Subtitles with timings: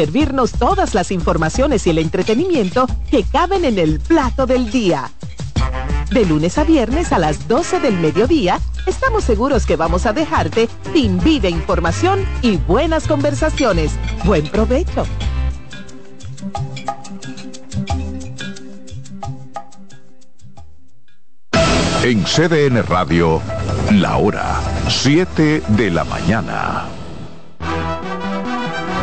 [0.00, 5.10] servirnos todas las informaciones y el entretenimiento que caben en el plato del día.
[6.10, 10.70] De lunes a viernes a las 12 del mediodía, estamos seguros que vamos a dejarte
[10.94, 13.92] sin vida información y buenas conversaciones.
[14.24, 15.04] Buen provecho.
[22.02, 23.42] En CDN Radio,
[23.92, 26.99] la hora 7 de la mañana.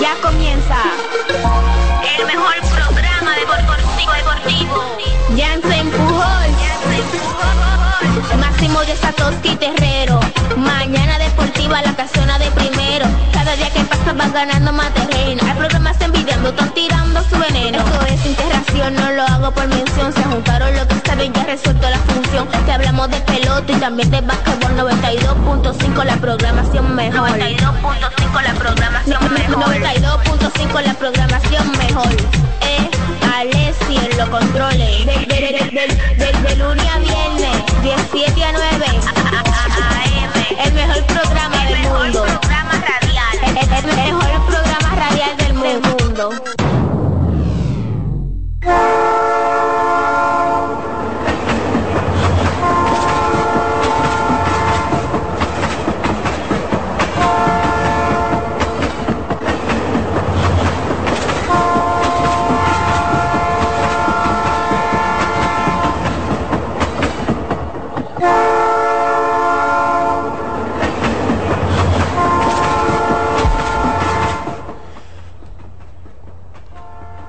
[0.00, 0.76] ya comienza
[2.18, 4.96] el mejor programa deportivo deportivo.
[5.36, 6.50] Jansen Pujol,
[8.38, 10.20] Máximo de Satoshi Terrero.
[10.56, 13.06] Mañana deportiva la casona de primero.
[13.32, 15.42] Cada día que pasa va ganando más terreno.
[15.46, 17.78] Hay programas envidiando, están tirando su veneno.
[17.78, 20.12] Esto es integración, no lo hago por mención.
[20.12, 22.48] Se juntaron lo que saben, ya resuelto la función.
[22.66, 27.30] Te hablamos de pelota y también de básquetbol 92.5 la programación mejor.
[27.30, 29.64] 92.5 la programación mejor.
[29.74, 32.12] 92.5 la programación mejor.
[32.62, 32.90] Eh,
[33.36, 35.06] Alessi en los controles.
[35.06, 38.86] De, lunes a viernes, 17 a 9.
[39.78, 40.64] AM.
[40.64, 42.47] El mejor programa del mundo.
[43.60, 46.30] El, el- el mejor programa radial del mundo.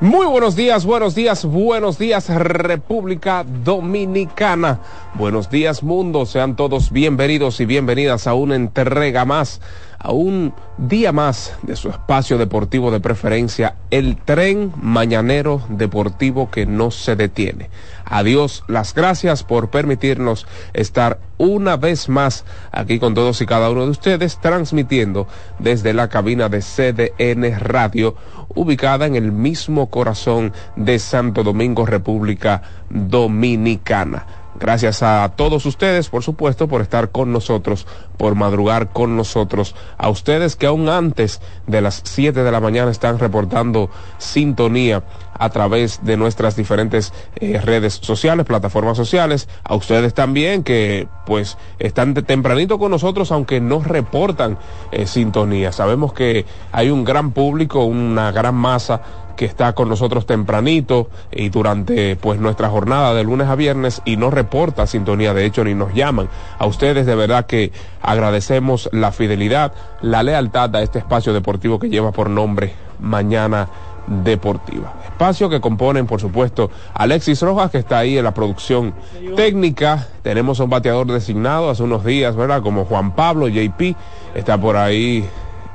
[0.01, 4.79] Muy buenos días, buenos días, buenos días República Dominicana.
[5.15, 9.59] Buenos días mundo, sean todos bienvenidos y bienvenidas a una entrega más,
[9.99, 16.65] a un día más de su espacio deportivo de preferencia, el tren mañanero deportivo que
[16.65, 17.69] no se detiene.
[18.05, 23.85] Adiós, las gracias por permitirnos estar una vez más aquí con todos y cada uno
[23.85, 25.27] de ustedes, transmitiendo
[25.59, 28.15] desde la cabina de CDN Radio,
[28.55, 34.25] ubicada en el mismo corazón de Santo Domingo, República Dominicana.
[34.59, 37.87] Gracias a todos ustedes, por supuesto, por estar con nosotros,
[38.17, 39.73] por madrugar con nosotros.
[39.97, 45.03] A ustedes que aún antes de las 7 de la mañana están reportando sintonía
[45.33, 49.47] a través de nuestras diferentes eh, redes sociales, plataformas sociales.
[49.63, 54.57] A ustedes también que pues están de tempranito con nosotros, aunque no reportan
[54.91, 55.71] eh, sintonía.
[55.71, 59.01] Sabemos que hay un gran público, una gran masa
[59.39, 64.17] que está con nosotros tempranito y durante pues nuestra jornada de lunes a viernes y
[64.17, 66.27] no reporta sintonía, de hecho ni nos llaman.
[66.57, 71.87] A ustedes de verdad que agradecemos la fidelidad, la lealtad a este espacio deportivo que
[71.87, 73.69] lleva por nombre Mañana
[74.07, 74.95] Deportiva.
[75.05, 78.93] Espacio que componen, por supuesto, Alexis Rojas, que está ahí en la producción
[79.37, 80.09] técnica.
[80.21, 82.61] Tenemos un bateador designado hace unos días, ¿verdad?
[82.61, 83.95] Como Juan Pablo, JP,
[84.35, 85.23] está por ahí.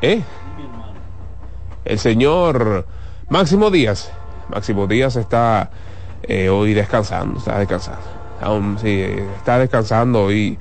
[0.03, 0.21] ¿Eh?
[1.87, 2.87] El señor
[3.29, 4.11] Máximo Díaz.
[4.49, 5.71] Máximo Díaz está
[6.23, 8.03] eh, hoy descansando, está descansando.
[8.41, 9.03] Aún, sí,
[9.37, 10.59] está descansando y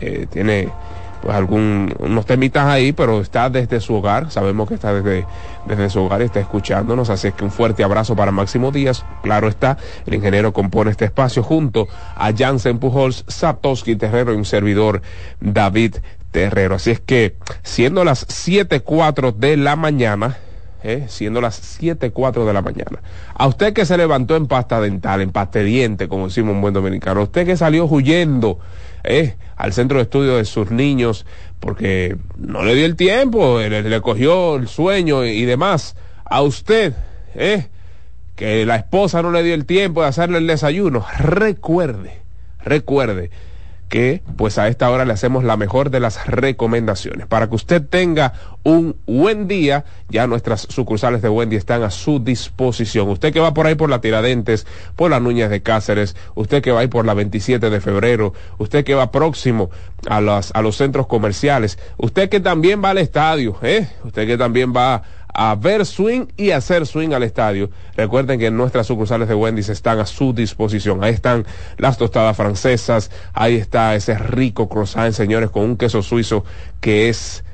[0.00, 0.70] eh, tiene
[1.20, 5.26] pues algún unos temitas ahí, pero está desde su hogar, sabemos que está desde,
[5.66, 9.04] desde su hogar y está escuchándonos, así es que un fuerte abrazo para Máximo Díaz,
[9.22, 14.44] claro está, el ingeniero compone este espacio junto a Jansen Pujols, Satoshi Terrero y un
[14.44, 15.02] servidor
[15.40, 15.96] David
[16.30, 20.36] Terrero, así es que siendo las 7.04 de la mañana,
[20.82, 23.00] eh, siendo las 7.04 de la mañana.
[23.34, 26.60] A usted que se levantó en pasta dental, en pasta de diente, como decimos un
[26.60, 28.58] buen dominicano, a usted que salió huyendo
[29.04, 31.26] eh, al centro de estudio de sus niños
[31.60, 35.96] porque no le dio el tiempo, le, cogió el sueño y, y demás.
[36.24, 36.94] A usted,
[37.34, 37.66] eh,
[38.36, 42.20] que la esposa no le dio el tiempo de hacerle el desayuno, recuerde,
[42.62, 43.30] recuerde
[43.88, 47.26] que pues a esta hora le hacemos la mejor de las recomendaciones.
[47.26, 52.18] Para que usted tenga un buen día, ya nuestras sucursales de Wendy están a su
[52.20, 53.08] disposición.
[53.08, 56.72] Usted que va por ahí por la Tiradentes, por las Nuñas de Cáceres, usted que
[56.72, 59.70] va ahí por la 27 de febrero, usted que va próximo
[60.08, 63.88] a, las, a los centros comerciales, usted que también va al estadio, ¿eh?
[64.04, 65.02] usted que también va
[65.58, 67.70] ver swing y hacer swing al estadio.
[67.96, 71.02] Recuerden que nuestras sucursales de Wendy's están a su disposición.
[71.04, 71.46] Ahí están
[71.76, 76.44] las tostadas francesas, ahí está ese rico croissant, señores, con un queso suizo
[76.80, 77.44] que es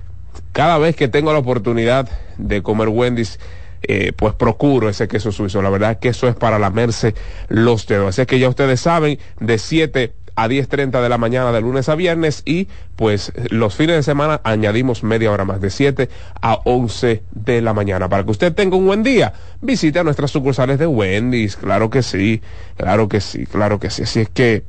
[0.53, 3.39] cada vez que tengo la oportunidad de comer Wendy's,
[3.83, 5.61] eh, pues procuro ese queso suizo.
[5.61, 7.15] La verdad que eso es para lamerse
[7.49, 8.09] los dedos.
[8.09, 11.95] Así que ya ustedes saben, de 7 a 10.30 de la mañana de lunes a
[11.95, 16.09] viernes y pues los fines de semana añadimos media hora más de 7
[16.41, 18.09] a 11 de la mañana.
[18.09, 21.57] Para que usted tenga un buen día, visite a nuestras sucursales de Wendy's.
[21.57, 22.43] Claro que sí,
[22.77, 24.03] claro que sí, claro que sí.
[24.03, 24.65] Así es que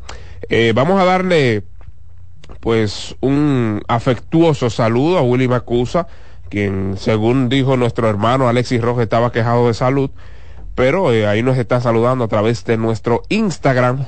[0.50, 1.64] eh, vamos a darle
[2.60, 6.08] pues un afectuoso saludo a Willy Macusa,
[6.50, 10.12] quien según dijo nuestro hermano Alexis Rojas estaba quejado de salud,
[10.76, 14.06] pero eh, ahí nos está saludando a través de nuestro Instagram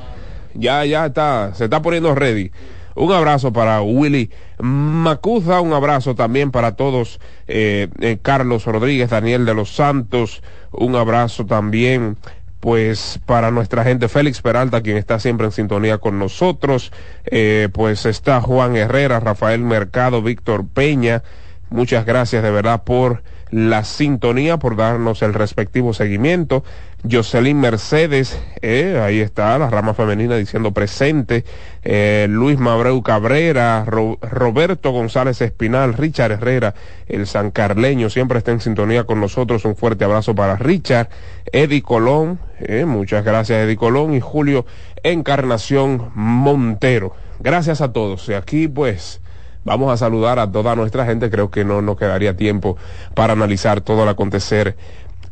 [0.58, 2.52] ya, ya está, se está poniendo ready.
[2.96, 9.46] Un abrazo para Willy Macuza, un abrazo también para todos, eh, eh, Carlos Rodríguez, Daniel
[9.46, 12.18] de los Santos, un abrazo también
[12.60, 16.92] pues para nuestra gente Félix Peralta, quien está siempre en sintonía con nosotros,
[17.26, 21.22] eh, pues está Juan Herrera, Rafael Mercado, Víctor Peña,
[21.70, 23.22] muchas gracias de verdad por
[23.52, 26.64] la sintonía, por darnos el respectivo seguimiento.
[27.10, 31.46] Jocelyn Mercedes, eh, ahí está, la rama femenina diciendo presente.
[31.84, 36.74] Eh, Luis Mabreu Cabrera, Roberto González Espinal, Richard Herrera,
[37.08, 39.64] el San Carleño, siempre está en sintonía con nosotros.
[39.66, 41.10] Un fuerte abrazo para Richard.
[41.52, 44.66] Eddie Colón, eh, muchas gracias Eddie Colón y Julio
[45.04, 47.16] Encarnación Montero.
[47.40, 48.28] Gracias a todos.
[48.28, 49.22] Y aquí pues
[49.68, 51.30] Vamos a saludar a toda nuestra gente.
[51.30, 52.78] Creo que no nos quedaría tiempo
[53.14, 54.78] para analizar todo el acontecer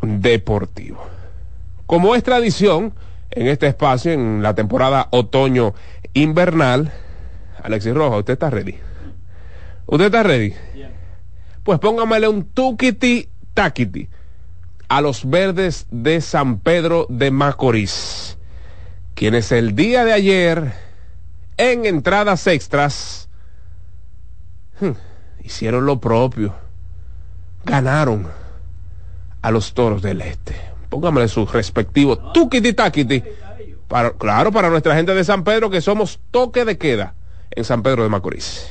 [0.01, 1.14] deportivo.
[1.85, 2.93] Como es tradición
[3.31, 5.73] en este espacio, en la temporada otoño
[6.13, 6.91] invernal,
[7.61, 8.77] Alexis Roja, ¿usted está ready?
[9.85, 10.53] ¿Usted está ready?
[11.63, 14.07] Pues póngamele un tukiti takiti
[14.87, 18.37] a los verdes de San Pedro de Macorís,
[19.15, 20.73] quienes el día de ayer,
[21.57, 23.25] en entradas extras,
[24.79, 24.91] Hmm.
[25.41, 26.53] hicieron lo propio.
[27.63, 28.27] Ganaron
[29.41, 30.55] a los toros del este.
[30.89, 33.23] Pónganme su respectivo tuquiti taquiti.
[33.87, 37.13] Para, claro, para nuestra gente de San Pedro que somos toque de queda
[37.51, 38.69] en San Pedro de Macorís.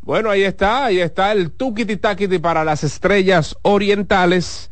[0.00, 4.71] Bueno, ahí está, ahí está el tukiti takiti para las estrellas orientales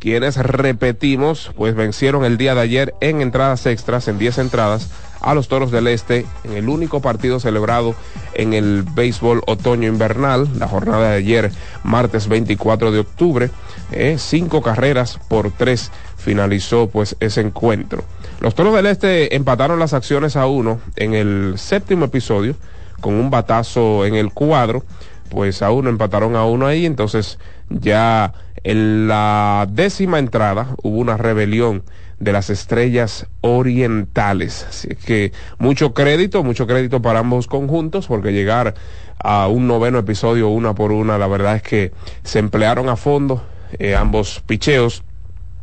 [0.00, 5.34] quienes repetimos, pues vencieron el día de ayer en entradas extras, en 10 entradas, a
[5.34, 7.94] los Toros del Este en el único partido celebrado
[8.32, 11.52] en el béisbol otoño-invernal, la jornada de ayer,
[11.84, 13.50] martes 24 de octubre.
[13.92, 18.02] Eh, cinco carreras por tres finalizó pues ese encuentro.
[18.40, 22.56] Los Toros del Este empataron las acciones a uno en el séptimo episodio
[23.00, 24.82] con un batazo en el cuadro,
[25.28, 27.38] pues a uno empataron a uno ahí, entonces
[27.68, 28.32] ya
[28.64, 31.82] en la décima entrada hubo una rebelión
[32.18, 34.66] de las estrellas orientales.
[34.68, 38.74] Así que mucho crédito, mucho crédito para ambos conjuntos, porque llegar
[39.18, 41.92] a un noveno episodio una por una, la verdad es que
[42.22, 43.42] se emplearon a fondo
[43.78, 45.02] eh, ambos picheos.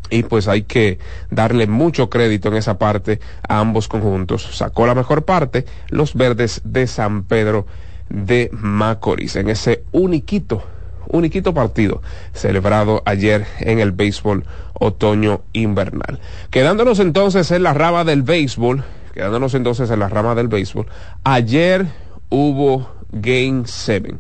[0.10, 1.00] Y pues hay que
[1.32, 4.56] darle mucho crédito en esa parte a ambos conjuntos.
[4.56, 7.68] Sacó la mejor parte los verdes de San Pedro
[8.10, 10.64] de Macorís en ese uniquito
[11.10, 12.02] uniquito partido
[12.34, 16.20] celebrado ayer en el béisbol otoño invernal.
[16.50, 18.84] Quedándonos entonces en la rama del béisbol,
[19.14, 20.88] quedándonos entonces en la rama del béisbol,
[21.24, 21.88] ayer
[22.30, 24.16] hubo Game 7,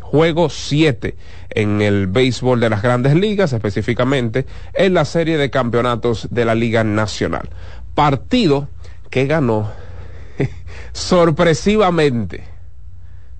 [0.00, 1.16] juego 7
[1.50, 6.54] en el béisbol de las grandes ligas, específicamente en la serie de campeonatos de la
[6.54, 7.48] Liga Nacional.
[7.94, 8.68] Partido
[9.10, 9.70] que ganó
[10.92, 12.44] sorpresivamente,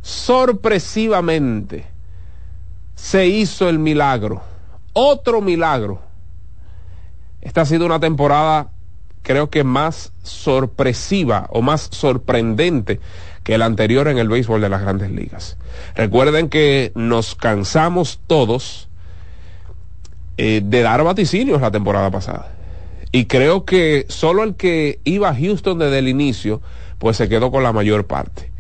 [0.03, 1.92] sorpresivamente
[3.03, 4.43] se hizo el milagro.
[4.93, 6.01] Otro milagro.
[7.41, 8.71] Esta ha sido una temporada
[9.23, 13.01] creo que más sorpresiva o más sorprendente
[13.43, 15.57] que la anterior en el béisbol de las grandes ligas.
[15.97, 18.89] Recuerden que nos cansamos todos
[20.37, 22.53] eh, de dar vaticinios la temporada pasada.
[23.11, 26.63] Y creo que solo el que iba a Houston desde el inicio,
[26.99, 28.52] pues se quedó con la mayor parte.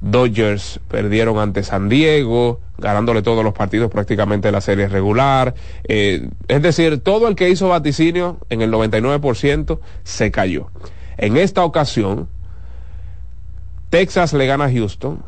[0.00, 5.54] Dodgers perdieron ante San Diego, ganándole todos los partidos prácticamente de la serie regular.
[5.84, 10.68] Eh, es decir, todo el que hizo vaticinio en el 99% se cayó.
[11.18, 12.28] En esta ocasión,
[13.90, 15.22] Texas le gana a Houston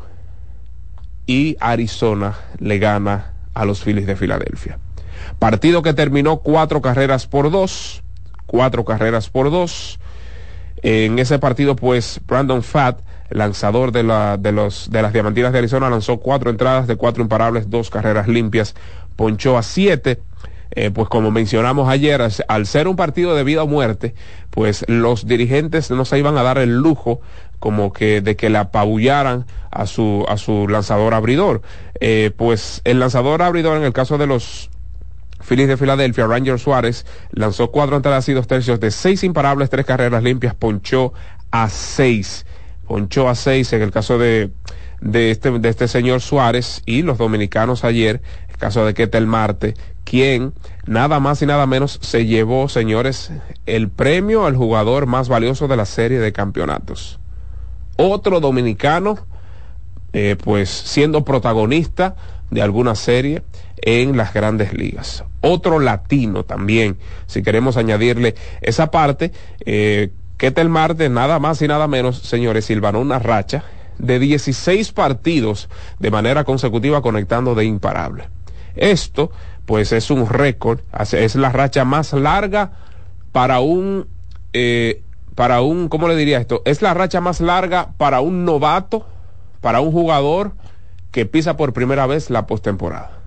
[1.27, 4.79] y Arizona le gana a los Phillies de Filadelfia.
[5.37, 8.03] Partido que terminó cuatro carreras por dos,
[8.47, 9.99] cuatro carreras por dos.
[10.81, 12.99] En ese partido, pues, Brandon Fatt,
[13.29, 17.23] lanzador de, la, de, los, de las Diamantinas de Arizona, lanzó cuatro entradas de cuatro
[17.23, 18.75] imparables, dos carreras limpias,
[19.15, 20.19] ponchó a siete.
[20.75, 24.15] Eh, pues como mencionamos ayer, al ser un partido de vida o muerte,
[24.49, 27.21] pues los dirigentes no se iban a dar el lujo
[27.59, 31.61] como que de que le apabullaran a su a su lanzador abridor.
[31.99, 34.71] Eh, pues el lanzador abridor en el caso de los
[35.43, 39.85] Phillies de Filadelfia, Ranger Suárez, lanzó cuatro entradas y dos tercios de seis imparables, tres
[39.85, 41.13] carreras limpias, ponchó
[41.51, 42.45] a seis.
[42.87, 44.51] Ponchó a seis en el caso de,
[45.01, 49.73] de, este, de este señor Suárez y los dominicanos ayer, el caso de Ketel Marte,
[50.03, 50.53] quien
[50.85, 53.31] nada más y nada menos se llevó, señores,
[53.65, 57.19] el premio al jugador más valioso de la serie de campeonatos.
[57.97, 59.17] Otro dominicano,
[60.13, 62.15] eh, pues siendo protagonista
[62.49, 63.43] de alguna serie
[63.77, 65.23] en las grandes ligas.
[65.41, 66.97] Otro latino también,
[67.27, 69.31] si queremos añadirle esa parte,
[69.65, 73.63] eh, Ketel Marte, nada más y nada menos, señores, silvanó una racha
[73.97, 78.29] de 16 partidos de manera consecutiva conectando de imparable.
[78.75, 79.31] Esto,
[79.65, 80.79] pues, es un récord,
[81.11, 82.71] es la racha más larga
[83.31, 84.07] para un,
[84.53, 85.03] eh,
[85.35, 86.61] para un, ¿cómo le diría esto?
[86.65, 89.05] Es la racha más larga para un novato,
[89.61, 90.53] para un jugador
[91.11, 93.19] que pisa por primera vez la postemporada.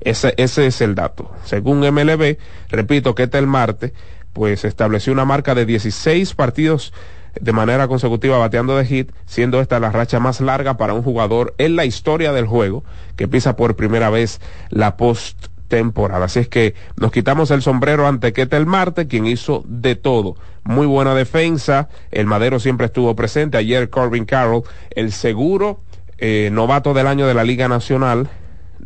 [0.00, 1.30] Ese, ese es el dato.
[1.44, 2.36] Según MLB,
[2.68, 3.92] repito que este el martes,
[4.34, 6.92] pues estableció una marca de 16 partidos
[7.40, 11.54] de manera consecutiva bateando de hit, siendo esta la racha más larga para un jugador
[11.58, 12.84] en la historia del juego
[13.16, 16.26] que pisa por primera vez la postemporada.
[16.26, 20.36] Así es que nos quitamos el sombrero ante Ketel Marte, quien hizo de todo.
[20.62, 23.58] Muy buena defensa, el Madero siempre estuvo presente.
[23.58, 25.80] Ayer Corbin Carroll, el seguro
[26.18, 28.28] eh, novato del año de la Liga Nacional,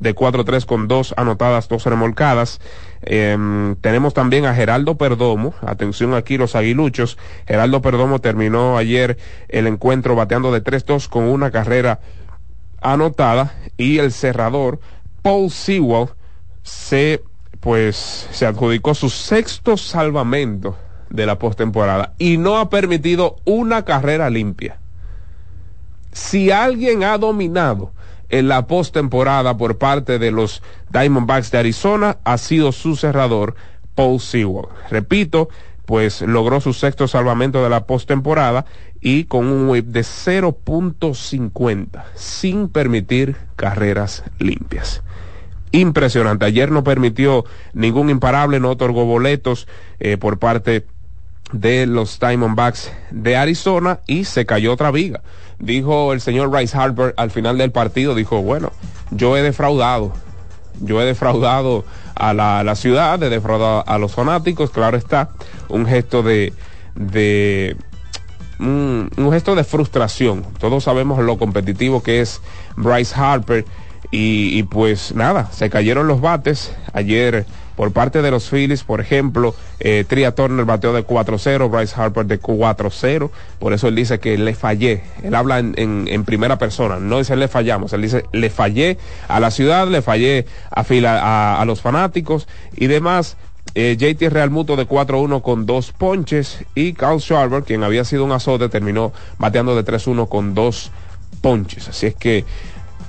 [0.00, 2.61] de 4-3 con dos anotadas, dos remolcadas.
[3.02, 7.19] Em, tenemos también a Geraldo Perdomo, atención aquí los aguiluchos.
[7.47, 12.00] Geraldo Perdomo terminó ayer el encuentro bateando de 3-2 con una carrera
[12.81, 14.78] anotada y el cerrador
[15.23, 16.09] Paul Sewell
[16.62, 17.23] se
[17.61, 20.76] pues se adjudicó su sexto salvamento
[21.11, 24.78] de la postemporada y no ha permitido una carrera limpia.
[26.12, 27.93] Si alguien ha dominado
[28.29, 33.55] en la postemporada por parte de los Diamondbacks de Arizona ha sido su cerrador
[33.95, 34.67] Paul Sewell.
[34.91, 35.49] Repito,
[35.87, 38.67] pues logró su sexto salvamento de la postemporada
[39.01, 45.03] y con un whip de 0.50 sin permitir carreras limpias.
[45.71, 46.47] Impresionante.
[46.47, 49.69] Ayer no permitió ningún imparable, no otorgó boletos
[50.01, 50.87] eh, por parte
[51.53, 55.23] de los Diamondbacks de Arizona y se cayó otra viga
[55.59, 58.73] dijo el señor Rice Harper al final del partido, dijo, bueno,
[59.11, 60.12] yo he defraudado,
[60.81, 61.85] yo he defraudado
[62.15, 65.31] a la, ciudad, he defraudado a los fanáticos, claro está,
[65.69, 66.53] un gesto de,
[66.95, 67.77] de
[68.59, 70.45] un, gesto de frustración.
[70.59, 72.41] Todos sabemos lo competitivo que es
[72.77, 73.65] Bryce Harper
[74.11, 77.47] y, y pues nada, se cayeron los bates ayer
[77.79, 82.27] por parte de los Phillies, por ejemplo, eh, Tria Turner bateó de 4-0, Bryce Harper
[82.27, 83.31] de 4-0,
[83.61, 87.47] por eso él dice que le fallé, él habla en, primera persona, no dice le
[87.47, 92.49] fallamos, él dice le fallé a la ciudad, le fallé a, fila, a, los fanáticos
[92.75, 93.37] y demás.
[93.77, 98.25] Eh, JT Real Muto de 4-1 con dos ponches y Carl Schwarber, quien había sido
[98.25, 100.91] un azote, terminó bateando de 3-1 con dos
[101.43, 101.89] ponches.
[101.89, 102.45] Así es que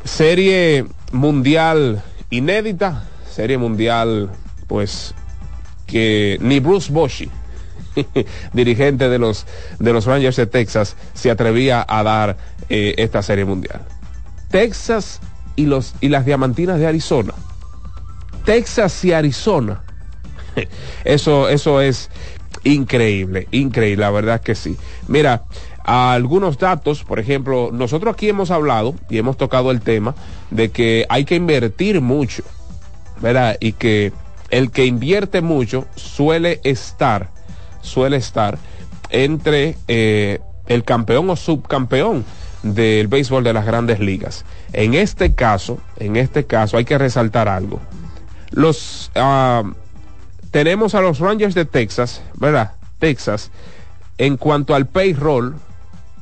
[0.04, 4.30] serie mundial inédita, serie mundial
[4.70, 5.14] pues
[5.88, 7.30] que ni Bruce Boschi,
[8.54, 9.46] dirigente de los,
[9.80, 12.38] de los Rangers de Texas, se atrevía a dar
[12.70, 13.82] eh, esta serie mundial.
[14.50, 15.20] Texas
[15.58, 17.34] y, los, y las diamantinas de Arizona.
[18.46, 19.82] Texas y Arizona.
[21.04, 22.10] Eso, eso es
[22.64, 24.76] increíble, increíble, la verdad que sí.
[25.08, 25.44] Mira,
[25.84, 30.16] algunos datos, por ejemplo, nosotros aquí hemos hablado y hemos tocado el tema
[30.52, 32.44] de que hay que invertir mucho,
[33.22, 33.58] ¿verdad?
[33.60, 34.12] Y que
[34.50, 37.30] el que invierte mucho suele estar,
[37.82, 38.58] suele estar
[39.10, 42.26] entre eh, el campeón o subcampeón
[42.64, 44.46] del béisbol de las grandes ligas.
[44.74, 47.80] En este caso, en este caso hay que resaltar algo.
[48.52, 49.64] Los ah,
[50.52, 52.74] tenemos a los Rangers de Texas, ¿verdad?
[53.00, 53.52] Texas,
[54.18, 55.56] en cuanto al payroll,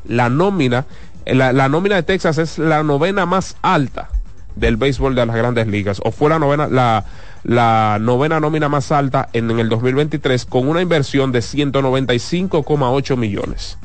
[0.05, 0.86] la nómina
[1.34, 4.10] la, la nómina de Texas es la novena más alta
[4.55, 7.05] del béisbol de las grandes ligas, o fue la novena, la,
[7.44, 13.77] la novena nómina más alta en, el 2023 con una inversión de 195,8 millones.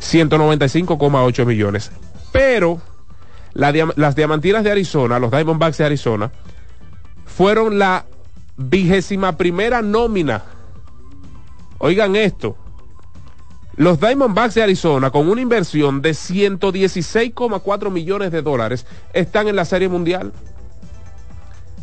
[0.00, 1.92] 195,8 millones.
[2.32, 2.80] Pero
[3.54, 6.32] la, las Diamantinas de Arizona, los Diamondbacks de Arizona,
[7.24, 8.06] fueron la
[8.56, 10.42] vigésima primera nómina.
[11.78, 12.56] Oigan esto.
[13.76, 19.64] Los Diamondbacks de Arizona, con una inversión de 116,4 millones de dólares, están en la
[19.64, 20.32] Serie Mundial.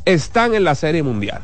[0.09, 1.41] Están en la Serie Mundial.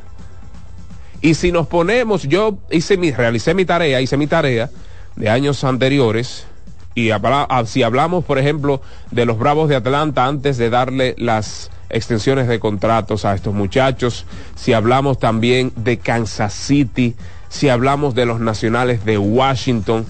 [1.22, 4.72] Y si nos ponemos, yo hice mi, realicé mi tarea, hice mi tarea
[5.16, 6.48] de años anteriores,
[6.96, 8.82] y ah, si hablamos, por ejemplo,
[9.12, 14.26] de los Bravos de Atlanta antes de darle las extensiones de contratos a estos muchachos,
[14.56, 17.16] si hablamos también de Kansas City,
[17.50, 20.08] si hablamos de los Nacionales de Washington,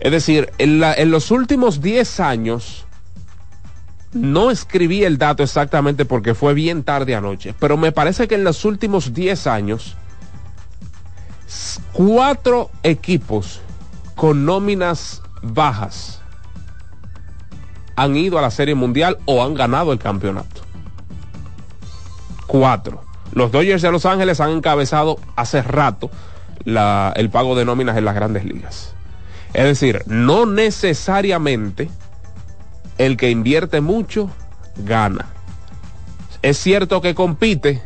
[0.00, 2.86] es decir, en, los últimos 10 años,
[4.12, 8.44] no escribí el dato exactamente porque fue bien tarde anoche, pero me parece que en
[8.44, 9.96] los últimos 10 años,
[11.92, 13.60] cuatro equipos
[14.14, 16.20] con nóminas bajas
[17.96, 20.62] han ido a la Serie Mundial o han ganado el campeonato.
[22.46, 23.04] Cuatro.
[23.32, 26.10] Los Dodgers de Los Ángeles han encabezado hace rato
[26.64, 28.94] el pago de nóminas en las grandes ligas.
[29.54, 31.90] Es decir, no necesariamente
[32.98, 34.30] el que invierte mucho
[34.76, 35.26] gana.
[36.42, 37.82] Es cierto que compite,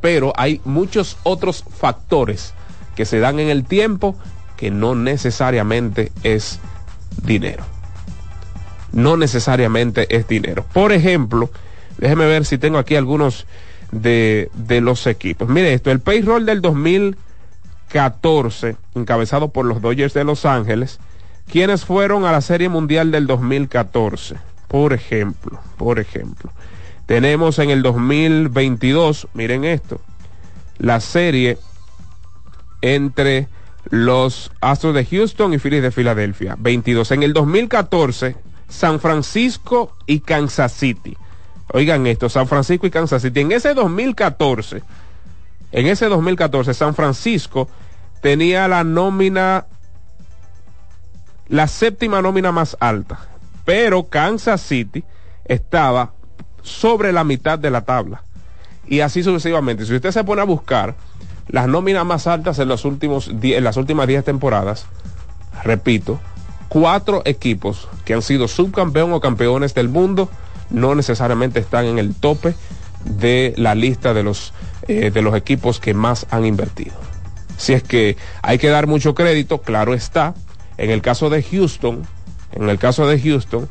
[0.00, 2.54] pero hay muchos otros factores
[2.94, 4.16] que se dan en el tiempo
[4.56, 6.58] que no necesariamente es
[7.22, 7.64] dinero.
[8.92, 10.64] No necesariamente es dinero.
[10.72, 11.50] Por ejemplo,
[11.98, 13.46] déjeme ver si tengo aquí algunos
[13.92, 15.48] de, de los equipos.
[15.48, 17.16] Mire esto, el payroll del 2000
[17.88, 21.00] 14, encabezado por los Dodgers de Los Ángeles,
[21.50, 24.36] quienes fueron a la Serie Mundial del 2014.
[24.68, 26.52] Por ejemplo, por ejemplo,
[27.06, 30.00] tenemos en el 2022, miren esto,
[30.78, 31.58] la serie
[32.82, 33.48] entre
[33.90, 37.10] los Astros de Houston y Phillies de Filadelfia, 22.
[37.12, 38.36] En el 2014,
[38.68, 41.16] San Francisco y Kansas City.
[41.72, 43.40] Oigan esto, San Francisco y Kansas City.
[43.40, 44.82] En ese 2014,
[45.72, 47.68] en ese 2014, San Francisco
[48.20, 49.66] tenía la nómina,
[51.48, 53.18] la séptima nómina más alta,
[53.64, 55.04] pero Kansas City
[55.44, 56.12] estaba
[56.62, 58.22] sobre la mitad de la tabla.
[58.86, 59.84] Y así sucesivamente.
[59.84, 60.94] Si usted se pone a buscar
[61.48, 64.86] las nóminas más altas en, los últimos en las últimas 10 temporadas,
[65.64, 66.20] repito,
[66.68, 70.30] cuatro equipos que han sido subcampeón o campeones del mundo
[70.70, 72.54] no necesariamente están en el tope
[73.04, 74.52] de la lista de los
[74.86, 76.94] eh, de los equipos que más han invertido.
[77.56, 80.34] Si es que hay que dar mucho crédito, claro está.
[80.78, 82.06] En el caso de Houston,
[82.52, 83.68] en el caso de Houston,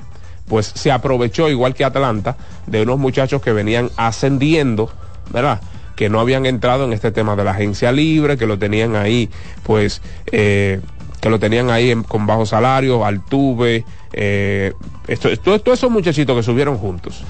[0.47, 4.91] pues se aprovechó, igual que Atlanta, de unos muchachos que venían ascendiendo,
[5.31, 5.61] ¿verdad?
[5.95, 9.29] Que no habían entrado en este tema de la agencia libre, que lo tenían ahí,
[9.63, 10.79] pues, eh,
[11.19, 14.73] que lo tenían ahí con bajo salario, Altuve, eh,
[15.07, 17.23] esto, todos esos muchachitos que subieron juntos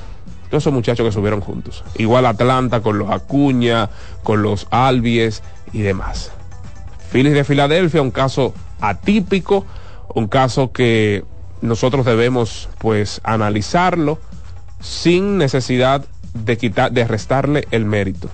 [0.49, 1.83] todos esos muchachos que subieron juntos.
[1.97, 3.89] Igual Atlanta con los Acuña,
[4.23, 6.31] con los Albies y demás.
[7.11, 9.65] Phillies de Filadelfia, un caso atípico,
[10.13, 11.23] un caso que
[11.61, 14.19] nosotros debemos pues analizarlo
[14.79, 18.29] sin necesidad de quitar, de restarle el mérito.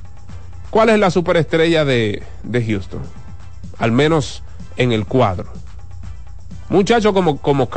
[0.69, 3.01] ¿Cuál es la superestrella de, de Houston?
[3.77, 4.43] Al menos
[4.77, 5.51] en el cuadro.
[6.69, 7.69] Muchacho como, como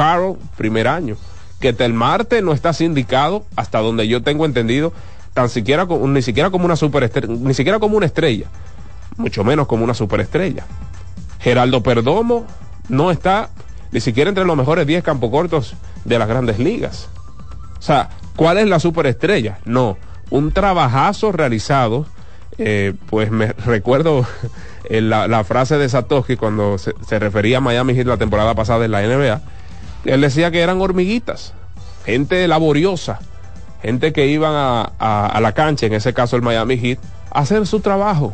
[0.56, 1.16] primer año
[1.60, 4.92] que Telmarte no está sindicado, hasta donde yo tengo entendido,
[5.34, 8.46] tan siquiera ni siquiera como una superestrella, ni siquiera como una estrella,
[9.16, 10.64] mucho menos como una superestrella.
[11.40, 12.46] Geraldo Perdomo
[12.88, 13.50] no está
[13.92, 17.08] ni siquiera entre los mejores 10 cortos de las grandes ligas.
[17.78, 19.58] O sea, ¿cuál es la superestrella?
[19.64, 19.96] No,
[20.30, 22.06] un trabajazo realizado.
[22.58, 24.26] Eh, pues me recuerdo
[24.90, 28.92] la, la, frase de Satoshi cuando se, refería a Miami Heat la temporada pasada en
[28.92, 29.42] la NBA
[30.06, 31.52] él decía que eran hormiguitas,
[32.04, 33.18] gente laboriosa,
[33.82, 36.98] gente que iban a, la cancha, en ese caso el Miami Heat,
[37.30, 38.32] a hacer su trabajo.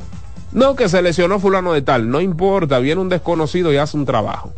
[0.53, 4.05] No que se lesionó fulano de tal, no importa, viene un desconocido y hace un
[4.05, 4.53] trabajo.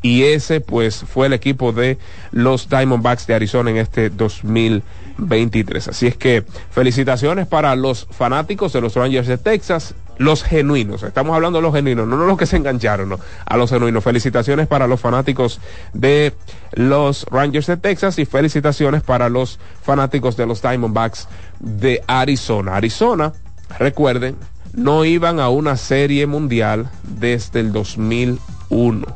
[0.00, 1.98] Y ese pues fue el equipo de
[2.30, 5.88] los Diamondbacks de Arizona en este 2023.
[5.88, 11.34] Así es que felicitaciones para los fanáticos de los Rangers de Texas los genuinos, estamos
[11.34, 14.04] hablando de los genuinos, no los que se engancharon, no, a los genuinos.
[14.04, 15.60] Felicitaciones para los fanáticos
[15.92, 16.34] de
[16.72, 22.76] los Rangers de Texas y felicitaciones para los fanáticos de los Diamondbacks de Arizona.
[22.76, 23.32] Arizona,
[23.78, 24.36] recuerden,
[24.74, 29.06] no iban a una serie mundial desde el 2001.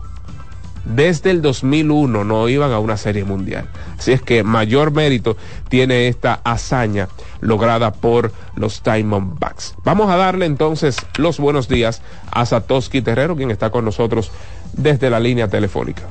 [0.85, 3.69] desde el 2001 no iban a una serie mundial.
[3.99, 5.37] Así es que mayor mérito
[5.69, 7.09] tiene esta hazaña
[7.41, 9.75] lograda por los Diamondbacks.
[9.85, 14.31] Vamos a darle entonces los buenos días a Satoshi Terrero, quien está con nosotros
[14.73, 16.05] desde la línea telefónica.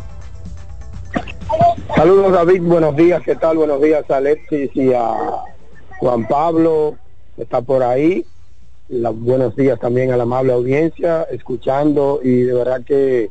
[1.95, 3.57] Saludos David, buenos días, ¿qué tal?
[3.57, 5.15] Buenos días a Alexis y a
[5.99, 6.95] Juan Pablo,
[7.37, 8.25] está por ahí.
[8.89, 13.29] buenos días también a la amable audiencia, escuchando y de verdad que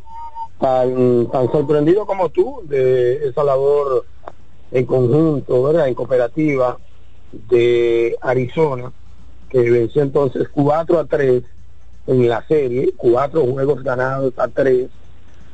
[0.60, 4.06] tan, tan sorprendido como tú de esa labor
[4.70, 5.88] en conjunto, ¿verdad?
[5.88, 6.78] En cooperativa
[7.32, 8.92] de Arizona,
[9.50, 11.42] que venció entonces 4 a 3
[12.06, 14.88] en la serie, cuatro juegos ganados a 3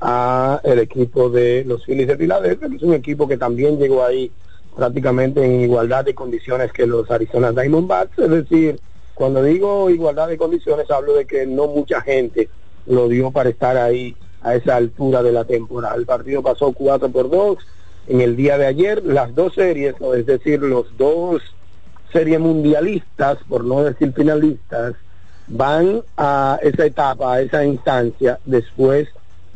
[0.01, 4.05] a el equipo de los Phillies de Filadelfia, que es un equipo que también llegó
[4.05, 4.31] ahí
[4.77, 8.81] prácticamente en igualdad de condiciones que los Arizona Diamondbacks, es decir,
[9.15, 12.49] cuando digo igualdad de condiciones hablo de que no mucha gente
[12.87, 15.95] lo dio para estar ahí a esa altura de la temporada.
[15.95, 17.59] El partido pasó 4 por 2
[18.09, 19.05] en el día de ayer.
[19.05, 21.43] Las dos series, es decir, los dos
[22.13, 24.95] series mundialistas, por no decir finalistas,
[25.47, 29.09] van a esa etapa, a esa instancia, después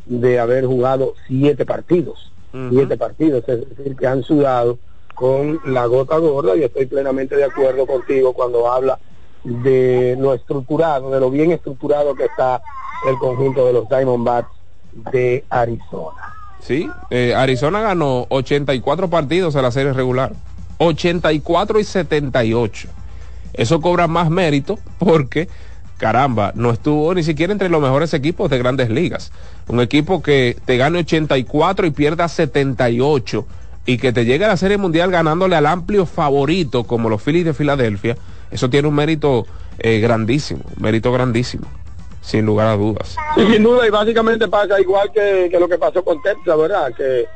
[0.05, 2.33] de haber jugado siete partidos.
[2.70, 4.79] Siete partidos, es decir, que han sudado
[5.16, 8.98] con la gota gorda y estoy plenamente de acuerdo contigo cuando habla
[9.42, 12.61] de lo estructurado, de lo bien estructurado que está
[13.09, 14.50] el conjunto de los Diamondbacks
[15.11, 16.35] de Arizona.
[16.61, 20.33] Sí, eh, Arizona ganó 84 partidos en la serie regular,
[20.79, 22.88] 84 y 78.
[23.55, 25.48] Eso cobra más mérito porque,
[25.96, 29.33] caramba, no estuvo ni siquiera entre los mejores equipos de grandes ligas.
[29.66, 33.46] Un equipo que te gane 84 y pierda 78
[33.87, 37.44] y que te llegue a la serie mundial ganándole al amplio favorito como los Phillies
[37.44, 38.16] de Filadelfia,
[38.51, 39.46] eso tiene un mérito
[39.79, 41.66] eh, grandísimo, mérito grandísimo
[42.27, 43.14] sin lugar a dudas.
[43.37, 46.92] sin duda, y básicamente pasa igual que, lo que pasó con Texas, ¿verdad?
[46.92, 47.27] Que,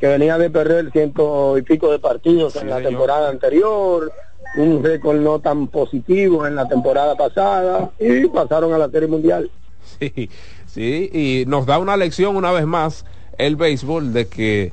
[0.00, 4.10] venía de perder ciento y pico de partidos en la temporada anterior,
[4.56, 9.50] un récord no tan positivo en la temporada pasada, y pasaron a la Serie Mundial.
[9.98, 10.30] Sí,
[10.66, 13.04] sí, y nos da una lección una vez más
[13.38, 14.72] el béisbol de que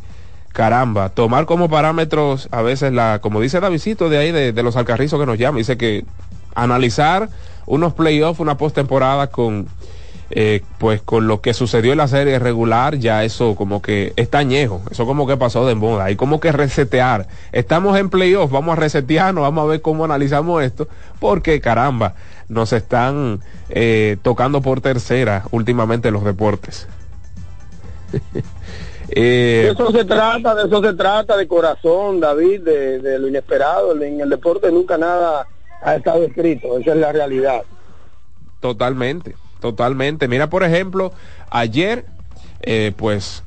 [0.58, 5.20] caramba, tomar como parámetros a veces la, como dice Davidito de ahí de, los alcarrizos
[5.20, 6.04] que nos llama, dice que
[6.56, 7.30] analizar
[7.67, 9.67] unos playoffs, una postemporada con
[10.32, 14.39] eh, pues con lo que sucedió en la serie regular, ya eso como que está
[14.39, 17.28] añejo, eso como que pasó de moda, hay como que resetear.
[17.52, 20.88] Estamos en playoffs, vamos a resetearnos, vamos a ver cómo analizamos esto,
[21.20, 22.15] porque caramba,
[22.50, 26.88] nos están eh, tocando por tercera últimamente los deportes.
[29.10, 33.28] eh, de eso se trata, de eso se trata, de corazón, David, de, de lo
[33.28, 35.48] inesperado, en el deporte nunca nada
[35.82, 37.62] ha estado escrito, esa es la realidad.
[38.60, 40.28] Totalmente, totalmente.
[40.28, 41.12] Mira, por ejemplo,
[41.50, 42.06] ayer,
[42.62, 43.43] eh, pues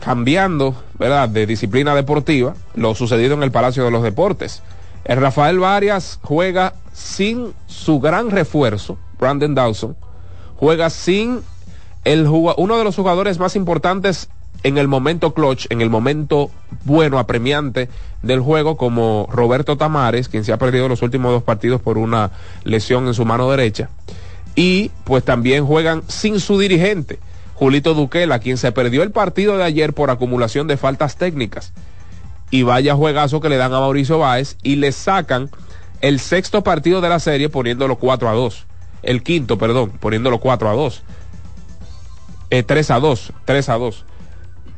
[0.00, 4.62] cambiando, ¿verdad?, de disciplina deportiva, lo sucedido en el Palacio de los Deportes.
[5.04, 9.96] El Rafael Varias juega sin su gran refuerzo, Brandon Dawson,
[10.56, 11.42] juega sin
[12.04, 14.28] el uno de los jugadores más importantes
[14.62, 16.50] en el momento clutch, en el momento
[16.84, 17.88] bueno, apremiante
[18.22, 22.30] del juego, como Roberto Tamares, quien se ha perdido los últimos dos partidos por una
[22.64, 23.88] lesión en su mano derecha.
[24.54, 27.18] Y pues también juegan sin su dirigente,
[27.54, 31.72] Julito Duquela, quien se perdió el partido de ayer por acumulación de faltas técnicas.
[32.50, 35.50] Y vaya juegazo que le dan a Mauricio Báez y le sacan
[36.00, 38.66] el sexto partido de la serie poniéndolo 4 a 2.
[39.02, 41.02] El quinto, perdón, poniéndolo 4 a 2.
[42.50, 44.04] Eh, 3 a 2, 3 a 2.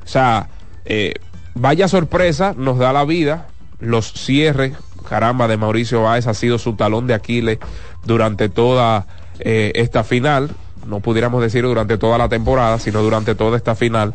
[0.05, 0.49] O sea,
[0.85, 1.15] eh,
[1.55, 4.75] vaya sorpresa, nos da la vida, los cierres,
[5.09, 7.59] caramba, de Mauricio Báez ha sido su talón de Aquiles
[8.05, 9.07] durante toda
[9.38, 10.51] eh, esta final,
[10.87, 14.15] no pudiéramos decir durante toda la temporada, sino durante toda esta final.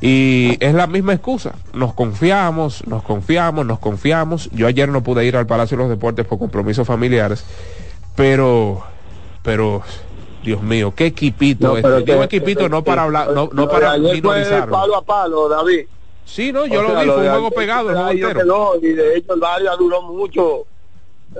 [0.00, 4.48] Y es la misma excusa, nos confiamos, nos confiamos, nos confiamos.
[4.52, 7.44] Yo ayer no pude ir al Palacio de los Deportes por compromisos familiares,
[8.16, 8.82] pero,
[9.42, 9.82] pero
[10.42, 14.72] Dios mío, qué equipito no, Digo equipito no para hablar, no, no para minorizarlo.
[14.72, 15.86] palo a palo, David.
[16.24, 18.12] Sí, no, yo lo vi, fue un juego pegado.
[18.12, 20.64] y de hecho el Varia duró mucho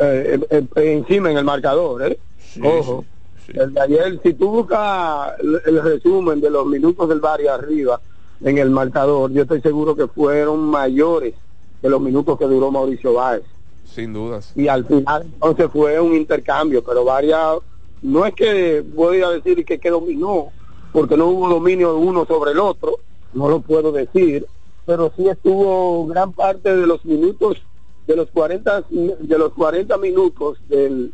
[0.01, 0.39] eh,
[0.77, 2.19] encima en el marcador, ¿eh?
[2.63, 3.05] Ojo.
[3.49, 8.01] El de ayer, si tú buscas el, resumen de los minutos del Varia arriba
[8.43, 11.35] en el marcador, yo estoy seguro que fueron mayores
[11.83, 13.43] de los minutos que duró Mauricio Báez.
[13.85, 14.53] Sin dudas.
[14.55, 17.55] Y al final entonces fue un intercambio, pero Varia
[18.03, 20.49] no es que voy a decir que, que dominó,
[20.93, 22.99] porque no hubo dominio de uno sobre el otro,
[23.35, 24.47] no lo puedo decir,
[24.87, 27.59] pero sí estuvo gran parte de los minutos,
[28.07, 31.13] de los 40, de los 40 minutos del,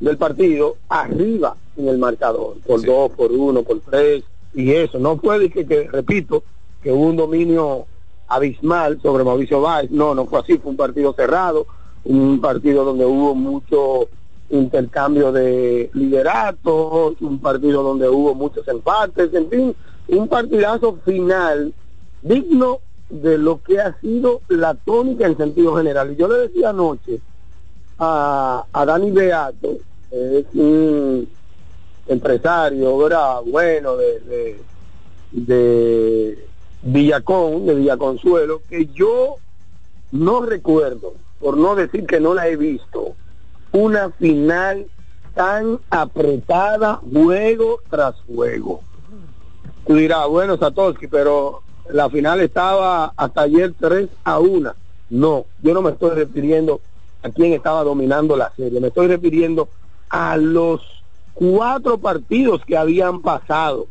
[0.00, 5.16] del partido arriba en el marcador, por dos, por uno, por tres, y eso, no
[5.16, 6.42] puede que, que repito,
[6.82, 7.86] que hubo un dominio
[8.28, 9.90] abismal sobre Mauricio Báez.
[9.90, 11.66] No, no fue así, fue un partido cerrado,
[12.04, 14.08] un partido donde hubo mucho
[14.50, 19.76] intercambio de lideratos, un partido donde hubo muchos empates, en fin,
[20.08, 21.72] un partidazo final
[22.22, 26.12] digno de lo que ha sido la tónica en sentido general.
[26.12, 27.20] Y yo le decía anoche
[27.98, 29.76] a, a Dani Beato,
[30.10, 31.28] es un
[32.06, 33.40] empresario, ¿verdad?
[33.44, 34.60] Bueno, de, de,
[35.32, 36.46] de
[36.82, 39.36] Villacón, de Villaconsuelo, que yo
[40.12, 43.14] no recuerdo, por no decir que no la he visto,
[43.72, 44.86] una final
[45.34, 48.82] tan apretada juego tras juego.
[49.86, 54.74] Tú dirás, bueno, Satoshi, pero la final estaba hasta ayer 3 a 1.
[55.10, 56.80] No, yo no me estoy refiriendo
[57.22, 59.68] a quién estaba dominando la serie, me estoy refiriendo
[60.08, 60.80] a los
[61.34, 63.86] cuatro partidos que habían pasado,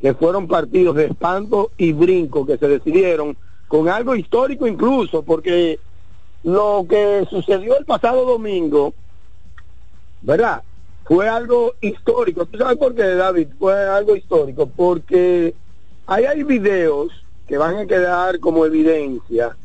[0.00, 5.80] que fueron partidos de espanto y brinco, que se decidieron con algo histórico incluso, porque
[6.42, 8.94] lo que sucedió el pasado domingo,
[10.22, 10.62] ¿verdad?
[11.04, 12.46] Fue algo histórico.
[12.46, 13.48] ¿Tú sabes por qué, David?
[13.58, 15.54] Fue algo histórico, porque
[16.06, 17.08] ahí hay videos
[17.46, 19.56] que van a quedar como evidencia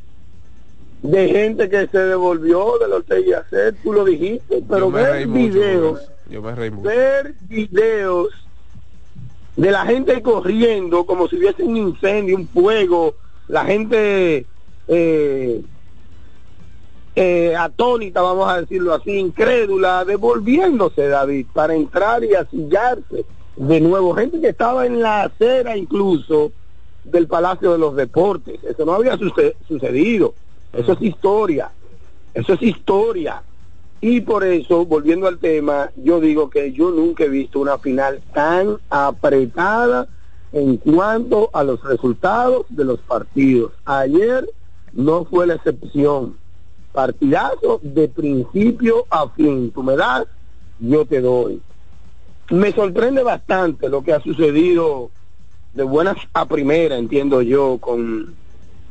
[1.04, 6.10] de gente que se devolvió del hotel hacer tú lo dijiste, pero ver videos,
[6.82, 8.30] ver videos
[9.56, 13.16] de la gente corriendo como si hubiese un incendio, un fuego,
[13.48, 14.46] la gente
[14.88, 15.62] eh,
[17.16, 23.26] eh, atónita, vamos a decirlo así, incrédula, devolviéndose, David, para entrar y asillarse
[23.56, 24.14] de nuevo.
[24.16, 26.52] Gente que estaba en la acera incluso
[27.06, 28.64] del Palacio de los Deportes.
[28.64, 30.34] Eso no había sucedido.
[30.74, 31.72] Eso es historia.
[32.34, 33.44] Eso es historia.
[34.02, 38.22] Y por eso, volviendo al tema, yo digo que yo nunca he visto una final
[38.34, 40.08] tan apretada
[40.52, 43.72] en cuanto a los resultados de los partidos.
[43.86, 44.50] Ayer
[44.94, 46.36] no fue la excepción
[46.96, 49.70] partidazo de principio a fin.
[49.72, 50.26] Tú me das,
[50.80, 51.62] yo te doy.
[52.50, 55.12] Me sorprende bastante lo que ha sucedido
[55.74, 58.34] de buenas a primera, entiendo yo, con,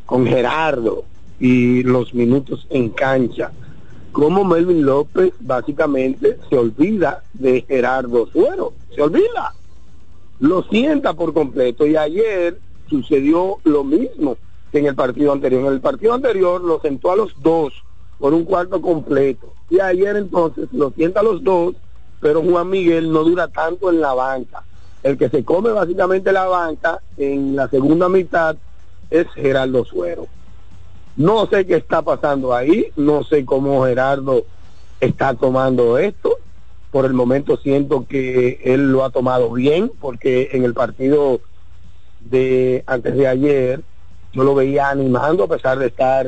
[0.04, 1.04] con Gerardo
[1.40, 3.52] y los minutos en cancha.
[4.12, 9.54] Como Melvin López básicamente se olvida de Gerardo Suero, se olvida,
[10.40, 11.86] lo sienta por completo.
[11.86, 14.36] Y ayer sucedió lo mismo
[14.70, 15.62] que en el partido anterior.
[15.62, 17.83] En el partido anterior lo sentó a los dos
[18.18, 19.53] por un cuarto completo.
[19.70, 21.74] Y ayer entonces lo sienta los dos,
[22.20, 24.62] pero Juan Miguel no dura tanto en la banca.
[25.03, 28.57] El que se come básicamente la banca en la segunda mitad
[29.11, 30.27] es Gerardo Suero.
[31.16, 34.44] No sé qué está pasando ahí, no sé cómo Gerardo
[35.00, 36.38] está tomando esto.
[36.90, 41.40] Por el momento siento que él lo ha tomado bien, porque en el partido
[42.20, 43.83] de antes de ayer
[44.33, 46.27] yo lo veía animando a pesar de estar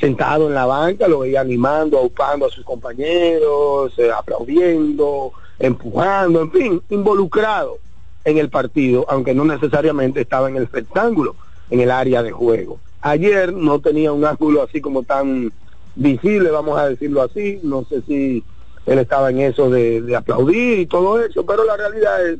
[0.00, 6.50] sentado en la banca, lo veía animando, aupando a sus compañeros, eh, aplaudiendo, empujando, en
[6.50, 7.78] fin, involucrado
[8.24, 11.36] en el partido, aunque no necesariamente estaba en el rectángulo,
[11.68, 12.80] en el área de juego.
[13.02, 15.52] Ayer no tenía un ángulo así como tan
[15.94, 18.42] visible, vamos a decirlo así, no sé si
[18.86, 22.38] él estaba en eso de, de aplaudir y todo eso, pero la realidad es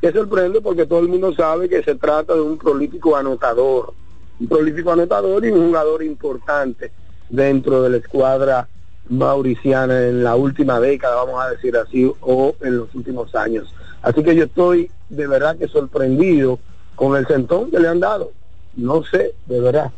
[0.00, 3.92] que sorprende porque todo el mundo sabe que se trata de un prolífico anotador,
[4.40, 6.90] un prolífico anotador y un jugador importante
[7.32, 8.68] dentro de la escuadra
[9.08, 13.74] mauriciana en la última década, vamos a decir así, o en los últimos años.
[14.02, 16.60] Así que yo estoy de verdad que sorprendido
[16.94, 18.32] con el sentón que le han dado.
[18.76, 19.90] No sé, de verdad.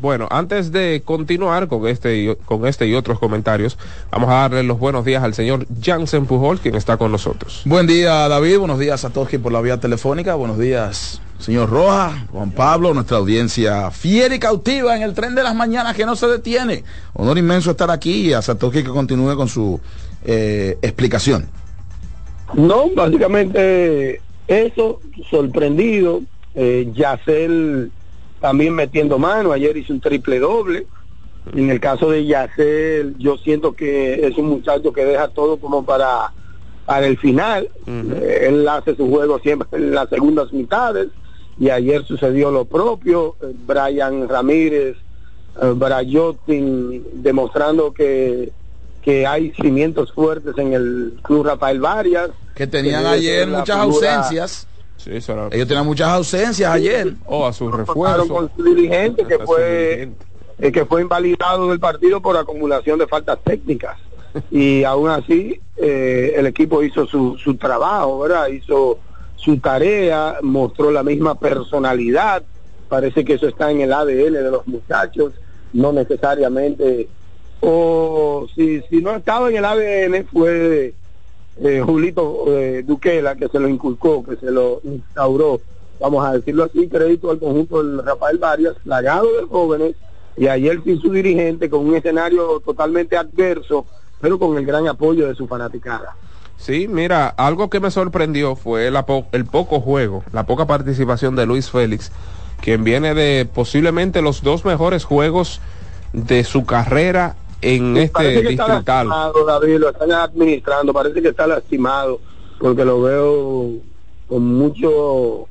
[0.00, 3.76] Bueno, antes de continuar con este, y, con este y otros comentarios,
[4.10, 7.60] vamos a darle los buenos días al señor Jansen Pujol, quien está con nosotros.
[7.66, 8.58] Buen día, David.
[8.58, 10.36] Buenos días a todos por la vía telefónica.
[10.36, 15.42] Buenos días, señor Roja, Juan Pablo, nuestra audiencia fiel y cautiva en el tren de
[15.42, 16.82] las mañanas que no se detiene.
[17.12, 19.78] Honor inmenso estar aquí y a Satoshi que continúe con su
[20.24, 21.46] eh, explicación.
[22.54, 26.22] No, básicamente eso, sorprendido.
[26.54, 27.92] Eh, Yacel
[28.40, 29.52] también metiendo mano.
[29.52, 30.86] Ayer hizo un triple doble.
[31.54, 35.84] En el caso de Yacel, yo siento que es un muchacho que deja todo como
[35.84, 36.32] para,
[36.86, 37.68] para el final.
[37.86, 41.08] Eh, él hace su juego siempre en las segundas mitades.
[41.58, 43.36] Y ayer sucedió lo propio.
[43.42, 44.96] Eh, Brian Ramírez,
[45.60, 48.52] eh, Brayotin, demostrando que,
[49.02, 52.30] que hay cimientos fuertes en el Club Rafael Varias.
[52.54, 54.66] Que tenían ayer muchas ausencias
[55.06, 57.14] ellos tenían muchas ausencias ayer.
[57.26, 58.28] O a su refuerzo.
[58.28, 60.10] con su dirigente que fue,
[60.58, 63.96] eh, que fue invalidado del partido por acumulación de faltas técnicas.
[64.50, 68.48] y aún así, eh, el equipo hizo su, su trabajo, ¿verdad?
[68.48, 68.98] Hizo
[69.36, 72.42] su tarea, mostró la misma personalidad,
[72.88, 75.32] parece que eso está en el ADN de los muchachos,
[75.72, 77.08] no necesariamente,
[77.60, 80.94] o si, si no estaba en el ADN fue
[81.62, 85.60] eh, Julito eh, Duquela que se lo inculcó, que se lo instauró,
[86.00, 89.96] vamos a decirlo así, crédito al conjunto del Rafael Varias, plagado de jóvenes,
[90.36, 93.84] y ayer sin su dirigente con un escenario totalmente adverso,
[94.20, 96.16] pero con el gran apoyo de su fanaticada.
[96.56, 98.96] Sí, mira, algo que me sorprendió fue el,
[99.32, 102.12] el poco juego, la poca participación de Luis Félix,
[102.60, 105.60] quien viene de posiblemente los dos mejores juegos
[106.12, 109.08] de su carrera en este distrital.
[109.46, 112.20] David, lo están administrando, parece que está lastimado,
[112.58, 113.70] porque lo veo
[114.28, 115.48] con mucho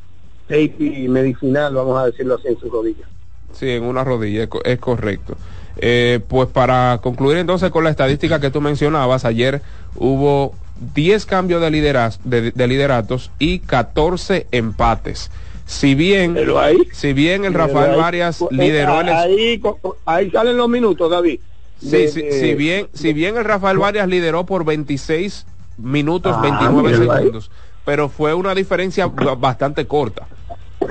[0.48, 3.06] tape medicinal, vamos a decirlo así, en su rodilla.
[3.52, 5.36] Sí, en una rodilla, es, correcto.
[5.78, 9.62] Eh, pues para concluir entonces con la estadística que tú mencionabas, ayer
[9.96, 10.54] hubo
[10.94, 15.32] 10 cambios de, lideraz de, lideratos y 14 empates.
[15.66, 16.36] Si bien,
[16.94, 19.10] si bien el Rafael Varias lideró el...
[19.10, 19.62] Ahí,
[20.06, 21.40] ahí salen los minutos, David.
[21.80, 25.46] Sí, si bien, si bien el Rafael Varias lideró por 26
[25.78, 27.52] minutos, 29 ah, segundos,
[27.86, 30.28] pero fue una diferencia bastante corta.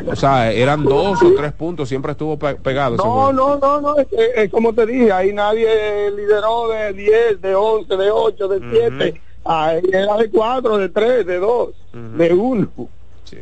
[0.06, 2.96] O sea, eran dos o tres puntos, siempre estuvo pegado.
[2.96, 7.96] No, no, no, no, es, como te dije, ahí nadie lideró de 10, de 11,
[7.96, 9.20] de 8, de 7.
[9.44, 11.68] Ahí era de 4, de 3, de 2,
[12.16, 12.68] de 1.
[13.24, 13.38] Sí.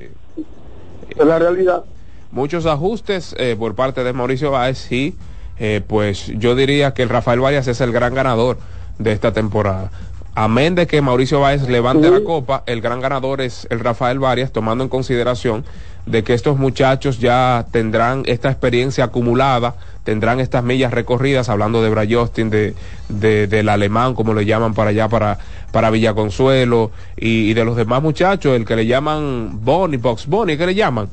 [1.09, 1.85] Es la realidad.
[2.31, 5.17] Muchos ajustes eh, por parte de Mauricio Báez y
[5.59, 8.59] eh, pues yo diría que el Rafael Varias es el gran ganador
[8.99, 9.91] de esta temporada.
[10.39, 14.53] Amén de que Mauricio Báez levante la copa, el gran ganador es el Rafael Varias,
[14.53, 15.65] tomando en consideración
[16.05, 21.89] de que estos muchachos ya tendrán esta experiencia acumulada, tendrán estas millas recorridas, hablando de
[21.89, 22.75] Brayostin, de,
[23.09, 25.39] de, del alemán, como le llaman para allá, para,
[25.73, 30.59] para Villaconsuelo, y, y de los demás muchachos, el que le llaman Bonnie, Box Bonnie,
[30.59, 31.09] que le llaman,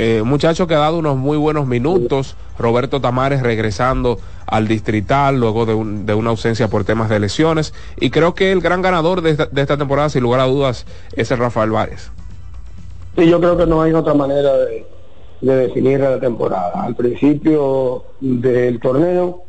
[0.00, 5.40] eh, un muchacho que ha dado unos muy buenos minutos, Roberto Tamares regresando al distrital
[5.40, 9.30] luego de, una ausencia por temas de lesiones y creo que el gran ganador de
[9.30, 12.12] esta, temporada sin lugar a dudas es el Rafael Vares.
[13.16, 14.86] Sí, yo creo que no hay otra manera de,
[15.40, 16.80] definir la temporada.
[16.80, 19.42] Al principio del torneo,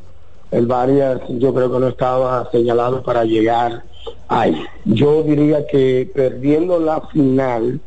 [0.49, 3.83] el Varias yo creo que no estaba señalado para llegar
[4.27, 4.59] ahí.
[4.85, 7.79] Yo diría que perdiendo la final,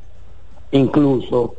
[0.70, 1.56] incluso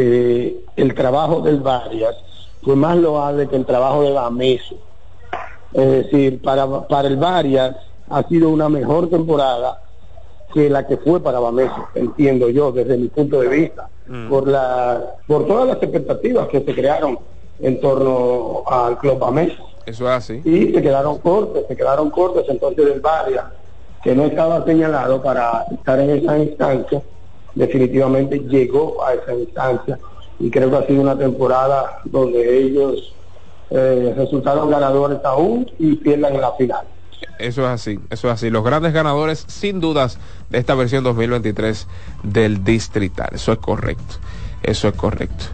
[0.00, 2.14] eh, el trabajo del Varias
[2.62, 4.76] fue más loable que el trabajo de Bameso.
[5.72, 7.76] Es decir, para, para el Varias
[8.08, 9.80] ha sido una mejor temporada
[10.54, 14.28] que la que fue para Bameso, entiendo yo, desde mi punto de vista, mm.
[14.28, 17.18] por, la, por todas las expectativas que se crearon
[17.60, 19.62] en torno al Club Bameso.
[19.84, 20.42] Eso es así.
[20.44, 23.44] Y se quedaron cortos, se quedaron cortos entonces el Varias,
[24.02, 27.02] que no estaba señalado para estar en esa instancia,
[27.58, 29.98] definitivamente llegó a esa instancia
[30.38, 33.12] y creo que ha sido una temporada donde ellos
[33.70, 36.86] eh, resultaron ganadores aún y pierdan en la final.
[37.40, 38.50] Eso es así, eso es así.
[38.50, 40.18] Los grandes ganadores, sin dudas,
[40.50, 41.88] de esta versión 2023
[42.22, 43.28] del Distrital.
[43.32, 44.16] Eso es correcto.
[44.62, 45.44] Eso es correcto.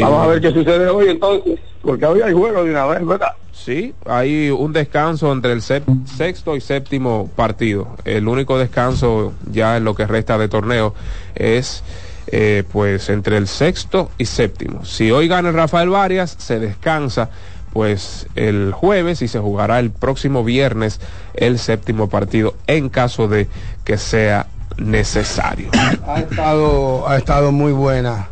[0.00, 3.32] Vamos a ver qué sucede hoy entonces, porque hoy hay juego de una vez, ¿verdad?
[3.64, 7.96] Sí, hay un descanso entre el sexto y séptimo partido.
[8.04, 10.94] El único descanso ya en lo que resta de torneo
[11.34, 11.82] es
[12.28, 14.84] eh, pues entre el sexto y séptimo.
[14.84, 17.30] Si hoy gana el Rafael Varias, se descansa
[17.72, 21.00] pues el jueves y se jugará el próximo viernes
[21.34, 23.48] el séptimo partido en caso de
[23.84, 25.70] que sea necesario.
[26.06, 28.28] Ha estado, ha estado muy buena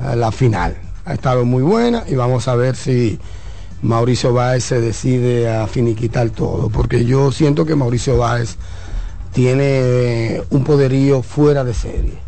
[0.00, 3.18] eh, la final, ha estado muy buena y vamos a ver si
[3.86, 8.56] Mauricio Báez se decide a finiquitar todo, porque yo siento que Mauricio Báez
[9.32, 12.18] tiene un poderío fuera de serie.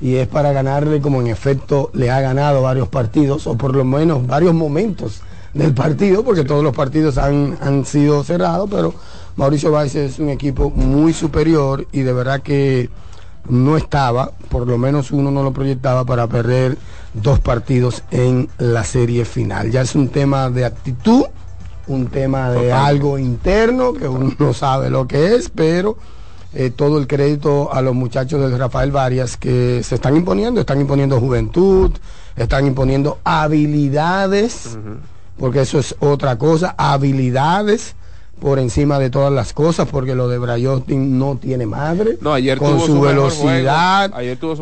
[0.00, 3.84] Y es para ganarle como en efecto le ha ganado varios partidos, o por lo
[3.84, 5.20] menos varios momentos
[5.52, 8.94] del partido, porque todos los partidos han, han sido cerrados, pero
[9.36, 12.88] Mauricio Báez es un equipo muy superior y de verdad que
[13.50, 16.78] no estaba, por lo menos uno no lo proyectaba para perder
[17.14, 19.70] dos partidos en la serie final.
[19.70, 21.24] Ya es un tema de actitud,
[21.86, 25.96] un tema de algo interno que uno no sabe lo que es, pero
[26.54, 30.80] eh, todo el crédito a los muchachos de Rafael Varias que se están imponiendo, están
[30.80, 31.90] imponiendo juventud,
[32.36, 34.78] están imponiendo habilidades,
[35.38, 37.94] porque eso es otra cosa, habilidades
[38.42, 42.18] por encima de todas las cosas, porque lo de Brayostin no tiene madre.
[42.20, 44.10] No, ayer con su, velocidad,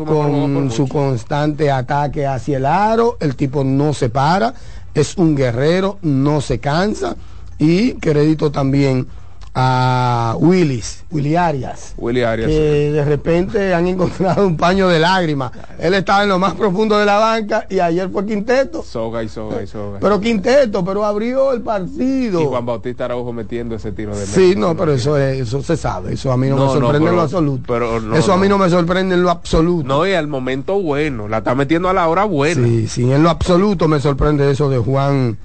[0.05, 4.53] con su constante ataque hacia el aro, el tipo no se para,
[4.93, 7.15] es un guerrero, no se cansa.
[7.57, 9.07] Y crédito también
[9.53, 11.93] a Willis, Willy Arias.
[11.97, 12.47] Willy Arias.
[12.49, 15.51] Que de repente han encontrado un paño de lágrimas.
[15.77, 18.81] Él estaba en lo más profundo de la banca y ayer fue Quinteto.
[18.81, 19.99] Soga y soga y soga.
[19.99, 22.41] Pero Quinteto, pero abrió el partido.
[22.41, 25.75] Y Juan Bautista Araujo metiendo ese tiro de Sí, no, pero eso es, eso se
[25.75, 26.13] sabe.
[26.13, 27.63] Eso a mí no, No, me no, sorprende en lo absoluto.
[27.67, 28.57] pero no, eso a mí no.
[28.57, 29.87] no me sorprende en lo absoluto.
[29.87, 31.27] No, y al momento bueno.
[31.27, 32.65] La está metiendo a la hora buena.
[32.65, 35.37] Sí, sí, en lo absoluto me sorprende eso de Juan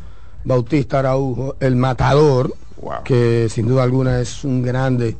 [0.44, 3.02] Bautista Araujo, el matador, Wow.
[3.04, 5.16] que sin duda alguna es un grande,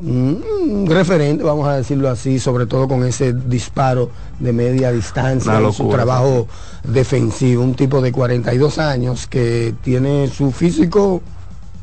[0.00, 5.58] un, un referente, vamos a decirlo así, sobre todo con ese disparo de media distancia,
[5.58, 6.48] en su trabajo
[6.84, 11.22] defensivo, un tipo de 42 años que tiene su físico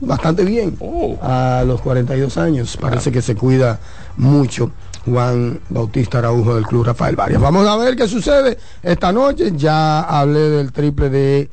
[0.01, 1.17] bastante bien Oh.
[1.21, 2.75] a los 42 años.
[2.77, 3.79] Parece que se cuida
[4.17, 4.71] mucho
[5.05, 7.41] Juan Bautista Araujo del Club Rafael Varias.
[7.41, 9.53] Vamos a ver qué sucede esta noche.
[9.55, 11.49] Ya hablé del triple de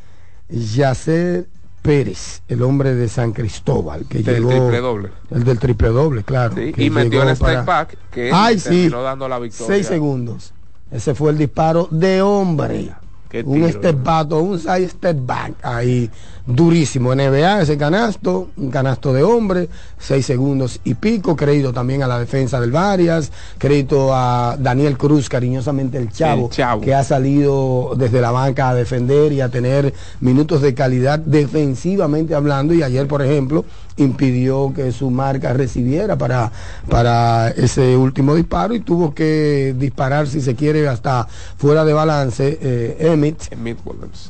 [0.49, 1.47] Yacer
[1.83, 4.51] Pérez, el hombre de San Cristóbal, que Del llegó...
[4.51, 5.09] triple doble.
[5.31, 6.55] El del triple doble, claro.
[6.55, 8.69] Sí, que y metió el step back, que Ay, sí.
[8.69, 9.67] terminó dando la victoria.
[9.75, 10.53] Seis segundos.
[10.91, 12.91] Ese fue el disparo de hombre.
[13.29, 16.11] Qué un tiro, step back, un side step back ahí
[16.51, 17.15] durísimo.
[17.15, 21.37] NBA ese canasto, un canasto de hombre, seis segundos y pico.
[21.37, 23.33] Crédito también a la defensa del Varias.
[23.59, 26.81] Crédito a Daniel Cruz, cariñosamente el chavo, El Chavo.
[26.81, 32.35] que ha salido desde la banca a defender y a tener minutos de calidad defensivamente
[32.35, 32.75] hablando.
[32.75, 33.65] Y ayer, por ejemplo,
[34.03, 36.51] impidió que su marca recibiera para,
[36.89, 41.27] para ese último disparo y tuvo que disparar, si se quiere, hasta
[41.57, 42.59] fuera de balance.
[42.61, 43.51] Eh, Emmett,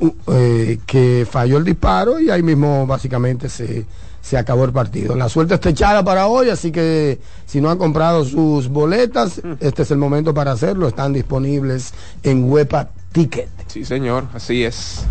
[0.00, 3.86] uh, eh, que falló el disparo y ahí mismo básicamente se,
[4.20, 5.16] se acabó el partido.
[5.16, 9.82] La suerte está echada para hoy, así que si no han comprado sus boletas, este
[9.82, 10.88] es el momento para hacerlo.
[10.88, 11.92] Están disponibles
[12.22, 13.48] en Wepa Ticket.
[13.66, 15.04] Sí, señor, así es.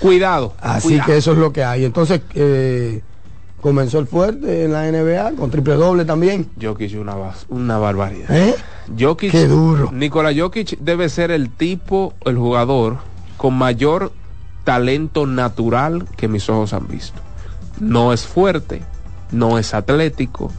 [0.00, 0.54] Cuidado.
[0.60, 1.06] Así cuidado.
[1.06, 1.84] que eso es lo que hay.
[1.84, 3.02] Entonces, eh,
[3.60, 6.48] comenzó el fuerte en la NBA con triple doble también.
[6.60, 7.14] Jokic una,
[7.48, 8.30] una barbaridad.
[8.30, 8.54] ¿Eh?
[8.98, 9.90] Jokic, Qué duro.
[9.92, 12.98] Nikola Jokic debe ser el tipo, el jugador
[13.36, 14.12] con mayor
[14.64, 17.20] talento natural que mis ojos han visto.
[17.78, 18.82] No es fuerte,
[19.32, 20.52] no es atlético,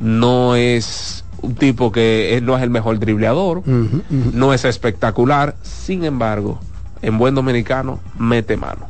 [0.00, 6.04] no es un tipo que eh, no es el mejor dribleador, no es espectacular, sin
[6.04, 6.60] embargo,
[7.02, 8.86] en buen dominicano, mete mano.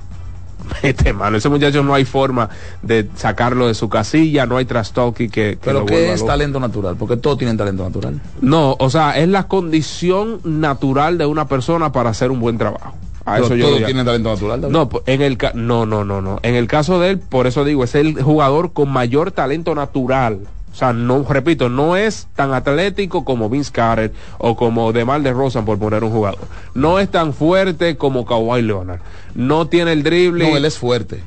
[0.83, 1.37] Mete mano.
[1.37, 2.49] Ese muchacho no hay forma
[2.83, 6.15] de sacarlo de su casilla, no hay trash talking que, que Pero lo ¿qué vuelva
[6.15, 6.97] es talento natural?
[6.97, 8.21] Porque todos tienen talento natural.
[8.41, 12.95] No, o sea, es la condición natural de una persona para hacer un buen trabajo.
[13.25, 14.73] A eso yo todos tienen talento natural.
[14.73, 16.41] No, en el ca- no, no, no, no.
[16.43, 20.41] En el caso de él, por eso digo, es el jugador con mayor talento natural.
[20.73, 25.65] O sea, no, repito, no es tan atlético como Vince Carter o como DeMar DeRozan
[25.67, 26.41] por poner un jugador.
[26.75, 29.01] No es tan fuerte como Kawhi Leonard.
[29.35, 30.49] No tiene el drible.
[30.51, 31.23] No, él es fuerte.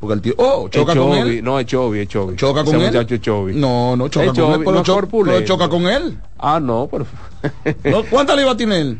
[0.00, 0.34] Porque el tío.
[0.36, 1.44] Oh, choca con él.
[1.44, 2.34] No, es Chovy, es Chovy.
[2.34, 2.86] Choca Ese con él.
[2.88, 3.54] muchacho es Chovy.
[3.54, 4.58] No, no choca con él.
[4.58, 5.32] Pero, no cho- corpulento.
[5.38, 6.18] pero choca con él.
[6.38, 7.06] Ah, no, pero...
[7.84, 8.02] ¿No?
[8.10, 8.98] ¿Cuántas libras tiene él?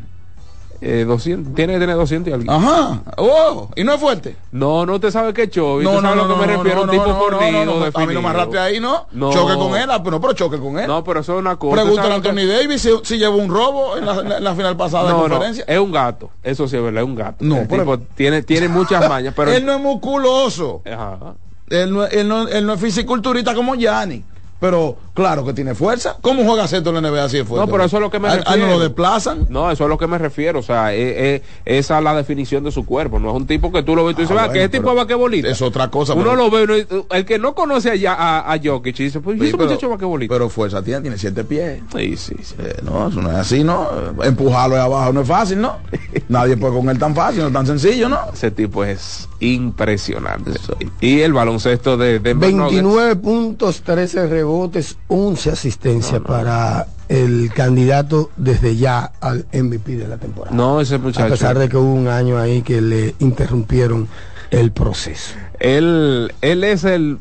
[0.84, 2.52] Eh, 200, tiene que tener 200 y algo.
[2.52, 3.02] Ajá.
[3.16, 4.34] Oh, y no es fuerte.
[4.50, 5.84] No, no te sabe qué Chovy.
[5.84, 6.74] No, no, sabes no, lo que no, me no, refiero.
[6.74, 8.80] no, un no, tipo no, no, fornido, no, no, A mí no me arrastre ahí,
[8.80, 9.06] ¿no?
[9.12, 9.32] No.
[9.32, 10.88] Choque con él, ah, pero, choque con él.
[10.88, 11.76] No, pero eso es una cosa.
[11.82, 14.42] Pregúntale a ¿sabes lo que- Anthony Davis si, si llevó un robo en la, en
[14.42, 15.64] la- final pasada de No, no, conferencia.
[15.68, 16.30] es un gato.
[16.42, 17.36] Eso sí es verdad, es un gato.
[17.44, 19.52] No, El tipo tiene, tiene muchas mañas, pero...
[19.52, 20.82] él no es musculoso.
[20.84, 21.34] Ajá.
[21.70, 24.24] Él no, él no, él no es fisiculturista como Yanni.
[24.62, 26.16] Pero claro que tiene fuerza.
[26.22, 27.66] ¿Cómo juega Ceto en la NBA así de fuerte?
[27.66, 28.66] No, pero eso es lo que me A- a no refiero.
[28.68, 29.46] lo desplazan.
[29.50, 30.60] No, eso es a lo que me refiero.
[30.60, 33.18] O sea, es, es- esa es la definición de su cuerpo.
[33.18, 34.64] No es un tipo que tú lo ves y tú dices, Ah, "Va, que bueno,
[34.66, 35.50] es tipo de vaquebolista.
[35.50, 36.14] Es otra cosa.
[36.14, 39.18] Uno pero- lo ve, uno- el que no conoce allá a, a Jokic y dice,
[39.20, 40.32] pues, ¿y Sí, ese pero- muchacho vaquebolista?
[40.34, 41.80] Pero fuerza tiene, tiene siete pies.
[41.96, 42.54] Sí, sí, sí.
[42.60, 43.88] Eh, no, eso no es así, ¿no?
[44.22, 45.78] Empujarlo de abajo no es fácil, ¿no?
[46.28, 48.20] Nadie puede con él tan fácil, no es tan sencillo, ¿no?
[48.32, 50.52] Ese tipo es impresionante.
[51.00, 52.38] Y el baloncesto de Nuggets.
[52.38, 60.18] 29 puntos, 13 rebotes, 11 asistencias para el candidato desde ya al MVP de la
[60.18, 60.56] temporada.
[60.56, 61.26] No, ese muchacho.
[61.26, 64.08] A pesar de que hubo un año ahí que le interrumpieron
[64.50, 65.34] el proceso.
[65.60, 67.18] Él, él es el,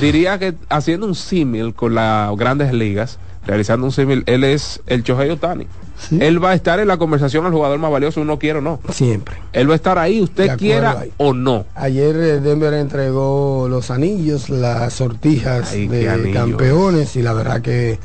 [0.00, 5.02] diría que haciendo un símil con las grandes ligas, realizando un símil, él es el
[5.02, 5.66] Shohei Otani.
[6.08, 6.18] Sí.
[6.20, 8.80] Él va a estar en la conversación al jugador más valioso, uno quiere o no.
[8.92, 9.36] Siempre.
[9.52, 11.12] Él va a estar ahí, usted quiera ahí.
[11.16, 11.64] o no.
[11.74, 17.98] Ayer eh, Denver entregó los anillos, las sortijas Ay, de campeones y la verdad que,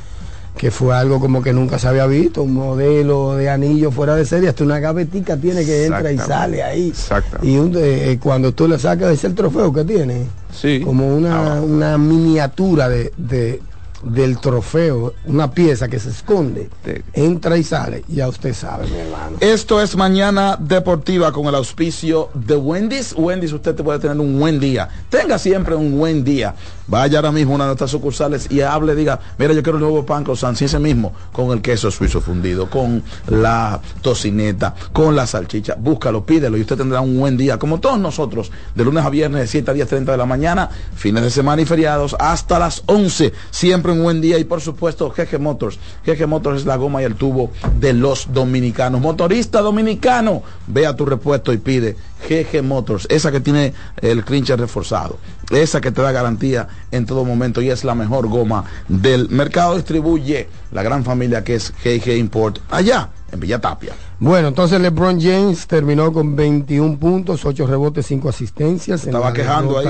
[0.58, 4.26] que fue algo como que nunca se había visto, un modelo de anillo fuera de
[4.26, 6.90] serie, hasta una gavetica tiene que entra y sale ahí.
[6.90, 7.48] Exactamente.
[7.48, 10.24] Y un- eh, cuando tú le sacas ese el trofeo que tiene,
[10.54, 10.82] Sí.
[10.84, 13.62] como una, una miniatura de, de-
[14.04, 18.98] del trofeo, una pieza que se esconde, De- entra y sale, ya usted sabe, mi
[18.98, 19.38] hermano.
[19.40, 23.14] Esto es Mañana Deportiva con el auspicio de Wendy's.
[23.18, 24.88] Wendy's, usted te puede tener un buen día.
[25.10, 26.56] Tenga siempre un buen día.
[26.90, 29.84] Vaya ahora mismo a una de nuestras sucursales y hable, diga, mira, yo quiero el
[29.84, 30.26] nuevo pan
[30.56, 36.26] sí, ese mismo, con el queso suizo fundido, con la tocineta, con la salchicha, búscalo,
[36.26, 39.48] pídelo y usted tendrá un buen día, como todos nosotros, de lunes a viernes de
[39.48, 43.34] 7 a 10, 30 de la mañana, fines de semana y feriados, hasta las 11,
[43.52, 47.06] siempre un buen día y por supuesto, GG Motors, GG Motors es la goma y
[47.06, 51.96] el tubo de los dominicanos, motorista dominicano, ve a tu repuesto y pide
[52.28, 55.18] GG Motors, esa que tiene el clincher reforzado,
[55.50, 59.76] esa que te da garantía en todo momento y es la mejor goma del mercado.
[59.76, 63.94] Distribuye la gran familia que es GG Import allá en Villa Tapia.
[64.20, 69.06] Bueno, entonces LeBron James terminó con 21 puntos, 8 rebotes, 5 asistencias.
[69.06, 69.88] Estaba quejando ahí.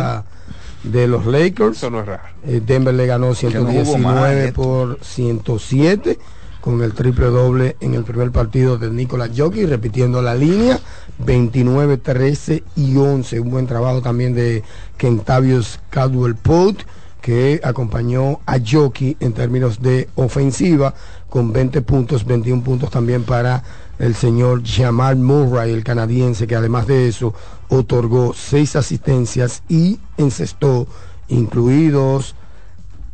[0.84, 1.75] De los Lakers.
[1.75, 2.23] Eso no es raro.
[2.47, 6.17] Eh, Denver le ganó 119 por 107
[6.62, 10.80] con el triple doble en el primer partido de Nicolás Jockey, repitiendo la línea,
[11.20, 13.39] 29, 13 y 11.
[13.39, 14.64] Un buen trabajo también de
[14.97, 16.84] Kentavious Cadwell Pout,
[17.22, 20.93] que acompañó a Jockey en términos de ofensiva,
[21.30, 23.64] con 20 puntos, 21 puntos también para
[23.99, 27.34] el señor Jamal Murray, el canadiense, que además de eso
[27.68, 30.88] otorgó seis asistencias y encestó,
[31.28, 32.36] incluidos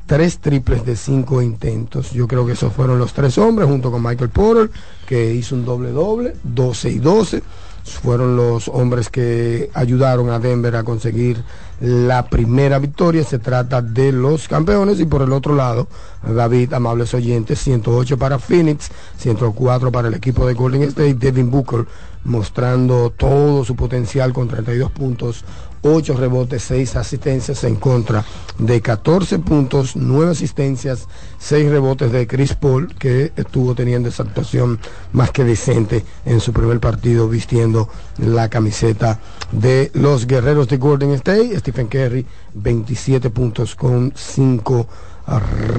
[0.06, 2.12] tres triples de cinco intentos.
[2.12, 4.70] Yo creo que esos fueron los tres hombres, junto con Michael Porter,
[5.06, 7.44] que hizo un doble doble, 12 y 12.
[7.84, 11.44] Fueron los hombres que ayudaron a Denver a conseguir
[11.80, 13.24] la primera victoria.
[13.24, 15.00] Se trata de los campeones.
[15.00, 15.88] Y por el otro lado,
[16.24, 21.14] David, amables oyentes, 108 para Phoenix, 104 para el equipo de Golden State.
[21.14, 21.86] Devin Booker
[22.26, 25.46] mostrando todo su potencial con 32 puntos,
[25.88, 28.26] 8 rebotes, 6 asistencias en contra
[28.58, 31.08] de 14 puntos, 9 asistencias,
[31.38, 34.80] 6 rebotes de Chris Paul, que estuvo teniendo esa actuación
[35.14, 39.20] más que decente en su primer partido vistiendo la camiseta
[39.52, 41.60] de los guerreros de Golden State.
[41.60, 42.26] Stephen Curry,
[42.56, 44.88] 27 puntos con 5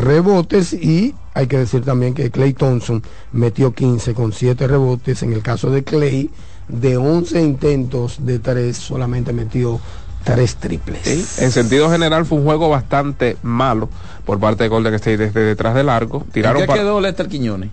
[0.02, 3.02] rebotes y hay que decir también que Clay Thompson
[3.32, 5.24] metió 15 con 7 rebotes.
[5.24, 6.30] En el caso de Clay,
[6.68, 9.80] de 11 intentos de 3, solamente metió
[10.24, 11.38] 3 triples.
[11.38, 13.88] En sentido general fue un juego bastante malo
[14.24, 16.24] por parte de Golden State desde detrás del arco.
[16.32, 17.70] Tiraron ¿En qué quedó Lester Quiñones?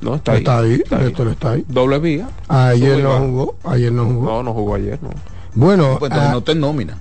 [0.00, 0.38] No, está ahí.
[0.38, 1.14] Está ahí, está ahí.
[1.30, 1.64] está ahí.
[1.68, 2.28] Doble vía.
[2.48, 4.26] Ayer no jugó, ayer no jugó.
[4.26, 5.10] No, no jugó ayer, no.
[5.54, 6.98] Bueno, pues entonces no te nómina.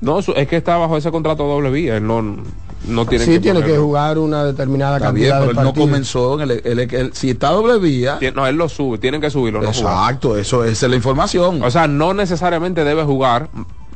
[0.00, 2.36] No, es que está bajo ese contrato doble vía, él no,
[2.86, 3.74] no tiene sí que tiene ponerlo.
[3.76, 6.78] que jugar una determinada Está cantidad bien, de pero él no comenzó en el, el-
[6.94, 8.18] el- si está doble vía.
[8.20, 9.68] Tien- No, él lo sube, tienen que subirlo, no.
[9.68, 11.62] Exacto, eso esa es la información.
[11.62, 13.48] O sea, no necesariamente debe jugar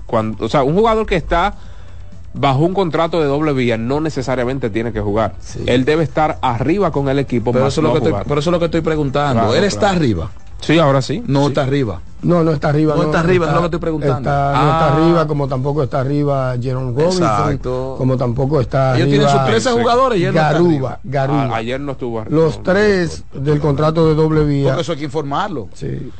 [0.06, 1.54] cuando, o sea, un jugador que está
[2.34, 5.34] bajo un contrato de doble vía no necesariamente tiene que jugar.
[5.40, 5.60] Sí.
[5.66, 8.22] Él debe estar arriba con el equipo pero más eso, es lo no que estoy,
[8.26, 9.42] pero eso es lo que estoy preguntando.
[9.42, 10.30] Claro, él está arriba.
[10.62, 11.22] Sí, ahora sí.
[11.26, 11.46] No Sí.
[11.48, 12.00] está arriba.
[12.22, 12.94] No, no está arriba.
[12.96, 14.18] No está arriba, es lo que estoy preguntando.
[14.18, 14.96] está- no está Ah.
[14.96, 17.22] arriba, como tampoco está arriba Jerome Robinson.
[17.24, 17.94] Exacto.
[17.98, 19.78] Como tampoco está Ellos arriba tienen sus 13 sí.
[19.80, 20.68] jugadores y él no está Garuba.
[20.70, 21.00] arriba.
[21.02, 21.42] Garuba.
[21.42, 22.36] A- ayer no estuvo arriba.
[22.36, 24.68] Los No, tres del contrato de doble vía.
[24.68, 25.68] Porque eso hay que informarlo.
[25.74, 26.10] Sí.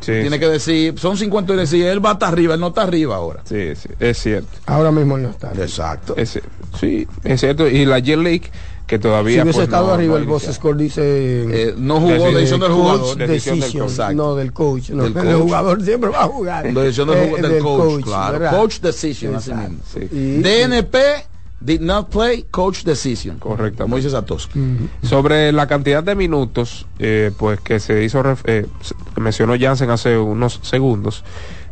[0.00, 0.38] Sí, Tiene sí.
[0.38, 3.16] que decir, son 50 y decir, él va a estar arriba, él no está arriba
[3.16, 3.40] ahora.
[3.42, 4.48] Sí, sí, es cierto.
[4.66, 5.50] Ahora mismo no está.
[5.54, 6.14] Exacto.
[6.16, 6.40] Es-
[6.78, 7.66] sí, es cierto.
[7.66, 8.48] Y la J League,
[8.88, 9.36] que todavía.
[9.36, 11.02] Si hubiese pues, estado no- arriba, no el boss score dice.
[11.04, 13.16] Eh, no jugó Decisión decisión del coach jugador.
[13.18, 14.14] decisión del coach.
[14.16, 14.90] No del coach.
[14.90, 15.42] No, Del el coach.
[15.42, 16.72] jugador siempre va a jugar.
[16.74, 18.32] Decisión del, Eh, jugador- del coach, claro.
[18.40, 18.50] ¿verdad?
[18.58, 19.78] Coach decision, así mismo.
[19.92, 20.00] Sí.
[20.10, 20.98] Y- DNP
[21.60, 23.38] did not play, coach decision.
[23.38, 23.82] Correctamente.
[23.82, 24.48] Como dice Satoshi.
[25.02, 28.66] Sobre la cantidad de minutos, eh, pues que se hizo, ref- eh,
[29.16, 31.24] mencionó Jansen hace unos segundos.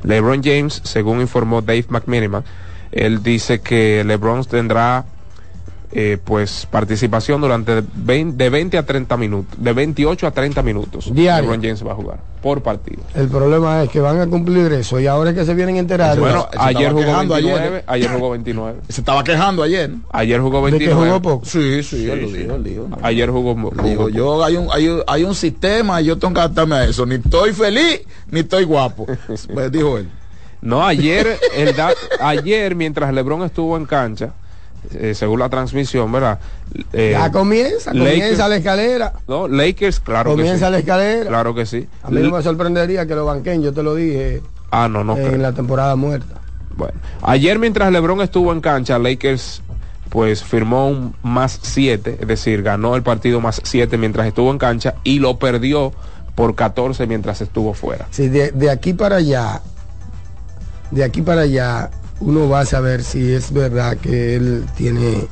[0.03, 2.45] LeBron James, según informó Dave McMiniman,
[2.93, 5.07] él dice que LeBron tendrá
[5.93, 11.15] eh, pues participación durante 20, de 20 a 30 minutos, de 28 a 30 minutos.
[11.15, 11.43] Diario.
[11.51, 13.03] LeBron James va a jugar por partido.
[13.15, 15.79] El problema es que van a cumplir eso y ahora es que se vienen a
[15.81, 16.19] enterar.
[16.19, 17.85] Bueno, se ayer jugó quejando 29, ayer.
[17.87, 18.81] ayer jugó 29.
[18.89, 19.91] Se estaba quejando ayer.
[20.11, 21.07] Ayer jugó de que 29.
[21.09, 21.45] jugó poco.
[21.47, 22.37] Sí, sí, él lo sí.
[22.39, 22.89] dijo, él dijo.
[23.03, 24.09] Ayer jugó, jugó Digo, poco.
[24.11, 27.05] yo hay un, hay, un- hay un sistema y yo tengo que adaptarme a eso.
[27.07, 29.07] Ni estoy feliz, ni estoy guapo.
[29.53, 30.09] Pues dijo él.
[30.63, 34.33] No, ayer, el da- ayer mientras LeBron estuvo en cancha,
[34.95, 36.39] eh, según la transmisión, ¿verdad?
[36.93, 39.13] Eh, ya comienza, Lakers- comienza la escalera.
[39.29, 40.73] no, Lakers, claro que comienza sí.
[40.73, 41.27] la escalera.
[41.29, 41.87] Claro que sí.
[42.03, 45.17] A mí no me sorprendería que lo banquen, yo te lo dije Ah, no, no
[45.17, 45.39] en creo.
[45.39, 46.41] la temporada muerta.
[46.77, 49.63] Bueno, ayer mientras LeBron estuvo en cancha, Lakers
[50.11, 54.59] pues firmó un más 7, es decir, ganó el partido más 7 mientras estuvo en
[54.59, 55.93] cancha y lo perdió
[56.35, 58.07] por 14 mientras estuvo fuera.
[58.11, 59.63] Sí, de, de aquí para allá,
[60.91, 61.91] de aquí para allá,
[62.21, 65.29] uno va a saber si es verdad que él tiene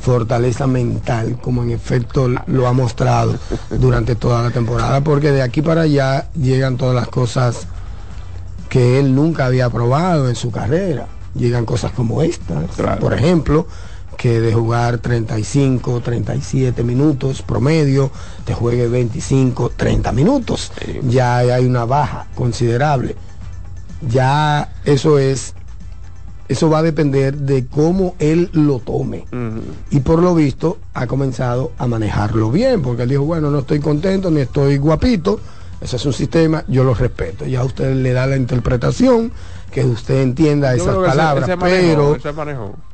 [0.00, 3.34] fortaleza mental, como en efecto lo ha mostrado
[3.70, 7.66] durante toda la temporada, porque de aquí para allá llegan todas las cosas
[8.68, 11.06] que él nunca había probado en su carrera.
[11.34, 12.20] llegan cosas como.
[12.76, 13.00] Claro.
[13.00, 13.66] Por ejemplo,
[14.16, 18.10] que de jugar 35, 37 minutos promedio,
[18.44, 20.72] te juegue 25, 30 minutos.
[21.02, 23.16] Ya hay una baja considerable.
[24.08, 25.54] Ya eso es,
[26.48, 29.26] eso va a depender de cómo él lo tome.
[29.90, 33.80] Y por lo visto ha comenzado a manejarlo bien, porque él dijo, bueno, no estoy
[33.80, 35.40] contento ni estoy guapito,
[35.80, 37.44] ese es un sistema, yo lo respeto.
[37.46, 39.30] Ya usted le da la interpretación,
[39.70, 42.12] que usted entienda esas ese- palabras, ese pero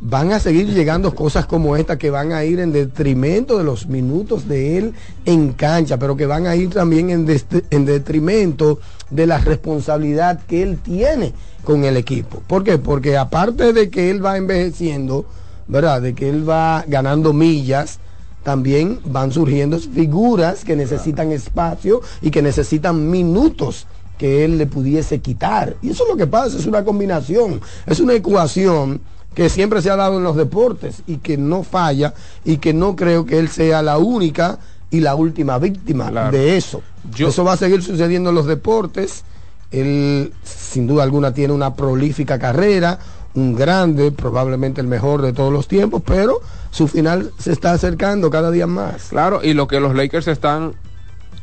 [0.00, 3.86] van a seguir llegando cosas como esta que van a ir en detrimento de los
[3.86, 4.94] minutos de él
[5.24, 8.80] en cancha, pero que van a ir también en detrimento
[9.12, 11.32] de la responsabilidad que él tiene
[11.64, 12.42] con el equipo.
[12.46, 12.78] ¿Por qué?
[12.78, 15.26] Porque aparte de que él va envejeciendo,
[15.68, 16.02] ¿verdad?
[16.02, 17.98] De que él va ganando millas,
[18.42, 23.86] también van surgiendo figuras que necesitan espacio y que necesitan minutos
[24.18, 25.76] que él le pudiese quitar.
[25.82, 29.00] Y eso es lo que pasa, es una combinación, es una ecuación
[29.34, 32.96] que siempre se ha dado en los deportes y que no falla y que no
[32.96, 34.58] creo que él sea la única
[34.92, 36.30] y la última víctima Claro.
[36.30, 36.82] de eso.
[37.16, 39.24] Yo- eso va a seguir sucediendo en los deportes.
[39.72, 42.98] Él sin duda alguna tiene una prolífica carrera,
[43.34, 46.40] un grande, probablemente el mejor de todos los tiempos, pero
[46.70, 49.08] su final se está acercando cada día más.
[49.08, 50.74] Claro, y lo que los Lakers están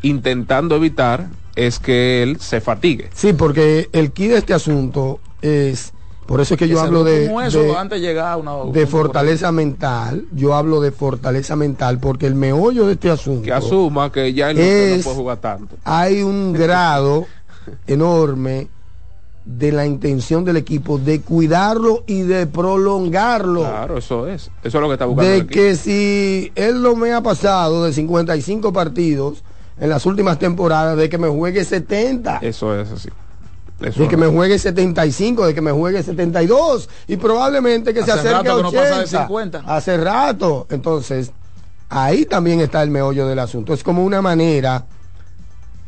[0.04, 3.10] intentando evitar es que él se fatigue.
[3.14, 5.92] Sí, porque el key de este asunto es,
[6.30, 8.86] por eso es que yo hablo de, eso de- antes de llegar a una de
[8.86, 14.12] fortaleza mental, yo hablo de fortaleza mental porque el meollo de este asunto Que asuma
[14.12, 15.76] que ya él no, que no Es- puede jugar tanto.
[15.84, 17.26] hay un grado
[17.88, 18.68] enorme
[19.44, 23.62] de la intención del equipo de cuidarlo y de prolongarlo.
[23.62, 24.52] Claro, eso es.
[24.64, 25.32] Eso es lo que está buscando.
[25.32, 29.44] de que si él lo me ha pasado de 55 partidos
[29.80, 32.38] en las últimas temporadas, de que me juegue 70.
[32.44, 33.10] Eso es así.
[33.82, 38.12] Eso de que me juegue 75, de que me juegue 72 y probablemente que se
[38.12, 38.84] acerque a rato que no 80.
[38.84, 39.64] pasa de 50.
[39.66, 40.68] Hace rato.
[40.70, 41.32] Entonces,
[41.90, 43.74] ahí también está el meollo del asunto.
[43.74, 44.86] Es como una manera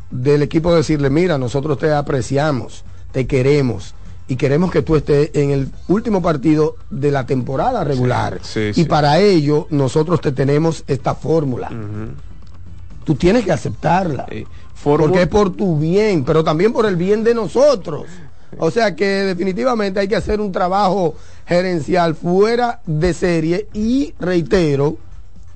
[0.10, 3.96] del equipo decirle, mira, nosotros te apreciamos, te queremos
[4.28, 8.40] y queremos que tú estés en el último partido de la temporada regular.
[8.42, 8.86] sí, y sí.
[8.86, 11.70] para ello nosotros te tenemos esta fórmula.
[13.04, 14.28] Tú tienes que aceptarla.
[14.84, 18.06] Porque es por tu bien, pero también por el bien de nosotros.
[18.58, 21.16] O sea que definitivamente hay que hacer un trabajo
[21.46, 24.98] gerencial fuera de serie y reitero,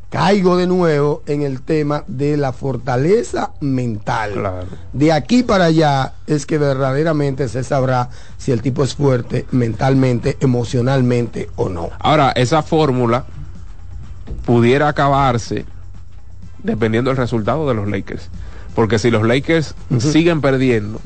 [0.10, 4.34] caigo de nuevo en el tema de la fortaleza mental.
[4.34, 4.68] Claro.
[4.94, 10.38] De aquí para allá es que verdaderamente se sabrá si el tipo es fuerte mentalmente,
[10.40, 11.90] emocionalmente o no.
[12.00, 13.26] Ahora, esa fórmula
[14.46, 15.66] pudiera acabarse
[16.64, 18.30] dependiendo del resultado de los Lakers.
[18.76, 21.00] Porque si los Lakers siguen perdiendo,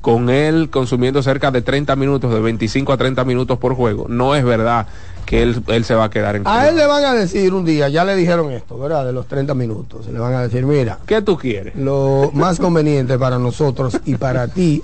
[0.00, 4.36] con él consumiendo cerca de 30 minutos, de 25 a 30 minutos por juego, no
[4.36, 4.86] es verdad
[5.26, 7.64] que él, él se va a quedar en A él le van a decir un
[7.64, 9.04] día, ya le dijeron esto, ¿verdad?
[9.04, 10.06] De los 30 minutos.
[10.06, 11.74] Le van a decir, mira, ¿Qué tú quieres?
[11.74, 14.80] lo más conveniente para nosotros y para ti,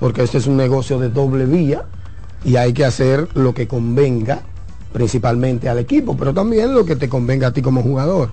[0.00, 1.84] porque este es un negocio de doble vía
[2.44, 4.42] y hay que hacer lo que convenga
[4.92, 8.30] principalmente al equipo, pero también lo que te convenga a ti como jugador.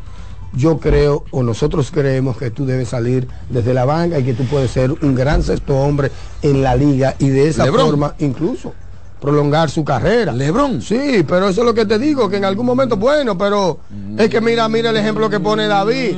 [0.55, 4.45] Yo creo, o nosotros creemos que tú debes salir desde la banca y que tú
[4.45, 8.73] puedes ser un gran sexto hombre en la liga y de esa forma incluso
[9.19, 10.31] prolongar su carrera.
[10.31, 10.81] Lebrón.
[10.81, 13.79] Sí, pero eso es lo que te digo, que en algún momento, bueno, pero
[14.17, 16.17] es que mira, mira el ejemplo que pone David.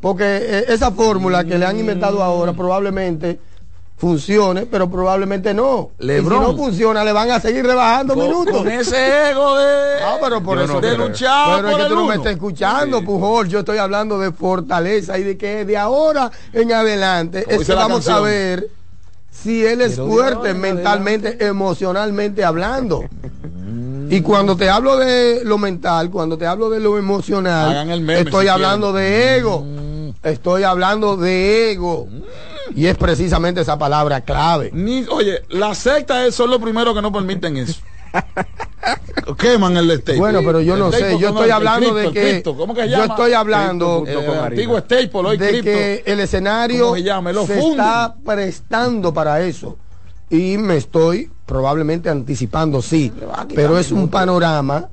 [0.00, 3.38] Porque eh, esa fórmula que le han inventado ahora probablemente
[3.96, 5.90] funcione, pero probablemente no.
[5.98, 6.42] Lebrón.
[6.42, 8.56] Y si no funciona, le van a seguir rebajando con, minutos.
[8.58, 10.98] con ese ego de Ah, pero por Yo eso no que- creo.
[11.02, 13.04] de luchar pero es que el tú no me estás escuchando, Sí.
[13.06, 13.48] Pujol.
[13.48, 18.08] Yo estoy hablando de fortaleza y de que de ahora en adelante es que vamos
[18.08, 18.68] a ver
[19.30, 23.04] si él es Pero fuerte mentalmente, emocionalmente hablando.
[24.10, 28.44] Y cuando te hablo de lo mental, cuando te hablo de lo emocional, meme estoy
[28.46, 29.60] si hablando de ego.
[29.60, 30.10] Mm.
[30.24, 32.08] Estoy hablando de ego.
[32.74, 34.70] Y es precisamente esa palabra clave.
[34.72, 37.80] Ni, oye, las sectas son los primeros que no permiten eso.
[39.38, 40.18] Queman el Staple.
[40.18, 42.56] Bueno, pero yo El no sé, yo ¿cómo estoy hablando de Cristo, el que Cristo,
[42.56, 47.32] ¿cómo que se yo estoy hablando Eh, de que el escenario ¿Cómo se llama?
[47.32, 49.78] Lo se está prestando para eso
[50.30, 53.12] y me estoy probablemente anticipando sí
[53.54, 54.88] pero es un panorama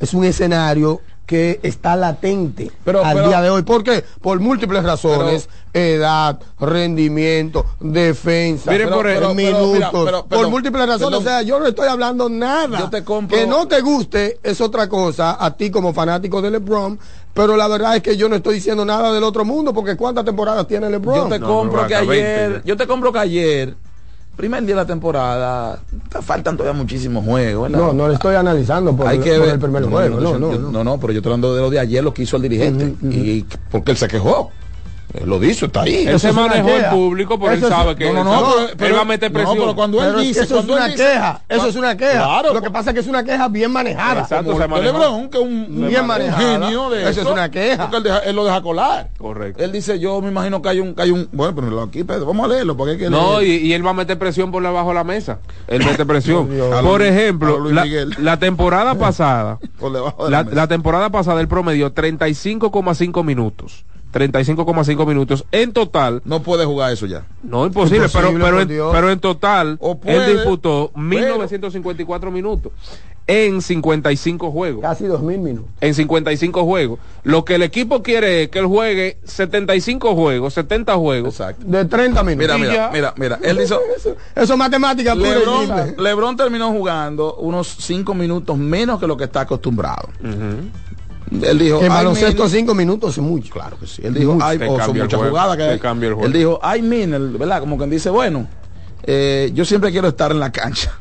[0.00, 3.62] es un escenario que está latente Pero- al pero- día de hoy.
[3.62, 4.04] ¿por qué?
[4.20, 5.48] por múltiples razones.
[5.74, 8.70] Edad rendimiento defensa.
[8.70, 9.72] Miren por el- pero pero- pero, minutos.
[9.74, 11.22] mira, por perdón, múltiples razones perdón.
[11.22, 12.78] o sea yo no estoy hablando nada.
[12.78, 16.50] Yo te compro- que no te guste es otra cosa a ti como fanático de
[16.50, 16.98] LeBron
[17.32, 20.24] pero la verdad es que yo no estoy diciendo nada del otro mundo porque cuántas
[20.24, 23.10] temporadas tiene LeBron Yo te No, compro no, que acá 20 ayer, yo te compro
[23.12, 23.74] que ayer
[24.36, 25.78] primer día de la temporada,
[26.22, 27.70] faltan todavía muchísimos juegos.
[27.70, 27.86] ¿verdad?
[27.86, 30.20] No, no le estoy analizando por, Hay que por ver el primer no, juego.
[30.20, 30.98] No, No, no, yo- no.
[30.98, 32.84] pero yo estoy hablando de lo de ayer, lo que hizo el dirigente.
[32.86, 33.16] Ujú, ujú.
[33.16, 34.50] Y porque él se quejó.
[35.14, 35.94] Él lo dice, está ahí.
[36.06, 38.54] Él Eso se manejó el público, pero él sabe que no, no, él, no, sabe-
[38.68, 39.58] pero- pero- él va a meter no, presión.
[39.58, 42.12] pero cuando él dice, eso es una queja, eso es una queja.
[42.12, 42.54] Claro.
[42.54, 44.22] Lo que pasa es que es una queja bien manejada.
[44.22, 44.92] Exacto, se el manejó.
[44.98, 46.40] Lebrón, que es un, Bien un manejada.
[46.60, 47.82] genio de Eso es una queja.
[47.82, 49.10] Porque él, deja- él lo deja colar.
[49.18, 49.62] Correcto.
[49.62, 52.24] Él dice, yo me imagino que hay un, que hay un, bueno, pero aquí, Pedro,
[52.26, 53.62] vamos a leerlo, porque hay que No, leer.
[53.62, 55.40] y, y él va a meter presión por debajo de la mesa.
[55.68, 56.48] Él mete presión.
[56.82, 58.14] Por ejemplo, la, Miguel.
[58.18, 60.56] la temporada pasada, por debajo de la, la, mesa.
[60.56, 63.84] la temporada pasada él promedió 35,5 minutos.
[64.12, 65.44] 35,5 minutos.
[65.52, 67.24] En total, no puede jugar eso ya.
[67.42, 72.72] no imposible, Imposible, pero, pero, en, pero en total, puede, él disputó pero- 1954 minutos
[73.26, 74.82] en 55 juegos.
[74.82, 75.70] Casi dos mil minutos.
[75.80, 76.98] En 55 juegos.
[77.22, 81.34] Lo que el equipo quiere es que él juegue 75 juegos, 70 juegos.
[81.40, 81.64] Exacto.
[81.66, 82.58] De 30 minutos.
[82.58, 83.38] Mira, mira, mira, mira.
[83.42, 83.80] Él hizo.
[83.96, 85.94] Eso, eso es matemática Lebron.
[85.98, 90.08] Lebron terminó jugando unos 5 minutos menos que lo que está acostumbrado.
[91.42, 92.52] Él dijo, En "Ay, baloncesto min-".
[92.52, 93.52] cinco minutos es mucho.
[93.54, 94.02] Claro que sí.
[94.04, 94.44] Él dijo, Mucho.
[94.46, 95.78] ay, Te o son cambia el muchas jugadas que hay.
[95.78, 96.26] cambia el juego.
[96.26, 97.60] Él dijo, ay, min, el- ¿verdad?
[97.60, 98.46] Como quien dice, bueno,
[99.04, 100.92] eh, yo siempre quiero estar en la cancha.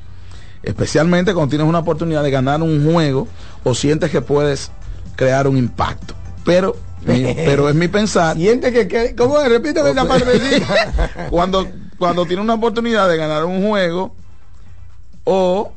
[0.64, 3.28] Especialmente cuando tienes una oportunidad de ganar un juego
[3.64, 4.72] o sientes que puedes
[5.16, 6.14] crear un impacto.
[6.46, 6.76] Pero,
[7.06, 8.36] mi- pero es mi pensar.
[8.38, 9.50] Siente que, que ¿cómo es?
[9.50, 11.28] Repíteme esa partecita.
[11.30, 11.68] cuando,
[11.98, 14.16] cuando tiene una oportunidad de ganar un juego
[15.24, 15.74] o,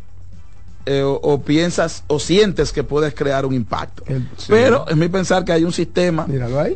[0.87, 4.03] eh, o, o piensas o sientes que puedes crear un impacto.
[4.07, 6.26] El- Pero es mi pensar que hay un sistema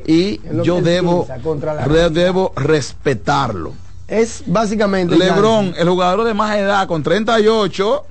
[0.06, 1.26] y yo debo,
[1.86, 3.72] re- debo respetarlo.
[4.06, 5.16] Es básicamente.
[5.18, 8.06] Lebron, el jugador de más edad con 38,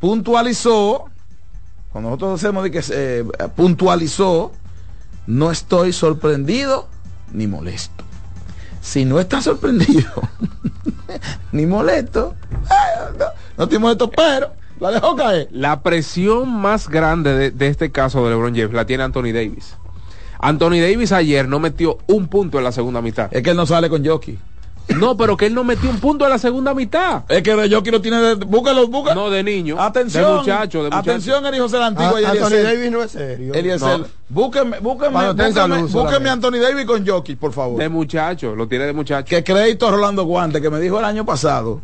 [0.00, 1.06] puntualizó,
[1.92, 3.24] cuando nosotros hacemos de que se, eh,
[3.56, 4.52] puntualizó,
[5.26, 6.88] no estoy sorprendido
[7.32, 8.04] ni molesto.
[8.82, 10.10] Si no estás sorprendido
[11.52, 13.26] ni molesto, eh, no,
[13.60, 15.48] no estoy molesto, pero la dejó caer.
[15.52, 19.76] La presión más grande de, de este caso de LeBron James la tiene Anthony Davis.
[20.38, 23.28] Anthony Davis ayer no metió un punto en la segunda mitad.
[23.30, 24.38] Es que él no sale con Jockey.
[24.96, 27.24] No, pero que él no metió un punto en la segunda mitad.
[27.28, 28.34] Es que de Jockey lo tiene de.
[28.34, 29.20] Búscalo, búscalo.
[29.24, 29.80] No, de niño.
[29.80, 30.24] Atención.
[30.24, 31.10] De muchacho, de muchacho.
[31.10, 32.64] Atención, el hijo de la antigua y Anthony Eliezer.
[32.64, 33.54] Davis no es serio.
[33.54, 34.06] Eliezer, No.
[34.30, 35.32] búsqueme, búsqueme,
[35.92, 37.78] búsqueme, a Anthony Davis con Jockey, por favor.
[37.78, 39.26] De muchacho, lo tiene de muchacho.
[39.28, 41.82] Que crédito a Rolando Guante, que me dijo el año pasado,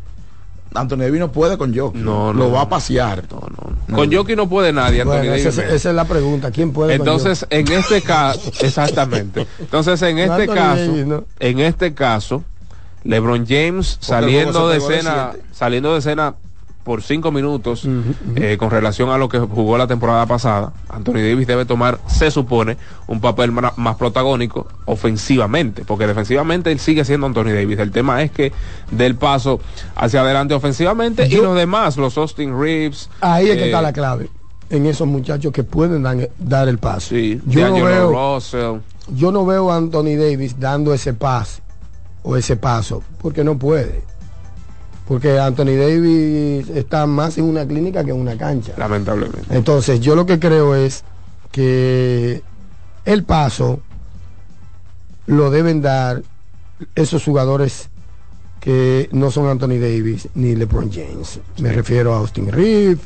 [0.76, 2.00] Anthony Davis no puede con Jockey.
[2.00, 2.68] No, Lo no, va a no.
[2.68, 3.24] pasear.
[3.28, 5.02] Con Jockey no puede nadie,
[5.36, 6.50] esa, esa es la pregunta.
[6.50, 9.46] ¿Quién puede con Entonces, en este caso, exactamente.
[9.58, 11.24] Entonces, en No, este caso, ¿no?
[11.40, 12.44] en este caso,
[13.04, 16.34] LeBron James saliendo de escena, saliendo de escena
[16.86, 17.86] por cinco minutos
[18.36, 22.30] eh, con relación a lo que jugó la temporada pasada, Anthony Davis debe tomar, se
[22.30, 22.76] supone,
[23.08, 27.80] un papel más protagónico ofensivamente, porque defensivamente él sigue siendo Anthony Davis.
[27.80, 28.52] El tema es que
[28.92, 29.58] del paso
[29.96, 33.10] hacia adelante ofensivamente y los demás, los Austin Reeves.
[33.20, 34.30] Ahí es que eh, está la clave.
[34.70, 37.08] En esos muchachos que pueden dan- dar el paso.
[37.08, 38.76] Sí, yo, no veo, Russell.
[39.08, 41.62] yo no veo a Anthony Davis dando ese paso
[42.22, 44.02] o ese paso porque no puede.
[45.06, 48.72] Porque Anthony Davis está más en una clínica que en una cancha.
[48.76, 49.40] Lamentablemente.
[49.50, 51.04] Entonces, yo lo que creo es
[51.52, 52.42] que
[53.04, 53.80] el paso
[55.26, 56.22] lo deben dar
[56.94, 57.88] esos jugadores
[58.60, 61.38] que no son Anthony Davis ni LeBron James.
[61.58, 62.98] Me refiero a Austin Reeves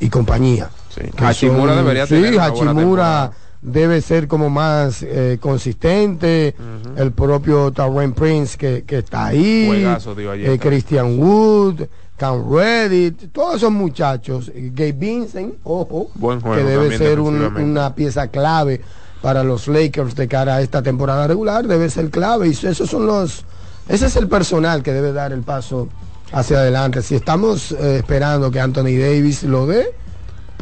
[0.00, 0.70] y compañía.
[0.92, 1.02] Sí.
[1.18, 3.30] Hachimura son- debería sí, tener Hachimura.
[3.64, 6.54] Debe ser como más eh, consistente.
[6.96, 9.64] El propio Tauren Prince que, que está ahí.
[9.66, 10.58] Juegazo dio ayer eh.
[10.58, 11.82] Christian Wood,
[12.16, 14.52] Cam Reddit, todos esos muchachos.
[14.54, 18.80] eh, Gabe Vincent, ojo, Buen juego que debe ser un- una pieza clave
[19.22, 22.48] para los Lakers de cara a esta temporada regular, debe ser clave.
[22.48, 23.44] Y esos son los,
[23.88, 25.88] ese es el personal que debe dar el paso
[26.32, 27.00] hacia adelante.
[27.02, 29.86] Si estamos eh, esperando que Anthony Davis lo dé,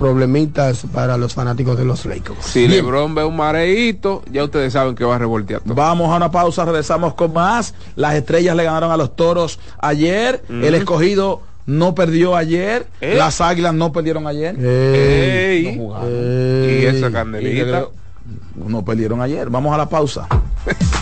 [0.03, 2.45] problemitas para los fanáticos de los Lakers.
[2.45, 2.73] Si Bien.
[2.73, 5.75] LeBron ve un mareíto, ya ustedes saben que va a revoltear todo.
[5.75, 7.75] Vamos a una pausa, regresamos con más.
[7.95, 10.43] Las estrellas le ganaron a los toros ayer.
[10.49, 12.87] El escogido no perdió ayer.
[13.01, 13.15] ¿Eh?
[13.17, 14.57] Las águilas no perdieron ayer.
[14.59, 16.09] Ey, Ey, no jugaron.
[16.11, 17.87] y esa candelita.
[18.57, 19.49] No perdieron ayer.
[19.51, 20.27] Vamos a la pausa.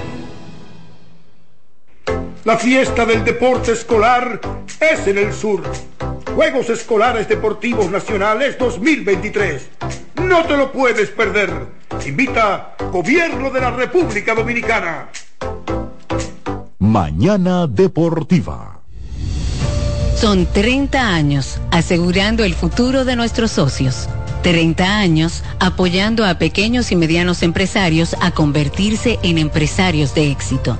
[2.43, 4.41] La fiesta del deporte escolar
[4.79, 5.61] es en el sur.
[6.33, 9.69] Juegos Escolares Deportivos Nacionales 2023.
[10.15, 11.67] No te lo puedes perder.
[12.03, 15.09] Invita Gobierno de la República Dominicana.
[16.79, 18.79] Mañana Deportiva.
[20.15, 24.09] Son 30 años asegurando el futuro de nuestros socios.
[24.41, 30.79] 30 años apoyando a pequeños y medianos empresarios a convertirse en empresarios de éxito.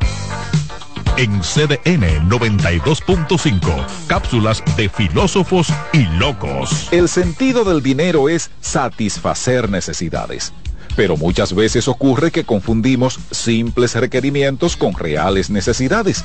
[1.17, 6.87] En CDN 92.5, cápsulas de filósofos y locos.
[6.91, 10.53] El sentido del dinero es satisfacer necesidades.
[10.95, 16.23] Pero muchas veces ocurre que confundimos simples requerimientos con reales necesidades.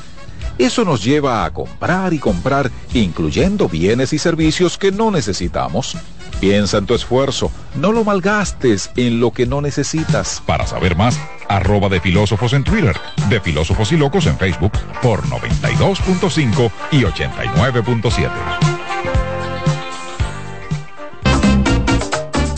[0.59, 5.97] Eso nos lleva a comprar y comprar, incluyendo bienes y servicios que no necesitamos.
[6.41, 10.43] Piensa en tu esfuerzo, no lo malgastes en lo que no necesitas.
[10.47, 12.97] Para saber más, arroba de filósofos en Twitter,
[13.29, 18.31] de filósofos y locos en Facebook por 92.5 y 89.7.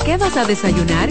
[0.04, 1.10] ¿Qué vas a desayunar?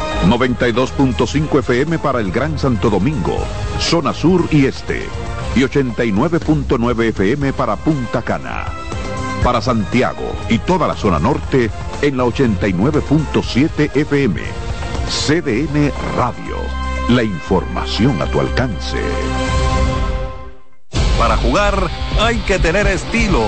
[0.27, 3.37] 92.5 FM para el Gran Santo Domingo,
[3.79, 5.07] zona sur y este.
[5.55, 8.65] Y 89.9 FM para Punta Cana.
[9.43, 14.41] Para Santiago y toda la zona norte en la 89.7 FM.
[15.09, 16.57] CDN Radio.
[17.09, 19.01] La información a tu alcance.
[21.17, 23.43] Para jugar hay que tener estilo.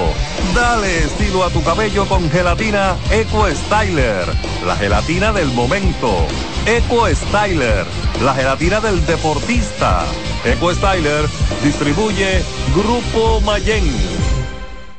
[0.53, 4.27] Dale estilo a tu cabello con gelatina Eco Styler,
[4.65, 6.27] la gelatina del momento.
[6.65, 7.85] Eco Styler,
[8.23, 10.05] la gelatina del deportista.
[10.45, 11.25] Eco Styler
[11.63, 12.41] distribuye
[12.73, 13.83] Grupo Mayen.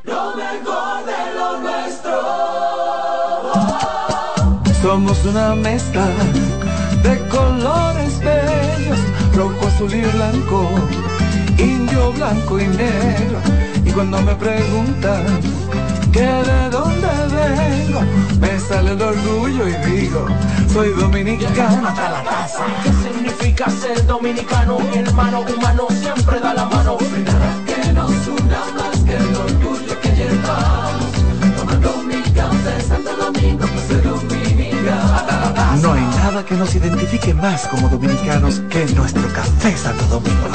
[0.04, 2.20] Lo mejor de lo nuestro.
[4.82, 6.06] Somos una mezcla
[7.02, 8.98] de colores bellos,
[9.34, 10.68] rojo, azul y blanco
[11.58, 13.38] indio blanco y negro.
[13.84, 15.24] Y cuando me preguntan
[16.12, 18.00] que de dónde vengo,
[18.40, 20.26] me sale el orgullo y digo,
[20.75, 22.64] soy dominicano hasta la casa.
[22.83, 24.81] ¿Qué significa ser dominicano?
[24.81, 26.99] Mi hermano humano siempre da la mano.
[26.99, 31.14] Que nos una más que el orgullo que llevamos.
[32.89, 35.77] Santo Domingo, pues soy dominicano hasta la casa.
[35.77, 40.43] No hay nada que nos identifique más como dominicanos que nuestro café Santo Domingo.
[40.43, 40.55] Pues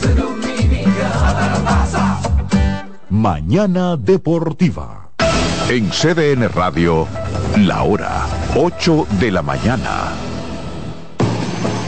[0.00, 2.18] soy dominicano hasta la casa.
[3.08, 5.11] Mañana Deportiva.
[5.68, 7.06] En CDN Radio,
[7.56, 10.31] la hora 8 de la mañana.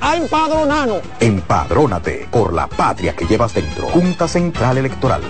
[0.00, 1.02] a empadronarnos.
[1.20, 3.88] Empadrónate por la patria que llevas dentro.
[3.88, 5.22] Junta Central Electoral.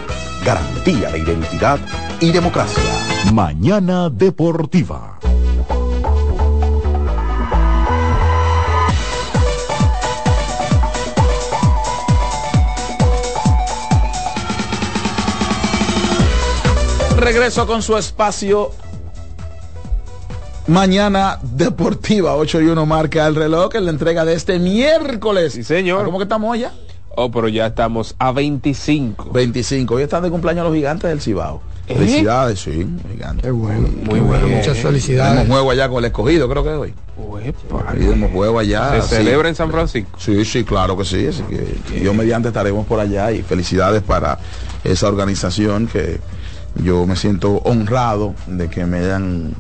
[0.45, 1.79] Garantía de identidad
[2.21, 2.83] y democracia.
[3.33, 5.19] Mañana Deportiva.
[17.21, 18.71] Regreso con su espacio
[20.71, 25.55] Mañana Deportiva, 8 y 1 marca el reloj en la entrega de este miércoles.
[25.55, 26.05] Sí, señor.
[26.05, 26.73] ¿Cómo que estamos ya?
[27.17, 29.33] Oh, pero ya estamos a 25.
[29.33, 29.97] 25.
[29.97, 31.61] Hoy están de cumpleaños los gigantes del Cibao.
[31.89, 31.97] ¿Eh?
[31.97, 33.43] Felicidades, sí, gigantes.
[33.43, 33.89] Qué bueno.
[34.05, 34.47] Muy bueno.
[34.47, 35.33] Muchas felicidades.
[35.33, 36.95] Tenemos juego allá con el escogido, creo que hoy.
[37.93, 39.03] Tenemos juego allá.
[39.03, 40.17] ¿Se celebra en San Francisco?
[40.21, 41.27] Sí, sí, claro que sí.
[41.27, 44.39] Así que yo mediante estaremos por allá y felicidades para
[44.85, 46.21] esa organización que
[46.77, 49.57] yo me siento honrado de que me hayan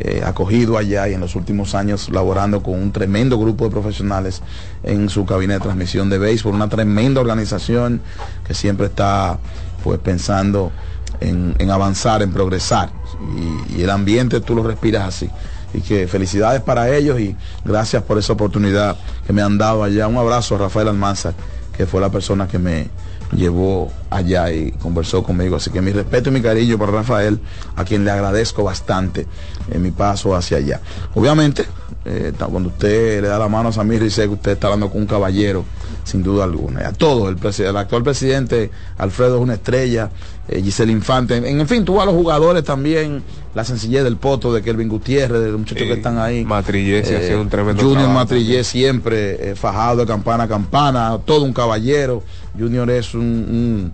[0.00, 4.42] eh, acogido allá y en los últimos años laborando con un tremendo grupo de profesionales
[4.82, 8.00] en su cabina de transmisión de béisbol, una tremenda organización
[8.46, 9.38] que siempre está
[9.82, 10.72] pues pensando
[11.20, 12.90] en, avanzar, en progresar
[13.36, 15.28] y, y el ambiente tú lo respiras así
[15.74, 18.96] y que felicidades para ellos y gracias por esa oportunidad
[19.26, 20.06] que me han dado allá.
[20.06, 21.34] Un abrazo a Rafael Almanza,
[21.76, 22.88] que fue la persona que me
[23.32, 25.56] llevó allá y conversó conmigo.
[25.56, 27.40] Así que mi respeto y mi cariño para Rafael,
[27.76, 29.26] a quien le agradezco bastante
[29.70, 30.80] en mi paso hacia allá.
[31.14, 31.66] Obviamente,
[32.10, 35.02] eh, cuando usted le da la mano a Samir dice que usted está hablando con
[35.02, 35.64] un caballero,
[36.04, 36.80] sin duda alguna.
[36.80, 37.28] Y a todos,
[37.60, 40.10] el, actual presidente Alfredo es una estrella,
[40.48, 43.22] eh, Giselle Infante, en, en fin, tú a los jugadores también,
[43.54, 46.44] la sencillez del poto de Kelvin Gutiérrez, de los muchachos que están ahí.
[46.44, 48.18] Matrillesi Eh, haciendo un tremendo Junior trabajo.
[48.20, 52.22] Matrillé siempre eh, fajado de campana a campana, todo un caballero.
[52.58, 53.92] Junior es un, un-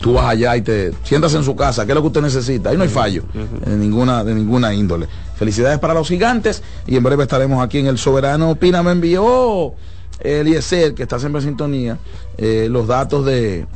[0.00, 2.70] Tú vas allá y te sientas en su casa, ¿qué es lo que usted necesita?
[2.70, 3.24] Ahí no hay fallo
[3.66, 5.06] de, ninguna, de ninguna índole.
[5.42, 8.80] Felicidades para los gigantes y en breve estaremos aquí en El Soberano Pina.
[8.84, 9.74] Me envió
[10.20, 11.98] Eliezer, que está siempre en sintonía,
[12.38, 13.66] eh, los datos de,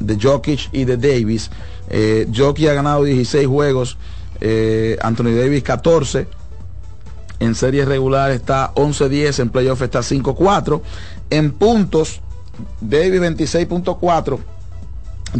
[0.00, 1.48] de Jokic y de Davis.
[1.90, 3.98] Eh, Jokic ha ganado 16 juegos,
[4.40, 6.26] eh, Anthony Davis 14.
[7.38, 10.82] En serie regular está 11-10, en playoff está 5-4.
[11.30, 12.20] En puntos,
[12.80, 14.40] Davis 26.4.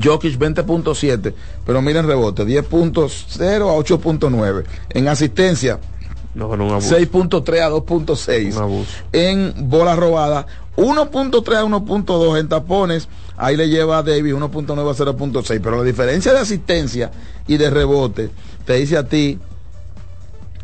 [0.01, 1.35] Jokic 20.7,
[1.67, 4.65] pero miren rebote, 10.0 a 8.9.
[4.91, 5.79] En asistencia,
[6.35, 6.97] No, no, un abuso.
[6.97, 8.85] 6.3 a 2.6.
[9.13, 13.09] En bola robada, 1.3 a 1.2 en tapones.
[13.37, 15.61] Ahí le lleva a Davis 1.9 a 0.6.
[15.63, 17.11] Pero la diferencia de asistencia
[17.47, 18.31] y de rebote
[18.65, 19.39] te dice a ti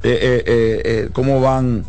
[0.02, 1.84] eh, eh, eh, cómo van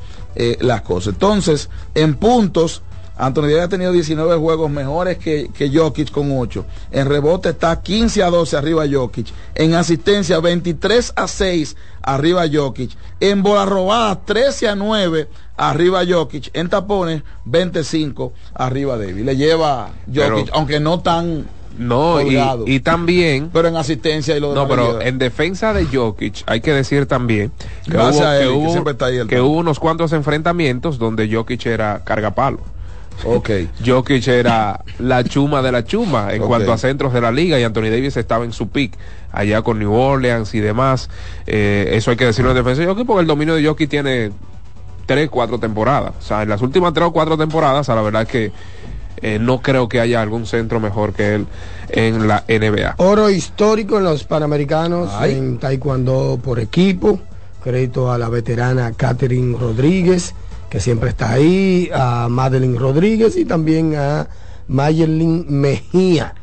[0.59, 1.13] las cosas.
[1.13, 2.81] Entonces, en puntos,
[3.19, 6.65] Anthony Davis ha tenido 19 juegos mejores que, que Jokic con 8.
[6.91, 9.27] En rebote está 15 a 12 arriba Jokic.
[9.55, 12.91] En asistencia 23 a 6 arriba Jokic.
[13.19, 16.49] En bola robada 13 a 9 arriba Jokic.
[16.53, 19.25] En tapones 25 arriba Davis.
[19.25, 21.45] Le lleva Jokic, Pero- aunque no tan
[21.77, 22.19] No,
[22.65, 23.49] y, también.
[23.53, 27.51] Pero en asistencia y lo No, pero en defensa de Jokic hay que decir también
[27.85, 29.47] que, Gracias hubo, a él, que que hubo- siempre está ahí el que tipo.
[29.47, 32.59] hubo unos cuantos enfrentamientos donde Jokic era cargapalo.
[33.25, 33.49] Ok.
[33.85, 37.63] Jokic era la chuma de la chuma en cuanto a centros de la liga y
[37.63, 38.93] Anthony Davis estaba en su pick
[39.31, 41.09] allá con New Orleans y demás.
[41.47, 44.31] Eh, eso hay que decirlo en defensa de Jokic porque el dominio de Jokic tiene
[45.05, 46.13] tres, cuatro temporadas.
[46.19, 48.51] O sea, en las últimas tres o cuatro temporadas, a la verdad es que
[49.21, 51.47] eh, no creo que haya algún centro mejor que él
[51.89, 52.95] en la NBA.
[52.97, 55.33] Oro histórico en los Panamericanos Ay.
[55.33, 57.19] en Taekwondo por equipo.
[57.63, 60.33] Crédito a la veterana Catherine Rodríguez,
[60.69, 64.27] que siempre está ahí, a Madeline Rodríguez y también a
[64.67, 66.35] Mayerlin Mejía.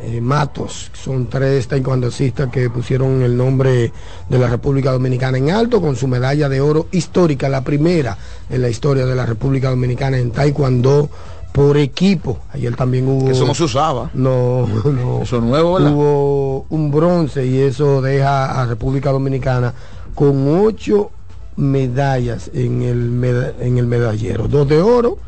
[0.00, 3.92] eh, Matos, son tres taekwondosistas que pusieron el nombre
[4.28, 8.16] de la República Dominicana en alto con su medalla de oro histórica, la primera
[8.50, 11.08] en la historia de la República Dominicana en taekwondo
[11.52, 12.40] por equipo.
[12.52, 13.30] Ayer también hubo...
[13.30, 14.10] Eso no se usaba.
[14.14, 15.22] No, no.
[15.22, 15.92] Eso nuevo, ¿verdad?
[15.92, 19.72] Hubo un bronce y eso deja a República Dominicana
[20.14, 21.10] con ocho
[21.56, 24.48] medallas en el, meda- en el medallero.
[24.48, 25.18] Dos de oro,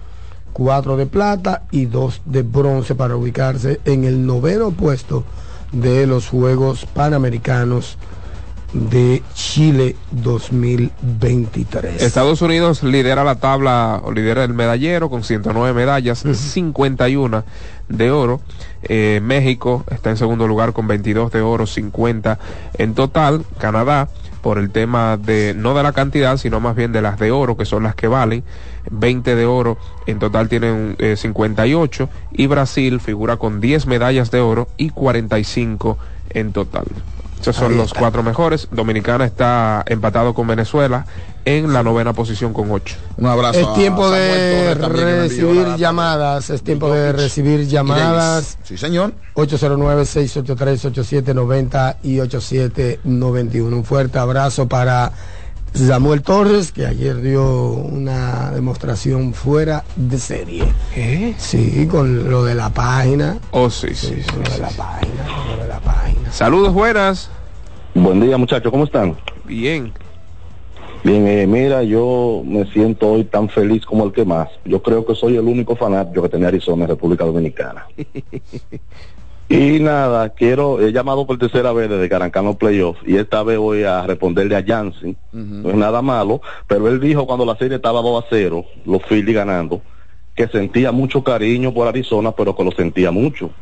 [0.52, 5.24] cuatro de plata y dos de bronce para ubicarse en el noveno puesto
[5.72, 7.98] de los Juegos Panamericanos
[8.72, 12.02] de Chile 2023.
[12.02, 17.44] Estados Unidos lidera la tabla, o lidera el medallero con 109 medallas, 51
[17.88, 18.40] de oro.
[18.82, 22.38] Eh, México está en segundo lugar con 22 de oro, 50
[22.78, 23.44] en total.
[23.58, 24.08] Canadá,
[24.46, 27.56] por el tema de, no de la cantidad, sino más bien de las de oro,
[27.56, 28.44] que son las que valen,
[28.92, 29.76] 20 de oro,
[30.06, 32.08] en total tienen eh, 58.
[32.30, 35.98] Y Brasil figura con 10 medallas de oro y 45
[36.30, 36.84] en total.
[37.46, 38.66] Esos son los cuatro mejores.
[38.72, 41.06] Dominicana está empatado con Venezuela
[41.44, 42.96] en la novena posición con ocho.
[43.18, 43.60] Un abrazo.
[43.60, 48.58] Es tiempo de recibir llamadas, es tiempo de recibir llamadas.
[48.64, 49.12] Sí, señor.
[49.34, 53.76] 809-683-8790 y 8791.
[53.76, 55.12] Un fuerte abrazo para
[55.72, 60.64] Samuel Torres, que ayer dio una demostración fuera de serie.
[61.38, 63.38] Sí, con lo de la página.
[63.52, 64.16] Oh, sí, sí.
[64.28, 66.32] con lo de la página, con lo de la página.
[66.32, 67.30] Saludos, buenas.
[67.98, 69.16] Buen día muchachos, ¿cómo están?
[69.46, 69.90] Bien.
[71.02, 74.50] Bien, eh, mira, yo me siento hoy tan feliz como el que más.
[74.66, 77.86] Yo creo que soy el único fanático que tenía Arizona en República Dominicana.
[79.48, 82.08] Y nada, quiero, he llamado por tercera vez desde
[82.42, 85.16] los playoffs y esta vez voy a responderle a Jansen.
[85.30, 89.02] No es nada malo, pero él dijo cuando la serie estaba 2 a 0, los
[89.04, 89.82] Phillies ganando,
[90.34, 93.52] que sentía mucho cariño por Arizona, pero que lo sentía mucho.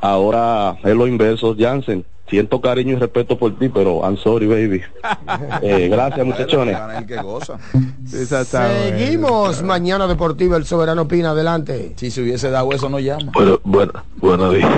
[0.00, 2.04] Ahora es lo inverso, Jansen.
[2.28, 4.82] Siento cariño y respeto por ti, pero I'm sorry, baby.
[5.62, 6.76] Eh, gracias, muchachones.
[8.44, 11.94] Seguimos mañana deportiva, el soberano opina, adelante.
[11.96, 13.32] Si se hubiese dado eso, no llama.
[13.32, 14.70] Bueno, bueno, buenos días.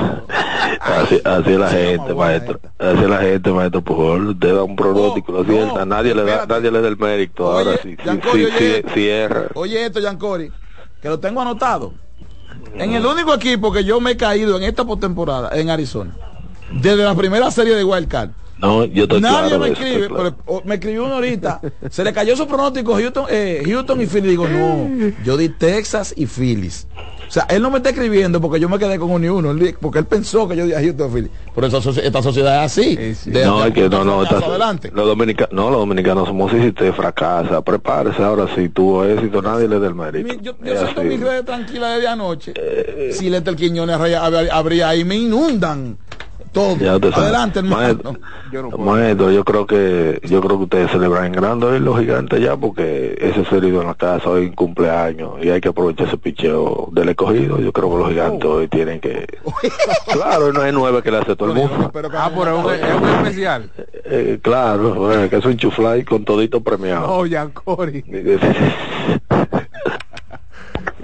[0.81, 2.61] Así, así es la gente, maestro.
[2.79, 3.83] Así es la gente, maestro.
[3.83, 5.85] Por favor, usted da un pronóstico, lo cierta.
[5.85, 7.51] nadie le da, nadie le da el mérito.
[7.51, 7.97] Ahora sí,
[8.33, 9.09] sí, sí.
[9.55, 10.51] Oye esto, Yancori,
[11.01, 11.95] que lo tengo anotado.
[12.79, 16.15] En el único equipo que yo me he caído en esta postemporada, en Arizona,
[16.71, 18.31] desde la primera serie de Wild Card.
[18.59, 20.35] No, yo estoy Nadie claro me escribe, claro.
[20.37, 21.61] pero, o- me escribió uno ahorita.
[21.91, 24.29] Se le cayó su pronóstico Houston, eh, Houston y Philly.
[24.31, 24.89] Digo, no,
[25.25, 26.87] yo di Texas y Phillies.
[27.29, 29.55] O sea, él no me está escribiendo porque yo me quedé con uno y uno,
[29.81, 31.31] porque él pensó que yo di a Houston Philly.
[31.55, 32.97] Por eso soci- esta sociedad es así.
[33.31, 34.91] De- No, de- es que no, no, de- está- adelante.
[34.95, 39.43] los dominicanos, no, los dominicanos somos así, si te fracasa, prepárese ahora, si tuvo éxito,
[39.43, 40.35] nadie le da el mérito.
[40.43, 42.53] Yo Es siento mi red tranquila desde anoche.
[42.55, 45.99] Eh, si Lester Quiñones habría- habría ahí, me inundan
[46.57, 46.77] todo.
[46.79, 46.95] Ya.
[46.95, 48.17] Adelante, hermano.
[48.51, 52.41] Maestro, maestro, yo creo que yo creo que ustedes celebran en grande hoy los gigantes
[52.41, 56.17] ya porque ese serido en la casa hoy es cumpleaños y hay que aprovechar ese
[56.17, 57.61] picheo del escogido.
[57.61, 59.27] Yo creo que los gigantes hoy tienen que
[60.13, 61.93] claro, no es nueve que le hace todo el mundo.
[62.15, 63.71] Ah, pero es un, es un especial.
[64.07, 67.07] Eh, claro, bueno, que es un chuflay con todito premiado.
[67.07, 68.03] Oh, Yancori.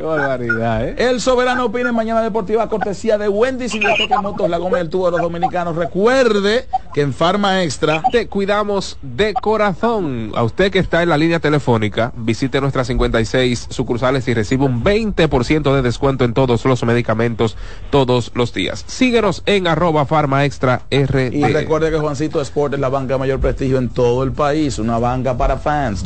[0.02, 0.94] Qué barbaridad, ¿eh?
[0.98, 5.06] El soberano opina en Mañana Deportiva, cortesía de Wendy Biblioteca Motos, la goma del tubo
[5.06, 5.76] de los dominicanos.
[5.76, 10.32] Recuerde que en Farma Extra te cuidamos de corazón.
[10.34, 14.82] A usted que está en la línea telefónica, visite nuestras 56 sucursales y recibe un
[14.82, 17.56] 20% de descuento en todos los medicamentos
[17.90, 18.84] todos los días.
[18.88, 21.32] Síguenos en arroba farma extra RD.
[21.32, 24.80] Y recuerde que Juancito Sport es la banca de mayor prestigio en todo el país,
[24.80, 26.02] una banca para fans,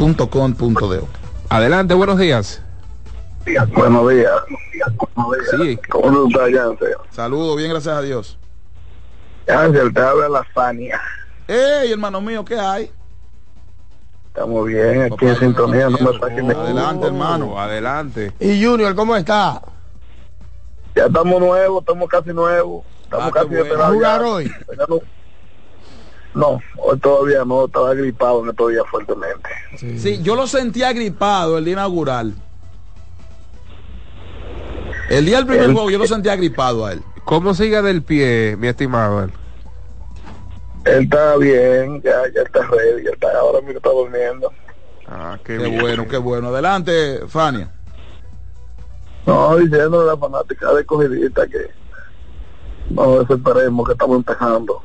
[0.00, 1.00] www.juancitosport.com.de.
[1.50, 2.62] Adelante, buenos días.
[3.74, 4.32] Buenos días.
[5.50, 5.78] Sí.
[5.88, 6.86] ¿Cómo estás, Yance?
[7.10, 8.38] Saludos, bien, gracias a Dios.
[9.48, 11.00] Ángel, te habla la Fania.
[11.48, 12.90] Ey, hermano mío, ¿qué hay?
[14.28, 17.58] Estamos bien, aquí en sintonía, no me saquen de Adelante, hermano.
[17.60, 18.32] Adelante.
[18.38, 19.60] Y Junior, ¿cómo está?
[20.94, 22.84] Ya estamos nuevos, estamos casi nuevos.
[23.02, 23.62] Estamos Ah, casi bueno.
[23.64, 24.52] esperados ¿A jugar hoy?
[26.34, 29.48] No- hoy todavía no, estaba gripado en estos días fuertemente.
[29.76, 32.34] Sí, yo lo sentí agripado el día inaugural.
[35.08, 37.02] El día del primer El- juego yo lo sentí agripado a él.
[37.24, 39.24] ¿Cómo sigue del pie, mi estimado?
[39.24, 39.32] él?
[40.84, 44.52] Él está bien, ya, ya está ready, ya está, ahora mismo está durmiendo.
[45.06, 45.80] Ah, qué, Qué bien.
[45.80, 46.48] bueno, qué bueno.
[46.48, 47.70] Adelante, Fania.
[49.26, 51.58] No, diciéndole a la fanática de cogidita que
[52.90, 54.82] no desesperemos que estamos empezando.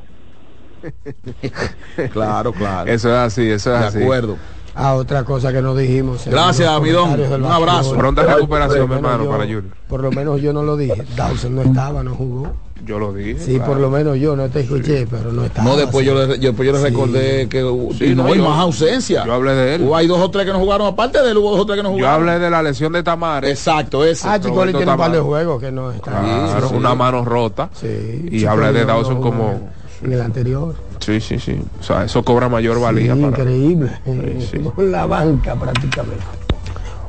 [2.11, 2.89] Claro, claro.
[2.91, 4.01] Eso es así, eso es De así.
[4.03, 4.37] acuerdo.
[4.77, 6.25] Ah, otra cosa que no dijimos.
[6.25, 7.95] Gracias, del Un abrazo.
[7.95, 9.63] Pronta recuperación, Por mi lo menos hermano, yo- para Junior.
[9.87, 11.01] Por lo menos yo no lo dije.
[11.15, 12.51] Dawson no estaba, no jugó.
[12.85, 13.39] Yo lo dije.
[13.39, 13.71] Sí, claro.
[13.71, 15.69] por lo menos yo no te escuché, pero no estaba.
[15.69, 16.11] No, después sí.
[16.11, 16.83] yo le, yo- después yo le Sí.
[16.83, 17.61] recordé que
[17.97, 19.25] Sí, y no, no, hay yo- más ausencia.
[19.25, 19.81] Yo hablé de él.
[19.83, 21.77] Hubo- hay dos o tres que no jugaron, aparte de él hubo dos o tres
[21.77, 22.27] que no Yo jugaron.
[22.29, 23.49] hablé de la lesión de Tamares.
[23.51, 24.27] Exacto, ese.
[24.27, 26.11] Ah, Chicoli Roberto tiene un par de juegos que no está.
[26.11, 26.97] Claro, Sí, sí, una sí.
[26.97, 27.69] mano rota.
[27.73, 27.87] Sí,
[28.25, 29.69] Y Chicoli hablé de Dawson como.
[30.05, 30.75] En el anterior.
[30.99, 31.59] Sí, sí, sí.
[31.79, 33.15] O sea, eso cobra mayor valía.
[33.15, 33.31] Sí, para...
[33.41, 33.89] increíble.
[34.51, 34.59] sí.
[34.59, 36.23] Con la banca prácticamente.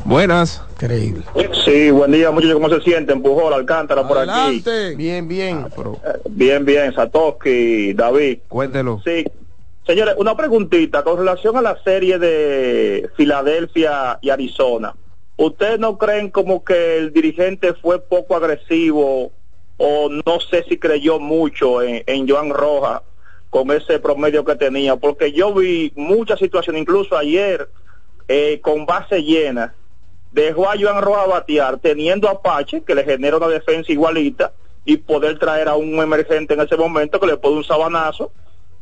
[0.05, 0.63] Buenas.
[0.75, 1.25] Increíble.
[1.65, 3.23] Sí, buen día, muchachos, ¿cómo se sienten?
[3.23, 4.31] Pujol, Alcántara por aquí.
[4.31, 4.95] Adelante.
[4.95, 5.67] Bien, bien.
[5.75, 5.99] Pero
[6.31, 8.39] Bien, bien, Satoshi, David.
[8.49, 9.01] cuéntelo.
[9.05, 9.25] Sí.
[9.87, 14.95] Señores, una preguntita con relación a la serie de Filadelfia y Arizona.
[15.37, 19.33] ¿Ustedes no creen como que el dirigente fue poco agresivo
[19.77, 23.03] o no sé si creyó mucho en, en Joan Rojas
[23.51, 24.97] con ese promedio que tenía?
[24.97, 27.69] Porque yo vi muchas situaciones, incluso ayer,
[28.29, 29.75] eh, con base llena,
[30.33, 34.53] dejó a Joan Rojas batear teniendo a Apache, que le genera una defensa igualita,
[34.85, 38.31] y poder traer a un emergente en ese momento que le pone un sabanazo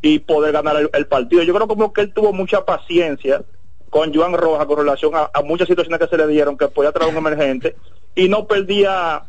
[0.03, 1.43] y poder ganar el, partido.
[1.43, 3.43] Yo creo como que él tuvo mucha paciencia
[3.89, 6.93] con Joan Rojas con relación a, a muchas situaciones que se le dieron, que podía
[6.93, 7.75] traer un emergente,
[8.15, 9.23] y no perdía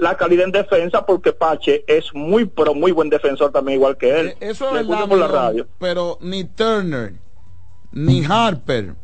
[0.00, 4.18] la calidad en defensa porque Pache es muy, pero muy buen defensor también, igual que
[4.20, 4.28] él.
[4.28, 5.66] Eh, Eso Le es verdad, por la radio.
[5.78, 7.14] pero ni Turner,
[7.92, 8.94] ni Harper,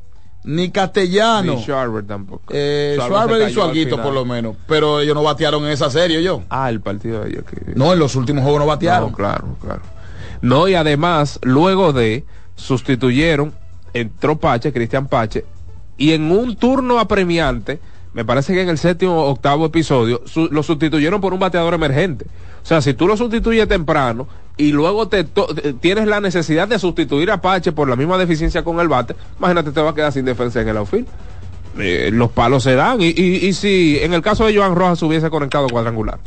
[0.44, 1.54] ni Castellano.
[1.54, 2.44] Ni Sharper tampoco.
[2.50, 4.02] Eh, Schwarber Schwarber algo final.
[4.04, 6.42] por lo menos, pero ellos no batearon en esa serie yo.
[6.48, 7.44] Ah, el partido de ellos.
[7.44, 9.10] que- No, en los últimos juegos no batearon.
[9.10, 9.82] No, claro, claro.
[10.42, 12.24] No, y además, luego de
[12.54, 13.54] sustituyeron,
[13.92, 15.44] entró Pache, Cristian Pache,
[15.96, 17.80] y en un turno apremiante,
[18.16, 21.74] me parece que en el séptimo o octavo episodio, su- lo sustituyeron por un bateador
[21.74, 22.24] emergente.
[22.62, 24.26] O sea, si tú lo sustituyes temprano
[24.56, 25.48] y luego te to-
[25.80, 29.70] tienes la necesidad de sustituir a Pache por la misma deficiencia con el bate, imagínate,
[29.70, 31.06] te va a quedar sin defensa en el outfield.
[31.78, 35.02] Eh, los palos se dan y, y, y si en el caso de Joan Rojas
[35.02, 36.18] hubiese conectado cuadrangular.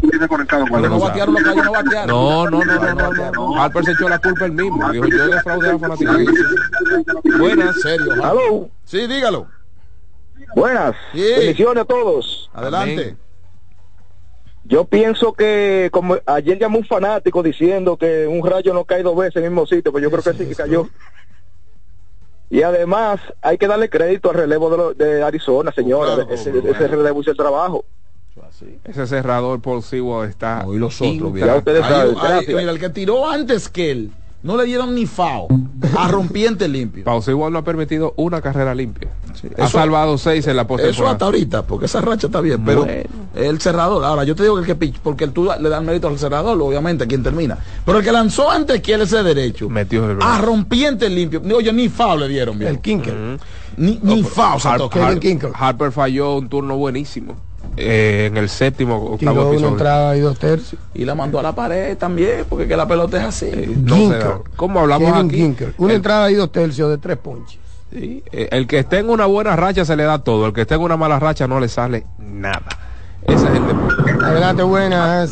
[0.69, 1.33] No no batearon.
[2.07, 3.59] No, no, no, no, no, no, no.
[3.59, 4.91] Harper se echó la culpa él mismo.
[4.91, 6.11] Dijo, yo defraudé a la fanática.
[7.39, 7.81] Buenas.
[7.81, 8.69] serio.
[8.85, 9.47] Sí, dígalo.
[10.55, 11.21] Buenas, Sí.
[11.38, 12.49] bendiciones a todos.
[12.53, 13.01] Adelante.
[13.03, 13.17] Amén.
[14.65, 19.15] Yo pienso que como ayer llamó un fanático diciendo que un rayo no cae dos
[19.15, 20.88] veces en el mismo sitio, pues yo creo que sí que cayó.
[22.51, 26.15] Y además hay que darle crédito al relevo de, lo- de Arizona, señora.
[26.15, 27.85] Claro, ese, ese relevo hizo el trabajo.
[28.85, 30.63] Ese cerrador Paul Sewell está.
[30.63, 31.34] No, y los otros.
[31.39, 32.15] Ya ustedes saben,
[32.47, 35.47] mira, el que tiró antes que él, no le dieron ni FAO
[35.97, 37.03] a rompiente limpio.
[37.03, 39.09] Paul Sewell no ha permitido una carrera limpia.
[39.57, 41.11] Ha Eso- salvado seis en la Eso postemporada.
[41.13, 43.03] hasta ahorita, porque esa racha está bien, pero Bueno.
[43.35, 46.07] el cerrador, ahora yo te digo que el que pitch, porque tú le das mérito
[46.07, 47.57] al cerrador, obviamente, quien termina.
[47.85, 51.71] Pero el que lanzó antes que él ese derecho, Metió el a rompiente limpio, oye,
[51.73, 52.71] ni FAO le dieron, bien.
[52.71, 53.37] El Kinker.
[53.77, 54.57] Ni, ni FAO.
[54.63, 55.51] Har- Kevin Kinkel.
[55.53, 57.35] Harper falló un turno buenísimo.
[57.77, 59.67] Eh, en el séptimo octavo Tiró una episodio.
[59.69, 60.81] entrada y dos tercios.
[60.93, 63.51] Y la mandó a la pared también, porque que la pelota es así.
[63.83, 64.19] No se Ginkel.
[64.19, 64.39] da.
[64.55, 65.65] ¿Cómo hablamos Kevin aquí?
[65.77, 67.59] Una El- entrada y dos tercios de tres ponches.
[67.91, 70.45] Sí, eh, el que esté en una buena racha se le da todo.
[70.47, 72.67] El que esté en una mala racha no le sale nada.
[73.23, 74.11] Ese es el deporte.
[74.23, 75.31] Adelante, buenas.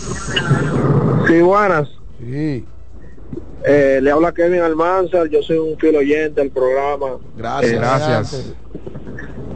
[1.28, 1.88] Sí, buenas.
[2.20, 2.66] Sí.
[3.64, 7.18] Eh, le habla Kevin Almanzar, yo soy un fiel oyente del programa.
[7.36, 7.72] Gracias.
[7.74, 8.54] Eh, Gracias.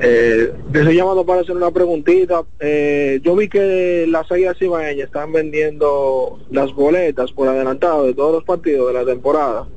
[0.03, 2.43] Eh, te estoy llamando para hacer una preguntita.
[2.59, 8.33] Eh, yo vi que las águilas cibaeñas están vendiendo las boletas por adelantado de todos
[8.33, 9.67] los partidos de la temporada.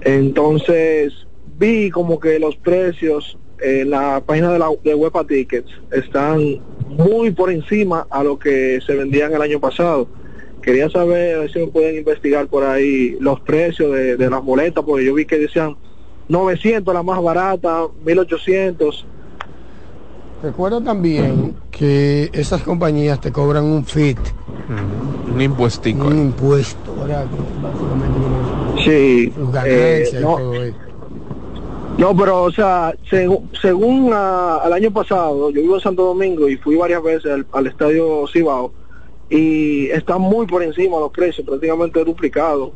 [0.00, 1.12] Entonces
[1.58, 7.30] vi como que los precios en la página de la de Huepa Tickets están muy
[7.32, 10.08] por encima a lo que se vendían el año pasado.
[10.62, 15.04] Quería saber si me pueden investigar por ahí los precios de, de las boletas, porque
[15.04, 15.76] yo vi que decían
[16.28, 19.06] 900 la más barata, 1800.
[20.42, 24.18] Recuerda también que esas compañías te cobran un fit,
[24.68, 26.06] Mm, Un impuestico.
[26.08, 27.26] un impuesto, ¿verdad?
[28.84, 29.32] Sí,
[29.64, 30.76] eh, no, todo eso.
[31.98, 36.48] no, pero o sea, según, según ah, el año pasado, yo vivo en Santo Domingo
[36.48, 38.72] y fui varias veces al, al estadio Cibao.
[39.30, 42.70] y están muy por encima los precios, prácticamente duplicados.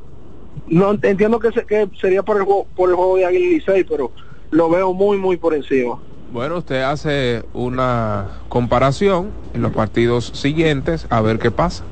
[0.66, 3.55] No entiendo que, se- que sería por el juego, por el juego de Águila y
[3.55, 4.12] Licey, pero
[4.51, 5.98] lo veo muy muy por encima.
[6.32, 11.85] Bueno, usted hace una comparación en los partidos siguientes a ver qué pasa.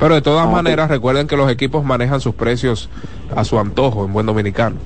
[0.00, 2.88] Pero de todas Ah, maneras, recuerden que los equipos manejan sus precios
[3.34, 4.76] a su antojo en buen dominicano.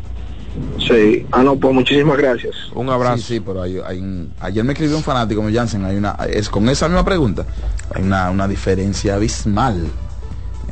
[0.78, 2.54] Sí, ah no, pues muchísimas gracias.
[2.74, 3.16] Un abrazo.
[3.18, 6.16] Sí, sí, pero hay, hay un- ayer me escribió un fanático, me Jansen, hay una,
[6.28, 7.46] es con esa misma pregunta,
[7.94, 9.86] hay una, una diferencia abismal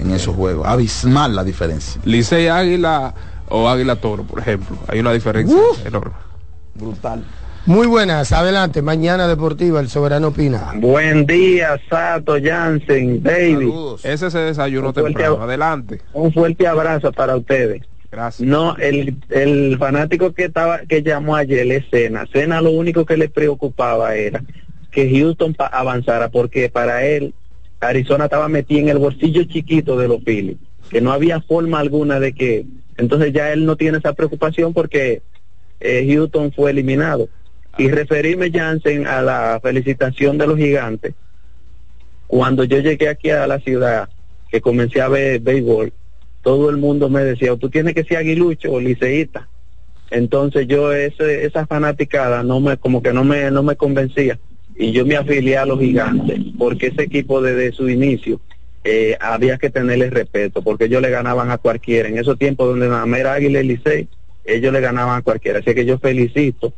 [0.01, 2.01] en esos juegos, abismal la diferencia.
[2.05, 3.15] Licey Águila
[3.49, 4.77] o Águila Toro, por ejemplo.
[4.89, 6.13] Hay una diferencia enorme.
[6.75, 7.25] Brutal.
[7.67, 10.73] Muy buenas, adelante, mañana deportiva, el soberano opina.
[10.77, 13.69] Buen día, Sato, Jansen, David.
[14.03, 15.43] Ese se desayuno temprano.
[15.43, 16.01] Adelante.
[16.15, 17.83] Un fuerte abrazo para ustedes.
[18.11, 18.49] Gracias.
[18.49, 22.27] No, el, el fanático que estaba que llamó ayer es Cena.
[22.33, 24.43] Cena lo único que le preocupaba era
[24.91, 27.35] que Houston pa- avanzara porque para él
[27.81, 30.59] Arizona estaba metido en el bolsillo chiquito de los Phillies,
[30.91, 32.67] que no había forma alguna de que
[32.97, 35.23] entonces ya él no tiene esa preocupación porque
[35.81, 37.29] eh, Houston fue eliminado.
[37.79, 41.15] Y referirme, Jansen, a la felicitación de los gigantes.
[42.27, 44.11] Cuando yo llegué aquí a la ciudad,
[44.51, 45.93] que comencé a ver béisbol,
[46.43, 49.49] todo el mundo me decía, tú tienes que ser aguilucho o liceísta.
[50.11, 54.39] Entonces yo ese, esa fanaticada no me, como que no me, no me convencía.
[54.81, 58.41] Y yo me afilié a los gigantes, porque ese equipo desde su inicio
[58.83, 62.09] eh, había que tenerle respeto, porque ellos le ganaban a cualquiera.
[62.09, 64.09] En esos tiempos donde nada más era Águila y Licey,
[64.43, 65.59] ellos le ganaban a cualquiera.
[65.59, 66.73] Así que yo felicito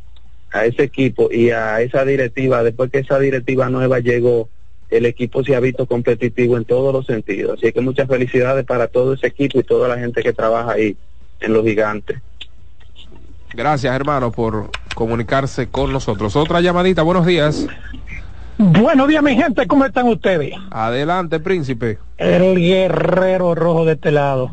[0.51, 2.61] a ese equipo y a esa directiva.
[2.61, 4.49] Después que esa directiva nueva llegó,
[4.89, 7.57] el equipo se ha visto competitivo en todos los sentidos.
[7.57, 10.97] Así que muchas felicidades para todo ese equipo y toda la gente que trabaja ahí
[11.39, 12.19] en los gigantes.
[13.53, 16.35] Gracias, hermano, por comunicarse con nosotros.
[16.35, 17.01] Otra llamadita.
[17.01, 17.65] Buenos días.
[18.57, 20.53] Buenos días, mi gente, ¿cómo están ustedes?
[20.71, 21.97] Adelante, príncipe.
[22.17, 24.51] El guerrero rojo de este lado.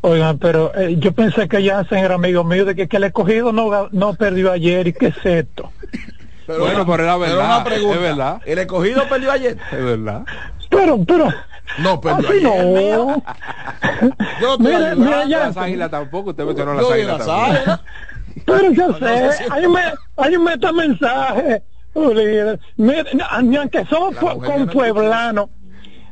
[0.00, 3.52] Oigan, pero eh, yo pensé que Jansen era amigo mío, de que, que el escogido
[3.52, 5.70] no, no perdió ayer, ¿y qué es esto?
[6.46, 7.44] bueno, pero era verdad.
[7.44, 7.94] una pregunta.
[7.94, 8.42] Es verdad.
[8.44, 9.58] El escogido perdió ayer.
[9.70, 10.22] Es verdad.
[10.70, 11.28] Pero, pero...
[11.78, 12.98] No, perdió así ayer.
[12.98, 13.22] no.
[14.40, 15.62] Yo Mira, mira, Las Jansen.
[15.62, 16.30] águilas tampoco.
[16.30, 17.80] Usted mencionó las águilas las.
[18.44, 21.62] Pero yo No, no sé, sé si- hay un, me- hay un metamensaje.
[22.76, 23.04] Mira,
[23.42, 25.48] ni aunque somos con pueblanos.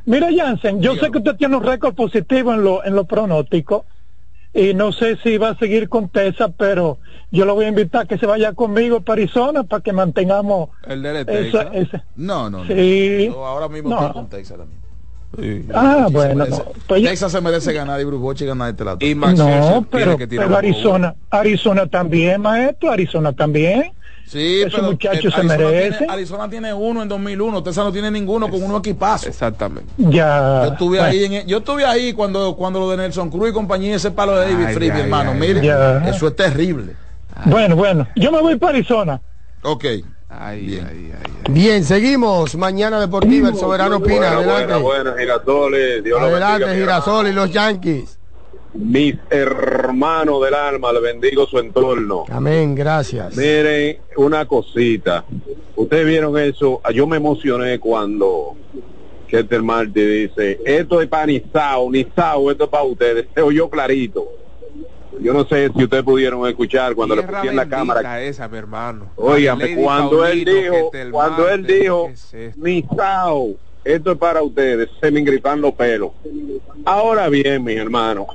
[0.05, 3.85] Mira, Jansen, yo sé que usted tiene un récord positivo en lo, en lo pronóstico
[4.53, 6.99] y no sé si va a seguir con Tesa, pero
[7.31, 10.69] yo lo voy a invitar a que se vaya conmigo para Arizona para que mantengamos
[10.87, 12.67] El de esa, esa- No, no, no.
[12.67, 13.27] Sí.
[13.27, 13.95] Yo ahora mismo No.
[13.99, 14.65] estoy con Texas ahora
[15.73, 18.97] Ah, bueno, merece- no, pues Texas se merece ganar y Bruce Bochy ganar este lado.
[19.01, 23.91] Y no, pero, pero Arizona, Arizona también, maestro, Arizona también.
[24.27, 25.97] Sí, Esos pero muchachos eh, se Arizona merecen.
[25.97, 29.27] Tiene, Arizona tiene uno en 2001, Texas no tiene ninguno con uno equipazo.
[29.27, 29.91] Exactamente.
[29.97, 30.63] Ya.
[30.65, 31.03] Yo estuve bueno.
[31.11, 34.37] ahí, en, yo estuve ahí cuando cuando lo de Nelson Cruz y compañía ese palo
[34.37, 35.31] de David Free, mi hermano.
[35.33, 36.07] ay, Mire, Ya.
[36.07, 36.95] eso es terrible.
[37.45, 39.19] Bueno, bueno, yo me voy para Arizona.
[39.63, 39.85] Ok.
[40.55, 41.13] Bien.
[41.49, 42.55] Bien, seguimos.
[42.55, 44.37] Mañana deportiva, el soberano opina.
[44.37, 44.75] Adelante.
[44.75, 46.03] buenas, girasoles.
[46.03, 48.19] Dios Adelante, bendiga, mi Girasol y los Yankees.
[48.73, 52.25] Mis hermanos del alma, le bendigo su entorno.
[52.31, 53.35] Amén, gracias.
[53.35, 55.25] Miren, una cosita.
[55.75, 56.81] Ustedes vieron eso.
[56.93, 58.55] Yo me emocioné cuando
[59.27, 63.27] Keter Martí dice, esto es para Nisao, Nisao, esto es para ustedes.
[63.33, 64.27] Se oyó clarito.
[65.19, 68.21] Yo no sé si ustedes pudieron escuchar cuando le Tierra pusieron la cámara.
[68.21, 69.11] esa, mi hermano.
[69.15, 72.61] Óigame, cuando él dijo, cuando él dijo, ¿qué es esto?
[72.61, 76.11] Nisao, esto es para ustedes, se me engripan los pelos.
[76.85, 78.27] Ahora bien, mis hermanos,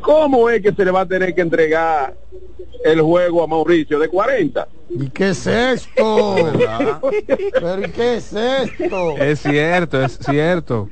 [0.00, 2.14] ¿cómo es que se le va a tener que entregar
[2.84, 4.68] el juego a Mauricio de 40?
[4.90, 6.36] ¿Y qué es esto?
[7.52, 9.16] ¿Pero y qué es esto?
[9.18, 10.88] Es cierto, es cierto.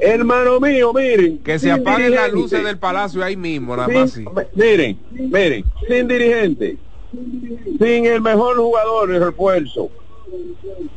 [0.00, 1.38] Hermano mío, miren.
[1.38, 4.48] Que se apaguen las luces del palacio ahí mismo, nada Sin- más así.
[4.54, 6.76] Miren, miren, sin dirigente,
[7.78, 9.90] sin el mejor jugador de refuerzo,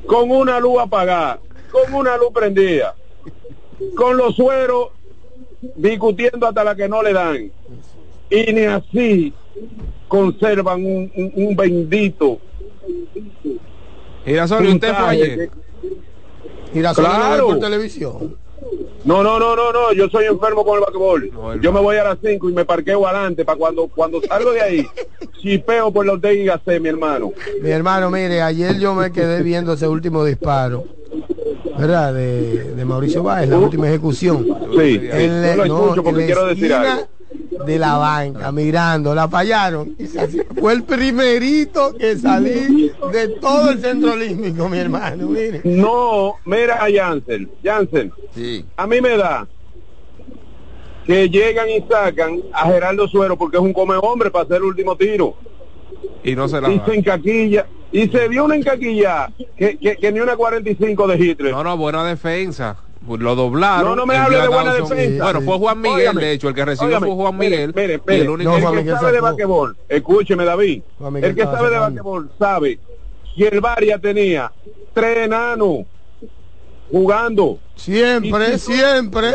[0.05, 1.39] con una luz apagada,
[1.71, 2.95] con una luz prendida,
[3.95, 4.89] con los sueros
[5.75, 7.51] discutiendo hasta la que no le dan.
[8.29, 9.33] Y ni así
[10.07, 12.39] conservan un, un- un bendito.
[14.25, 15.49] Girasol, ¿y usted fue ayer?
[17.03, 17.47] Claro.
[17.47, 18.35] por televisión.
[19.05, 21.59] No, no, no, no, no, yo soy enfermo con el basquetbol.
[21.61, 24.61] yo me voy a las 5 y me parqueo adelante para cuando cuando salgo de
[24.61, 24.87] ahí,
[25.41, 27.33] chipeo por los de mi hermano.
[27.61, 30.85] Mi hermano, mire, ayer yo me quedé viendo ese último disparo,
[31.77, 32.13] ¿verdad?
[32.13, 34.45] De, de Mauricio Báez, la última ejecución.
[34.77, 37.07] Sí, lo escucho porque en la quiero decir esquina- algo.
[37.65, 39.95] De la banca, mirando, la fallaron.
[39.97, 45.27] Y se hacía- fue el primerito que salí de todo el centro olímpico, mi hermano.
[45.27, 45.61] Mire.
[45.63, 47.49] No, mira a Jansen.
[47.63, 48.65] Jansen, Sí.
[48.77, 49.47] a mí me da
[51.05, 54.63] que llegan y sacan a Gerardo Suero porque es un come hombre para hacer el
[54.63, 55.35] último tiro.
[56.23, 57.65] Y no se la Y se encaquilla.
[57.91, 61.51] Y se dio una encaquilla que, que, que ni una 45 de Hitler.
[61.51, 62.77] No, no, buena defensa.
[63.07, 63.89] Lo doblaron.
[63.89, 65.23] No, no me hable de buena defensa.
[65.23, 67.73] Bueno, fue Juan Miguel, Óigame, de hecho, el que recibió óigame, fue Juan Miguel.
[67.75, 70.83] Mire, mire, el único el que Miguel sabe de basquetbol, escúcheme David,
[71.21, 72.79] el que sabe de basquetbol sabe
[73.35, 74.51] que el Varia tenía
[74.93, 75.79] tres enanos
[76.91, 77.59] jugando.
[77.75, 79.33] Siempre, si- siempre.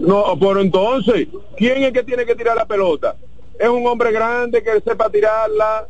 [0.00, 1.26] No, pero entonces,
[1.56, 3.16] ¿quién es que tiene que tirar la pelota?
[3.58, 5.88] Es un hombre grande que sepa tirarla.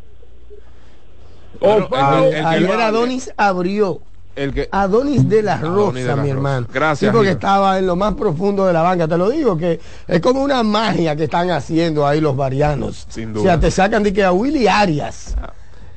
[1.60, 4.00] O el el Ayer Adonis abrió.
[4.38, 6.30] El que, Adonis de la Rosa, de la mi Rosa.
[6.32, 6.66] hermano.
[6.72, 9.08] Gracias, Sí, porque estaba en lo más profundo de la banca.
[9.08, 13.06] Te lo digo, que es como una magia que están haciendo ahí los varianos.
[13.08, 13.42] Sin O duda.
[13.42, 15.34] sea, te sacan de que a Willy Arias,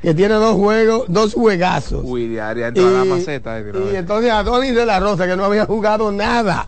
[0.02, 2.02] que tiene dos juegos, dos juegazos.
[2.04, 3.60] Willy Arias entró a la maceta.
[3.60, 6.68] eh, y entonces Adonis de la Rosa, que no había jugado nada.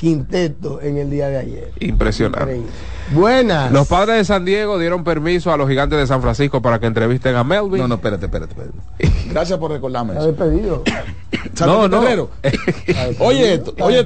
[0.00, 1.72] Quinteto en el día de ayer.
[1.78, 2.56] Impresionante.
[2.56, 2.70] Increíble.
[3.10, 3.70] Buenas.
[3.70, 6.86] Los padres de San Diego dieron permiso a los gigantes de San Francisco para que
[6.86, 7.82] entrevisten a Melvin.
[7.82, 8.78] No, no, espérate, espérate, espérate.
[9.30, 10.26] Gracias por recordarme eso.
[10.26, 10.82] despedido.
[11.60, 12.00] No, no.
[13.18, 14.00] Oye esto, oye,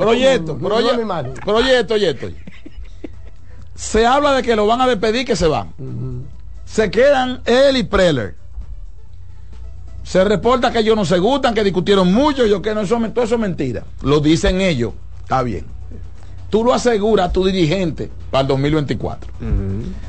[0.00, 2.26] oye esto, oye esto, oye esto.
[3.74, 5.72] Se habla de que lo van a despedir, que se van.
[6.64, 8.36] Se quedan él y Preller.
[10.04, 13.24] Se reporta que ellos no se gustan, que discutieron mucho, yo que no, eso, todo
[13.24, 13.84] eso es mentira.
[14.02, 14.92] Lo dicen ellos,
[15.22, 15.66] está bien.
[16.50, 19.30] Tú lo aseguras a tu dirigente para el 2024.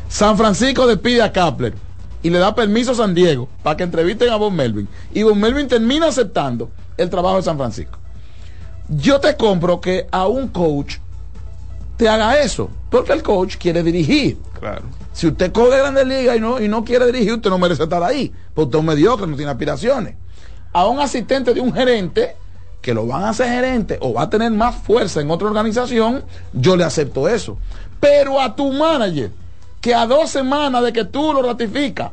[0.10, 1.74] San Francisco despide a Kapler
[2.22, 4.88] y le da permiso a San Diego para que entrevisten a Von Melvin.
[5.14, 7.98] Y Von Melvin termina aceptando el trabajo de San Francisco.
[8.90, 10.98] Yo te compro que a un coach
[11.98, 14.38] te haga eso, porque el coach quiere dirigir.
[14.60, 14.84] Claro.
[15.14, 18.04] Si usted coge grandes ligas y no, y no quiere dirigir, usted no merece estar
[18.04, 20.16] ahí, porque usted es un mediocre, no tiene aspiraciones.
[20.74, 22.36] A un asistente de un gerente,
[22.84, 26.24] que lo van a hacer gerente o va a tener más fuerza en otra organización,
[26.52, 27.58] yo le acepto eso.
[28.00, 29.32] Pero a tu manager,
[29.82, 32.12] que a dos semanas de que tú lo ratificas,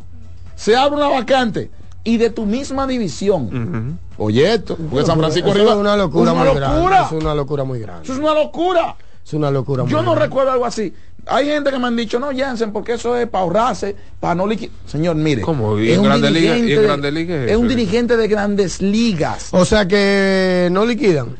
[0.54, 1.70] se abre una vacante
[2.04, 3.98] y de tu misma división.
[4.16, 5.72] Oye esto, porque San Francisco Eso arriba.
[5.72, 6.68] es una locura una muy locura.
[6.70, 7.16] grande.
[7.16, 8.04] Es una locura muy grande.
[8.04, 8.96] Eso es una locura.
[9.26, 10.24] Es una locura muy Yo no grande.
[10.26, 10.94] recuerdo algo así.
[11.26, 14.46] Hay gente que me han dicho, no, Jansen, porque eso es para ahorrarse, para no
[14.46, 14.74] liquidar.
[14.86, 15.42] Señor, mire.
[15.42, 15.78] ¿Cómo?
[15.78, 18.16] ¿Y es un Grandes Ligas- y en dirigente de- Grandes Ligas es Es un dirigente
[18.16, 19.48] de grandes ligas.
[19.52, 21.36] O sea que no liquidan.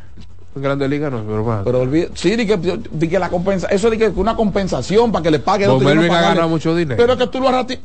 [0.57, 1.63] En Grandes Ligas no, pero va.
[1.65, 2.59] Pero olvide- sí, di que,
[2.91, 6.07] di que la compensa, eso de que una compensación para que le pague no Melvin
[6.07, 6.29] ha pagarle.
[6.35, 6.97] ganado mucho dinero.
[7.01, 7.79] Pero que tú lo rati-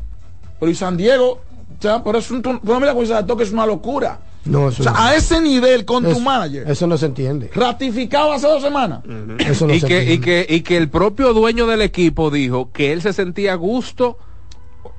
[0.60, 1.42] Pero y San Diego,
[1.78, 2.94] o sea, pero es un, pero mira,
[3.38, 4.20] que es una locura.
[4.46, 4.98] No, O eso sea, no.
[5.00, 7.50] a ese nivel con tu Eso- manager, Eso no se entiende.
[7.56, 9.00] ratificado hace dos semanas.
[9.40, 10.46] Eso no y, se que, y, entiende.
[10.48, 14.18] que, y que el propio dueño del equipo dijo que él se sentía a gusto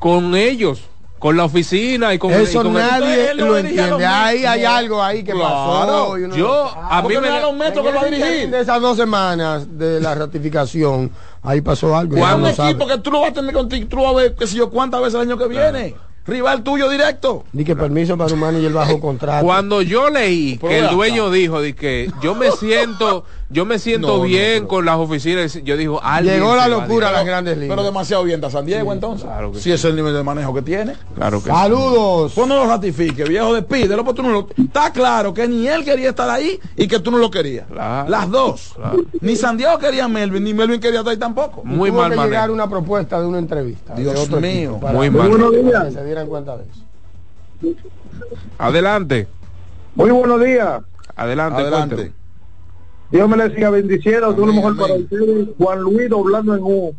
[0.00, 0.80] con ellos,
[1.18, 4.04] con la oficina y con Eso y con el- nadie él lo los entiende.
[4.04, 4.70] Ahí hay No.
[4.70, 5.48] algo ahí que Claro.
[5.48, 6.18] pasó.
[6.18, 8.14] y uno- Yo, a mí me no era un metro que lo va a el
[8.16, 8.50] dirigir.
[8.50, 11.10] De esas dos semanas de la ratificación,
[11.42, 12.16] ahí pasó algo.
[12.16, 12.70] Un sabe.
[12.70, 14.56] equipo que tú lo vas a tener contigo, tú lo vas a ver, qué sé
[14.56, 15.94] yo, cuántas veces el año que viene.
[16.26, 17.44] Rival tuyo directo.
[17.52, 19.44] Di que permiso para un manager bajo contrato.
[19.46, 24.08] Cuando yo leí que el dueño dijo de que yo me siento, yo me siento
[24.18, 27.76] No, bien con las oficinas, yo digo, alguien Llegó la locura a las grandes ligas.
[27.76, 29.24] Pero demasiado bien está San Diego entonces.
[29.26, 30.94] claro que si ese es el nivel de manejo que tiene.
[31.14, 31.56] Claro que sí.
[31.56, 32.32] Saludos.
[32.34, 34.48] Pues no lo ratifique, viejo, despídelo, porque tú no lo...
[34.56, 37.66] Está claro que ni él quería estar ahí y que tú no lo querías.
[37.68, 38.08] Claro.
[38.10, 38.72] Las dos.
[38.74, 39.04] Claro.
[39.20, 41.62] Ni San Diego quería a Melvin, ni Melvin quería estar ahí tampoco.
[41.64, 42.32] Muy Tuvo mal que manejo.
[42.32, 43.94] llegar una propuesta de una entrevista.
[43.94, 44.78] de Dios otro mío.
[44.80, 45.28] para- Muy mal.
[45.28, 45.72] Buenos días.
[45.72, 47.76] para que se dieran cuenta de eso.
[48.58, 49.28] Adelante,
[49.94, 50.82] Muy buenos días.
[51.14, 52.12] adelante, Adelante.
[53.10, 54.34] Dios me le siga bendiciendo.
[54.34, 55.48] Todo lo mejor para ustedes.
[55.58, 56.94] Juan Luis doblando en U.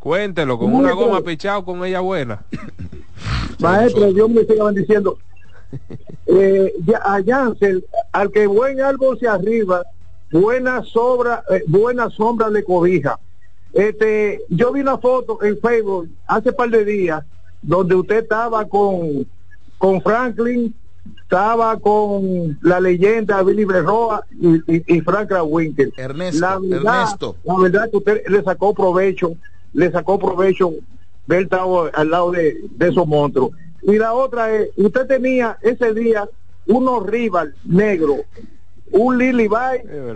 [0.00, 2.44] Cuéntelo, con una goma pichado con ella buena.
[3.58, 5.18] Maestro, Dios me siga bendiciendo.
[6.26, 9.82] Eh, ya- a Jansen, al que buen árbol se arriba,
[10.32, 13.18] buena sobra, eh, buena sombra le cobija.
[13.74, 17.24] Este, yo vi una foto en Facebook hace par de días
[17.60, 19.26] donde usted estaba con,
[19.76, 20.74] con Franklin,
[21.22, 25.92] estaba con la leyenda Billy Berroa y, y, y Frank Winkel.
[25.96, 27.36] Ernesto, la verdad, Ernesto.
[27.44, 29.34] la verdad que usted le sacó provecho,
[29.72, 30.72] le sacó provecho
[31.26, 31.48] ver
[31.94, 33.50] al lado de, de esos monstruos.
[33.82, 36.28] Y la otra es, usted tenía ese día
[36.66, 38.20] unos rival negros,
[38.92, 40.12] un Lily Bay Eh,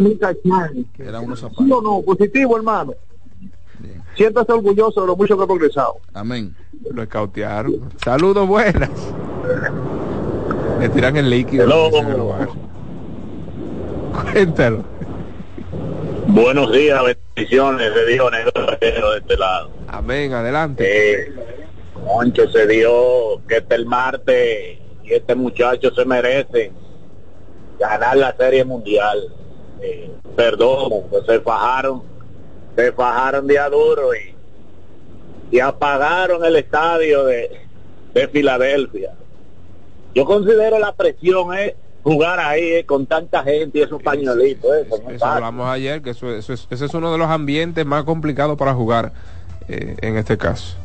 [0.00, 0.86] y.
[0.98, 1.44] Eran unos.
[2.04, 2.94] Positivo, hermano.
[3.78, 4.02] Bien.
[4.16, 5.94] Siéntase orgulloso de lo mucho que ha progresado.
[6.14, 6.54] Amén.
[6.92, 7.74] Lo escautearon.
[8.02, 8.90] Saludos buenas.
[10.80, 11.64] Le tiran el líquido.
[11.64, 11.90] Hello.
[14.32, 14.82] Cuéntalo.
[16.26, 16.98] Buenos días,
[17.36, 19.70] bendiciones de Dios negro de este lado.
[19.88, 20.84] Amén, adelante.
[20.86, 21.32] Eh,
[22.06, 26.72] Moncho se dio que este el martes y este muchacho se merece
[27.78, 29.18] ganar la serie mundial.
[29.82, 32.02] Eh, perdón, pues se fajaron,
[32.74, 34.34] se fajaron día duro y,
[35.54, 37.50] y apagaron el estadio de,
[38.14, 39.12] de Filadelfia.
[40.14, 44.70] Yo considero la presión es jugar ahí eh, con tanta gente y esos pañuelitos.
[44.74, 47.18] eh, eso no es Eso hablamos ayer, que eso, eso es, ese es uno de
[47.18, 49.12] los ambientes más complicados para jugar
[49.68, 50.76] eh, en este caso.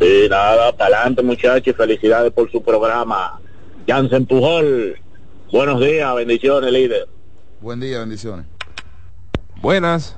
[0.00, 3.38] Sí, nada, para adelante muchachos y felicidades por su programa.
[3.86, 4.98] Jansen Pujol,
[5.52, 7.06] buenos días, bendiciones líder.
[7.60, 8.46] Buen día, bendiciones.
[9.60, 10.16] Buenas.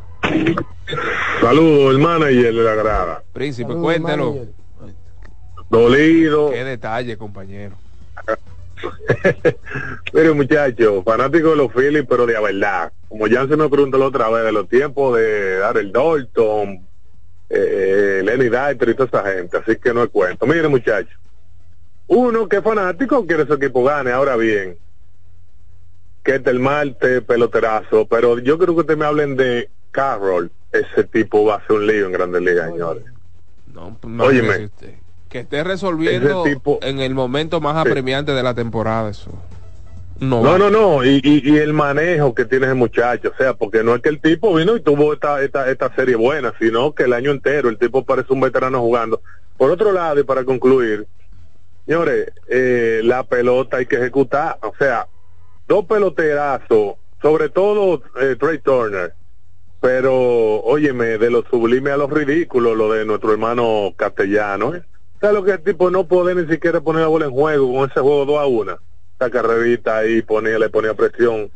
[1.41, 3.23] Saludos, el manager de la grada.
[3.33, 4.64] Príncipe, cuéntelo.
[5.75, 6.51] Dolido.
[6.51, 7.77] Qué detalle, compañero.
[10.13, 12.93] Mire, muchachos, fanático de los Phillies, pero de la verdad.
[13.09, 16.87] Como ya se me preguntó la otra vez, de los tiempos de Darrell Dalton,
[17.51, 19.57] eh, Lenny Dyter y toda esa gente.
[19.59, 20.47] Así que no es cuento.
[20.47, 21.15] Mire, muchachos.
[22.07, 24.13] Uno que es fanático quiere su equipo gane.
[24.13, 24.77] Ahora bien,
[26.23, 28.07] que este el Marte, peloterazo.
[28.07, 30.51] Pero yo creo que ustedes me hablen de Carroll.
[30.73, 33.05] Ese tipo va a ser un lío en Grandes Ligas, señores.
[33.73, 34.71] No, pues, Óyeme.
[35.35, 39.33] Que esté resolviendo tipo- en el momento más apremiante de la temporada, eso.
[40.21, 43.53] No, No, no, no, y, y, y el manejo que tiene ese muchacho, o sea,
[43.53, 46.95] porque no es que el tipo vino y tuvo esta, esta, esta serie buena, sino
[46.95, 49.23] que el año entero el tipo parece un veterano jugando.
[49.57, 51.09] Por otro lado, y para concluir,
[51.85, 55.09] señores, eh, la pelota hay que ejecutar, o sea,
[55.67, 59.17] dos peloterazos, sobre todo eh, Trey Turner,
[59.81, 64.85] pero óyeme, de lo sublime a lo ridículo, lo de nuestro hermano castellano, ¿eh?
[65.25, 67.91] Sea, lo que el tipo no puede ni siquiera poner la bola en juego con
[67.91, 68.79] ese juego 2 a 1.
[69.19, 71.51] Esa carrerita ahí ponía, le ponía presión.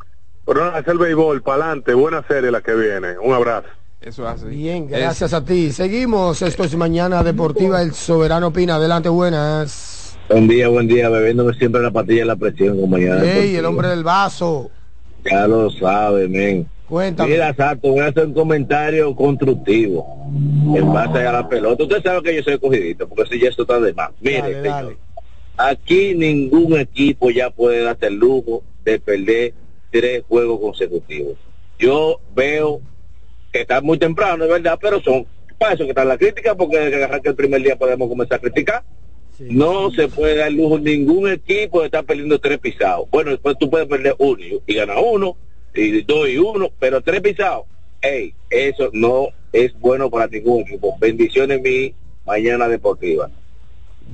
[0.47, 3.19] Pero nada, es el béisbol, para adelante, buena serie la que viene.
[3.19, 3.69] Un abrazo.
[4.01, 4.47] Eso hace.
[4.47, 5.71] Bien, gracias a ti.
[5.71, 6.41] Seguimos.
[6.41, 7.83] Esto es Mañana Deportiva.
[7.83, 8.77] El Soberano Pina.
[8.77, 10.17] Adelante, buenas.
[10.31, 13.23] Buen día, buen día, bebiéndome siempre la patilla de la presión, compañera.
[13.23, 14.71] Ey, el hombre del vaso.
[15.31, 16.67] Ya lo sabe, men.
[16.89, 17.31] Cuéntame.
[17.31, 20.07] Mira, Sato, voy a hacer un comentario constructivo
[20.75, 21.83] en base a la pelota.
[21.83, 24.11] Usted sabe que yo soy cogidito, porque si ya esto está de más.
[24.21, 24.97] Mire, Dale, señor, dale.
[25.57, 29.55] aquí ningún equipo ya puede darse el lujo de perder
[29.91, 31.37] tres juegos consecutivos.
[31.79, 32.81] Yo veo
[33.53, 35.27] que está muy temprano, es verdad, pero son
[35.59, 38.39] para eso que está la crítica, porque desde que arranca el primer día podemos comenzar
[38.39, 38.83] a criticar.
[39.41, 43.09] No se puede dar lujo ningún equipo de estar perdiendo tres pisados.
[43.11, 45.37] Bueno, después tú puedes perder uno y ganar uno,
[45.75, 47.65] y dos y uno, pero tres pisados.
[48.01, 50.97] Ey, eso no es bueno para ningún equipo.
[51.01, 51.95] Bendiciones mi
[52.27, 53.29] mañana deportiva.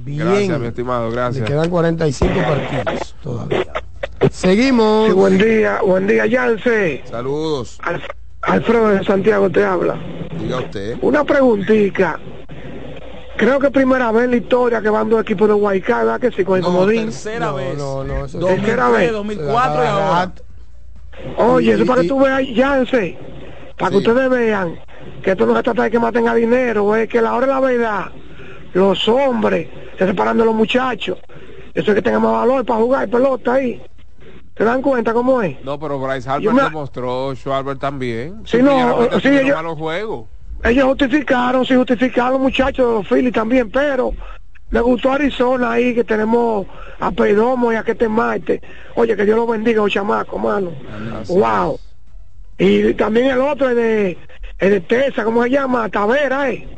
[0.05, 0.19] Bien.
[0.19, 1.47] Gracias, mi estimado, Le gracias.
[1.49, 3.73] quedan 45 partidos todavía.
[4.31, 5.13] Seguimos.
[5.15, 7.03] buen día, buen día, Yance.
[7.05, 7.79] Saludos.
[8.43, 9.99] Alfredo de Santiago te habla.
[10.39, 10.97] Diga usted.
[11.01, 12.19] Una preguntita.
[13.37, 16.31] Creo que primera vez en la historia que van dos equipos de Guaycá, ¿verdad que
[16.31, 16.45] sí?
[16.45, 17.05] Con el comodín.
[17.07, 17.77] tercera vez.
[17.77, 19.13] No, no, eso Tercera vez.
[19.13, 19.53] 2004
[19.85, 20.33] y ahora.
[21.36, 23.19] Oye, Y- eso para que tú veas, Yance,
[23.78, 24.78] para que ustedes vean
[25.23, 27.47] que esto no se trata de que maten a dinero, es que a la hora
[27.47, 28.05] de la verdad,
[28.74, 29.69] los hombres
[29.99, 31.19] se separan de los muchachos.
[31.74, 33.82] Eso es que tengan más valor para jugar pelota ahí.
[34.57, 35.61] ¿Se dan cuenta cómo es?
[35.65, 38.43] No, pero Bryce Harper me- demostró, Schwarber también.
[38.45, 40.27] Sí, no, Pillaron sí, ellos- malos juegos.
[40.62, 44.12] Ellos justificaron, sí justificaron los muchachos de los Phillies también, pero
[44.70, 46.66] me gustó Arizona ahí, que tenemos
[47.01, 48.61] a Perdomo y a que te Marte.
[48.97, 50.73] Oye, que Dios los bendiga, los chamacos, mano.
[51.28, 51.78] Wow.
[52.59, 54.19] Y también el otro es de,
[54.59, 55.89] es de Tesa, ¿cómo se llama?
[55.89, 56.69] Tavera, ¿eh?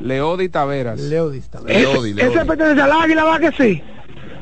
[0.00, 1.00] Leodi Taveras.
[1.00, 3.82] Leodi Leodi, Ese pertenece al Águila, ¿va que sí?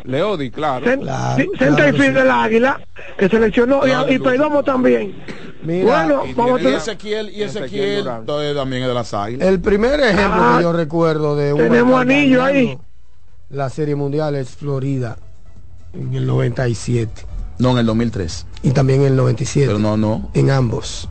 [0.04, 0.84] Leodi, claro.
[0.84, 2.80] Cen- sí, Centerfield del Águila,
[3.16, 5.14] que seleccionó, y- y, Perdomo también.
[5.62, 6.74] Mira, bueno, Y, vamos a y.
[6.74, 8.04] Ezequiel, y Ezequiel
[8.56, 9.46] también es de las águilas.
[9.48, 12.76] El primer ejemplo Ah, que yo recuerdo de un tenemos anillo ahí.
[13.52, 15.16] La serie mundial es Florida
[15.92, 17.12] en el 97
[17.58, 18.46] No, en el 2003.
[18.62, 19.66] y también en el 97.
[19.66, 20.30] Pero no, no.
[20.34, 21.08] En ambos.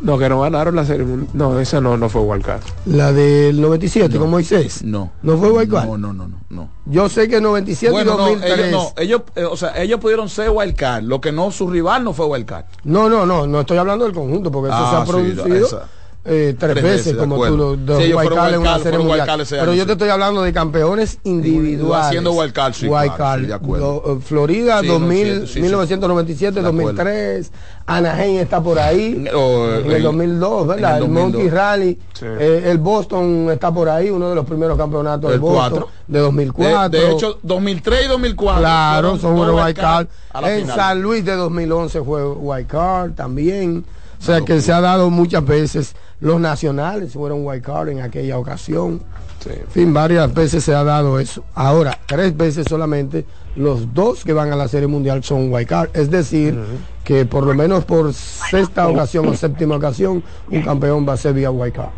[0.00, 1.06] No, que no ganaron la serie.
[1.32, 2.60] No, esa no, no fue Wildcard.
[2.86, 4.82] La del 97 con Moisés.
[4.84, 5.12] No.
[5.22, 5.86] ¿No fue Guaycán?
[5.86, 6.36] No, no, no, no.
[6.50, 6.68] no.
[6.84, 8.58] Yo sé que 97 Bueno, y no, 2003.
[8.58, 12.02] ellos, no, ellos, eh, o sea, ellos pudieron ser wildcard, lo que no, su rival
[12.04, 12.64] no fue wildcard.
[12.82, 15.46] No, no, no, no estoy hablando del conjunto, porque eso Ah, se ha sí, producido
[15.66, 15.88] esa.
[16.26, 19.28] Eh, tres, Tres veces, de como tú lo de Sí, Guaycal en una serie mundial.
[19.50, 19.86] Pero yo sí.
[19.86, 22.06] te estoy hablando de campeones individuales.
[22.06, 24.02] Haciendo wildcard, sí, Wildcard, sí, de acuerdo.
[24.06, 25.60] do- eh, Florida Sí, 2000, no, sí, sí, sí.
[25.60, 26.82] 1997, De acuerdo.
[26.92, 27.52] 2003,
[27.86, 29.24] Anaheim está por ahí.
[29.34, 30.96] O, en eh, el 2002, ¿verdad?
[30.96, 31.52] El, el Monkey 2002.
[31.52, 35.70] Rally, eh, el Boston está por ahí, uno de los primeros campeonatos de El Boston
[35.70, 35.88] cuatro.
[36.06, 36.88] de De, 2004.
[36.88, 38.60] de hecho, 2003 y 2004.
[38.60, 40.66] Claro, son la En.
[40.66, 43.84] San Luis de 2011 fue Card también.
[44.20, 48.38] O sea que se ha dado muchas veces Los nacionales fueron wild card en aquella
[48.38, 49.02] ocasión.
[49.46, 51.44] En fin, varias veces se ha dado eso.
[51.54, 53.26] Ahora, tres veces solamente
[53.56, 55.90] los dos que van a la Serie Mundial son wild card.
[55.92, 56.58] Es decir,
[57.04, 61.34] que por lo menos por sexta ocasión o séptima ocasión, un campeón va a ser
[61.34, 61.90] vía wild card.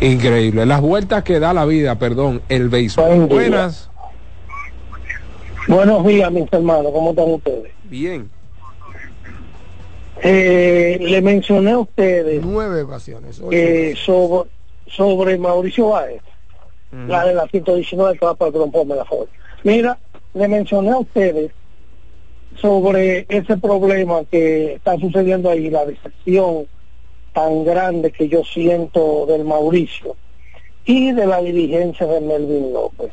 [0.00, 0.66] Increíble.
[0.66, 3.26] Las vueltas que da la vida, perdón, el béisbol.
[3.28, 3.88] Buenas.
[5.68, 6.92] Buenos días, mis hermanos.
[6.92, 7.72] ¿Cómo están ustedes?
[7.84, 8.35] Bien.
[10.22, 14.48] Eh, le mencioné a ustedes nueve ocasiones eh, sobre,
[14.86, 16.22] sobre Mauricio Báez,
[17.06, 19.28] la de la 119 que va para la Ford.
[19.62, 19.98] Mira,
[20.32, 21.50] le mencioné a ustedes
[22.56, 26.66] sobre ese problema que está sucediendo ahí, la decepción
[27.34, 30.16] tan grande que yo siento del Mauricio
[30.86, 33.12] y de la dirigencia de Melvin López.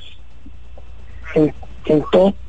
[1.86, 2.40] Entonces,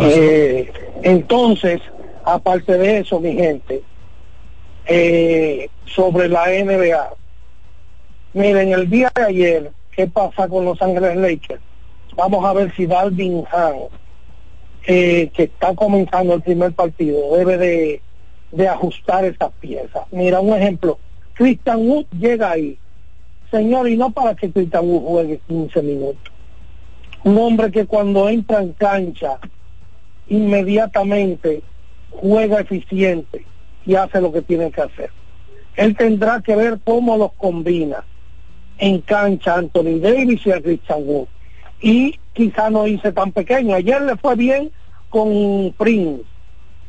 [0.00, 0.70] eh,
[1.02, 1.80] entonces,
[2.24, 3.82] aparte de eso, mi gente,
[4.86, 7.10] eh, sobre la NBA,
[8.34, 11.60] miren, el día de ayer, ¿qué pasa con Los Ángeles Lakers?
[12.16, 13.76] Vamos a ver si Dalvin Han,
[14.86, 18.02] eh, que está comenzando el primer partido, debe de,
[18.52, 20.04] de ajustar esas piezas.
[20.10, 20.98] Mira, un ejemplo,
[21.34, 22.78] Christian Wood llega ahí.
[23.50, 26.32] Señor, y no para que Christian Wood juegue 15 minutos.
[27.24, 29.38] Un hombre que cuando entra en cancha
[30.28, 31.62] inmediatamente
[32.10, 33.44] juega eficiente
[33.86, 35.10] y hace lo que tiene que hacer.
[35.76, 38.04] Él tendrá que ver cómo los combina
[38.78, 41.28] en cancha Anthony Davis y a Christian Wood.
[41.80, 43.74] Y quizá no hice tan pequeño.
[43.74, 44.70] Ayer le fue bien
[45.08, 46.24] con Prince,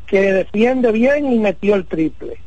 [0.08, 2.38] que defiende bien y metió el triple.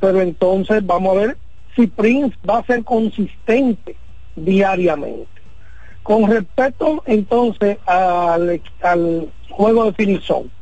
[0.00, 1.38] Pero entonces vamos a ver
[1.74, 3.96] si Prince va a ser consistente
[4.34, 5.35] diariamente.
[6.06, 8.60] Con respecto entonces al,
[9.50, 10.52] juego de Finizón.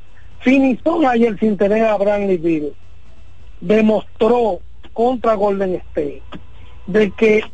[0.40, 2.72] Finizón ayer sin tener a Bradley Bill
[3.60, 4.60] demostró
[4.94, 6.22] contra Golden State
[6.86, 7.44] de que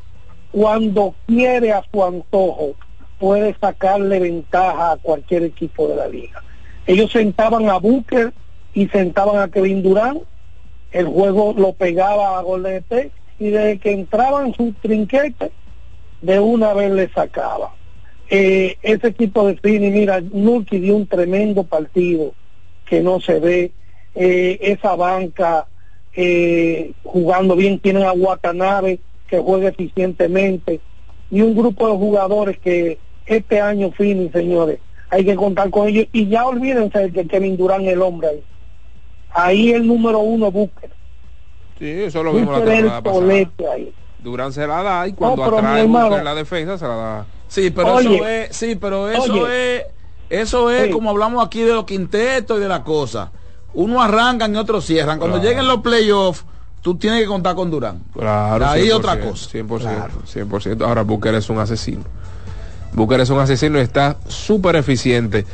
[0.53, 2.77] cuando quiere a su antojo
[3.19, 6.45] puede sacarle ventaja a cualquier equipo de la liga.
[6.87, 8.33] Ellos sentaban a Booker
[8.73, 10.23] y sentaban a Kevin Durant,
[10.93, 13.11] el juego lo pegaba a Golden State
[13.41, 15.51] y desde que entraban su trinquete
[16.21, 17.80] de una vez le sacaba
[18.31, 22.33] eh, ese equipo de Fini, mira, Nuki dio un tremendo partido
[22.87, 23.73] que no se ve,
[24.15, 25.67] eh, esa banca
[26.15, 30.81] eh, jugando bien, tienen a Watanabe que juega eficientemente
[31.29, 34.79] y un grupo de jugadores que este año Fini, señores,
[35.09, 38.45] hay que contar con ellos y ya olvídense de que Kevin Durán el hombre ahí.
[39.33, 40.91] Ahí el número uno Booker.
[41.81, 43.73] Sí, eso lo vimos la temporada pasada.
[43.75, 43.93] Ahí.
[44.19, 47.27] Durán se la da y cuando atrae Booker la defensa se la da.
[47.51, 49.83] Sí, pero eso es, sí, pero eso es,
[50.31, 53.29] eso es como hablamos aquí de los quintetos y de las cosas.
[53.75, 55.19] Uno arrancan y otros cierran.
[55.19, 56.45] Cuando lleguen los playoffs,
[56.81, 58.05] tú tienes que contar con Durán.
[58.15, 58.67] Claro.
[58.67, 59.51] Ahí otra cosa.
[59.51, 60.87] 100%, 100%.
[60.87, 62.05] Ahora Booker es un asesino.
[62.93, 65.45] Booker es un asesino y está súper eficiente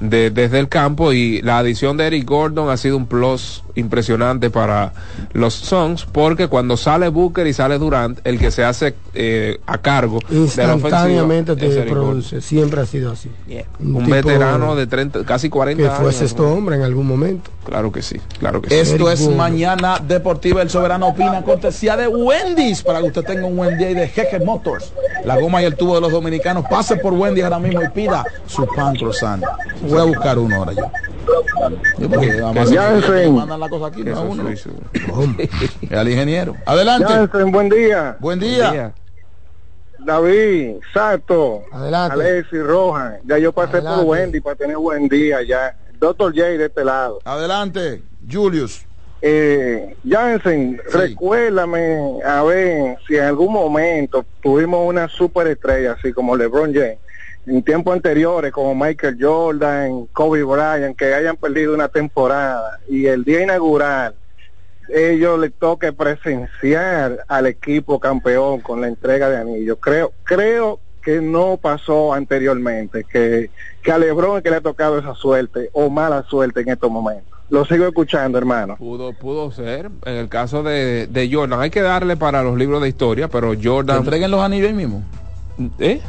[0.00, 4.92] desde el campo y la adición de Eric Gordon ha sido un plus impresionante para
[5.32, 9.78] los Suns porque cuando sale Booker y sale Durant el que se hace eh, a
[9.78, 12.40] cargo instantáneamente te produce.
[12.40, 13.30] Siempre ha sido así.
[13.80, 17.50] Un, veterano de 30 casi 40 que fue sexto hombre en algún momento.
[17.64, 21.08] Claro que sí claro que esto es mañana deportiva el soberano.
[21.08, 22.82] Opina cortesía de Wendy's.
[22.82, 24.92] Para que usted tenga un buen día y de Jeque Motors.
[25.24, 26.64] La goma y el tubo de los dominicanos.
[26.68, 29.44] Pase por Wendy's ahora mismo y pida su pan croissant.
[29.88, 30.90] Voy a buscar uno ahora yo
[33.30, 34.44] mandan la cosa aquí, no uno.
[35.90, 36.56] Al ingeniero.
[36.66, 37.26] Adelante.
[37.44, 38.16] buen día.
[38.20, 38.92] Buen día.
[40.04, 42.14] David, Sato, Adelante.
[42.14, 43.18] Alexis, Roja.
[43.24, 45.76] Ya yo pasé por Wendy para tener buen día ya.
[45.98, 47.20] Doctor J de este lado.
[47.24, 48.84] Adelante, Julius.
[49.24, 56.74] Eh, Jansen, recuérdame a ver si en algún momento tuvimos una superestrella así como LeBron
[56.74, 56.98] James
[57.46, 63.24] en tiempos anteriores como Michael Jordan, Kobe Bryant, que hayan perdido una temporada y el
[63.24, 64.14] día inaugural
[64.88, 69.78] ellos les toque presenciar al equipo campeón con la entrega de anillos.
[69.80, 73.50] Creo, creo que no pasó anteriormente, que,
[73.82, 77.32] que a Lebron que le ha tocado esa suerte o mala suerte en estos momentos.
[77.50, 78.76] Lo sigo escuchando, hermano.
[78.76, 79.90] Pudo, pudo ser.
[80.06, 83.52] En el caso de, de Jordan, hay que darle para los libros de historia, pero
[83.62, 83.98] Jordan.
[83.98, 85.04] ¿Entreguen los anillos mismo?
[85.78, 86.00] ¿Eh?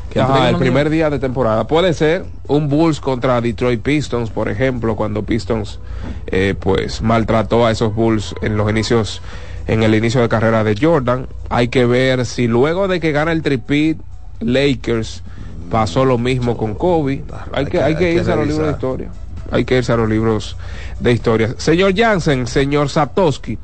[0.49, 1.67] el primer día de temporada.
[1.67, 5.79] Puede ser un Bulls contra Detroit Pistons, por ejemplo, cuando Pistons
[6.27, 9.21] eh, pues maltrató a esos Bulls en los inicios,
[9.67, 11.27] en el inicio de carrera de Jordan.
[11.49, 13.97] Hay que ver si luego de que gana el tripit
[14.39, 15.23] Lakers
[15.69, 17.23] pasó lo mismo con Kobe.
[17.51, 19.09] Hay que, hay que irse a los libros de historia.
[19.51, 20.57] Hay que irse a los libros
[20.99, 21.55] de historia.
[21.57, 23.57] Señor Jansen, señor Satoski,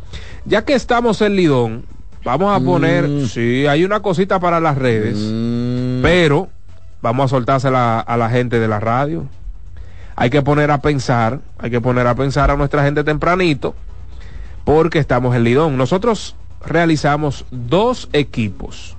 [0.45, 1.85] ya que estamos en Lidón,
[2.23, 3.25] vamos a poner, Mm.
[3.27, 5.17] sí, hay una cosita para las redes,
[6.01, 6.49] pero
[7.01, 9.27] vamos a soltársela a la gente de la radio.
[10.15, 13.75] Hay que poner a pensar, hay que poner a pensar a nuestra gente tempranito,
[14.65, 15.77] porque estamos en Lidón.
[15.77, 16.35] Nosotros
[16.65, 18.97] realizamos dos equipos,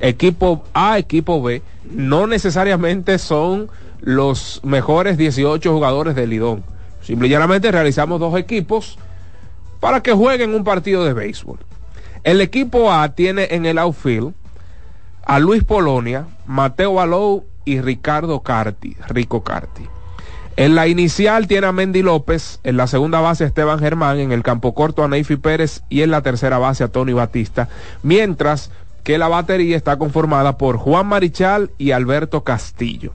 [0.00, 3.68] equipo A, equipo B, no necesariamente son
[4.00, 6.64] los mejores 18 jugadores de Lidón.
[7.02, 8.98] Simplemente realizamos dos equipos
[9.80, 11.58] para que jueguen un partido de béisbol.
[12.24, 14.34] El equipo A tiene en el outfield
[15.26, 19.82] a Luis Polonia, Mateo Alou y Ricardo Carti, Rico Carti.
[20.56, 24.32] En la inicial tiene a Mendy López, en la segunda base a Esteban Germán, en
[24.32, 27.68] el campo corto a Neyfi Pérez y en la tercera base a Tony Batista,
[28.02, 28.70] mientras
[29.02, 33.12] que la batería está conformada por Juan Marichal y Alberto Castillo.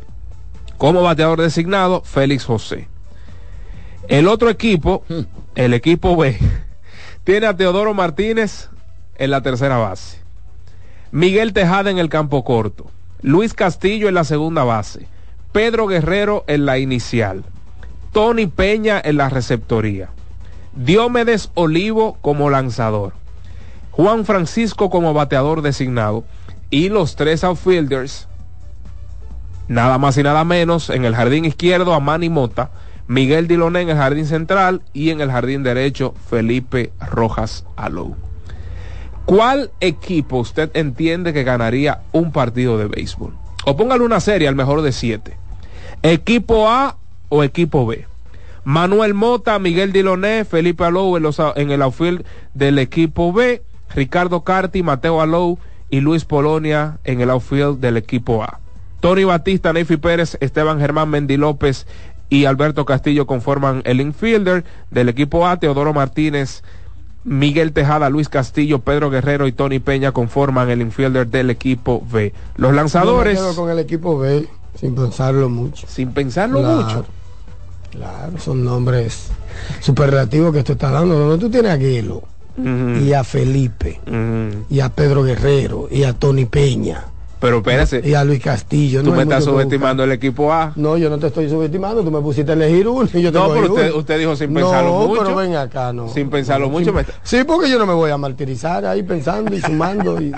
[0.77, 2.87] Como bateador designado, Félix José.
[4.07, 5.03] El otro equipo,
[5.55, 6.37] el equipo B,
[7.23, 8.69] tiene a Teodoro Martínez
[9.15, 10.20] en la tercera base.
[11.11, 12.89] Miguel Tejada en el campo corto.
[13.21, 15.07] Luis Castillo en la segunda base.
[15.51, 17.43] Pedro Guerrero en la inicial.
[18.13, 20.09] Tony Peña en la receptoría.
[20.73, 23.11] Diomedes Olivo como lanzador.
[23.91, 26.23] Juan Francisco como bateador designado.
[26.69, 28.29] Y los tres outfielders,
[29.67, 32.71] nada más y nada menos, en el jardín izquierdo a Manny Mota,
[33.09, 38.15] Miguel Diloné en el jardín central y en el jardín derecho Felipe Rojas Alou.
[39.25, 43.33] ¿Cuál equipo usted entiende que ganaría un partido de béisbol?
[43.65, 45.37] O póngale una serie al mejor de siete.
[46.01, 46.97] ¿Equipo A
[47.29, 48.07] o equipo B?
[48.63, 51.25] Manuel Mota, Miguel Diloné, Felipe Alou en,
[51.55, 53.61] en el outfield del equipo B,
[53.93, 55.57] Ricardo Carti, Mateo Alou
[55.89, 58.59] y Luis Polonia en el outfield del equipo A.
[58.99, 61.87] Tony Batista, Neyfi Pérez, Esteban Germán Mendy López
[62.29, 66.63] y Alberto Castillo conforman el infielder del equipo A, Teodoro Martínez,
[67.23, 72.33] Miguel Tejada, Luis Castillo, Pedro Guerrero y Tony Peña conforman el infielder del equipo B.
[72.55, 73.37] Los lanzadores...
[73.37, 74.47] Yo me quedo con el equipo B
[74.79, 75.85] sin pensarlo mucho.
[75.87, 77.05] Sin pensarlo Claro, mucho.
[77.91, 79.31] Claro, son nombres
[79.81, 81.17] superlativos que tú estás dando.
[81.19, 82.23] Donde tú tienes a Guilo
[82.57, 83.99] y a Felipe
[84.69, 87.05] y a Pedro Guerrero y a Tony Peña
[87.41, 89.01] Pero espérese, y a Luis Castillo.
[89.01, 90.73] tú no me estás subestimando el equipo A.
[90.75, 92.03] No, yo no te estoy subestimando.
[92.03, 94.53] Tú me pusiste a elegir uno y yo te No, pero usted, usted dijo sin
[94.53, 95.23] pensarlo no, mucho.
[95.23, 96.07] pero ven acá, no.
[96.07, 96.91] Sin pensarlo No, mucho.
[96.93, 100.21] sin- Sí, porque yo no me voy a martirizar ahí pensando y sumando.
[100.21, 100.31] y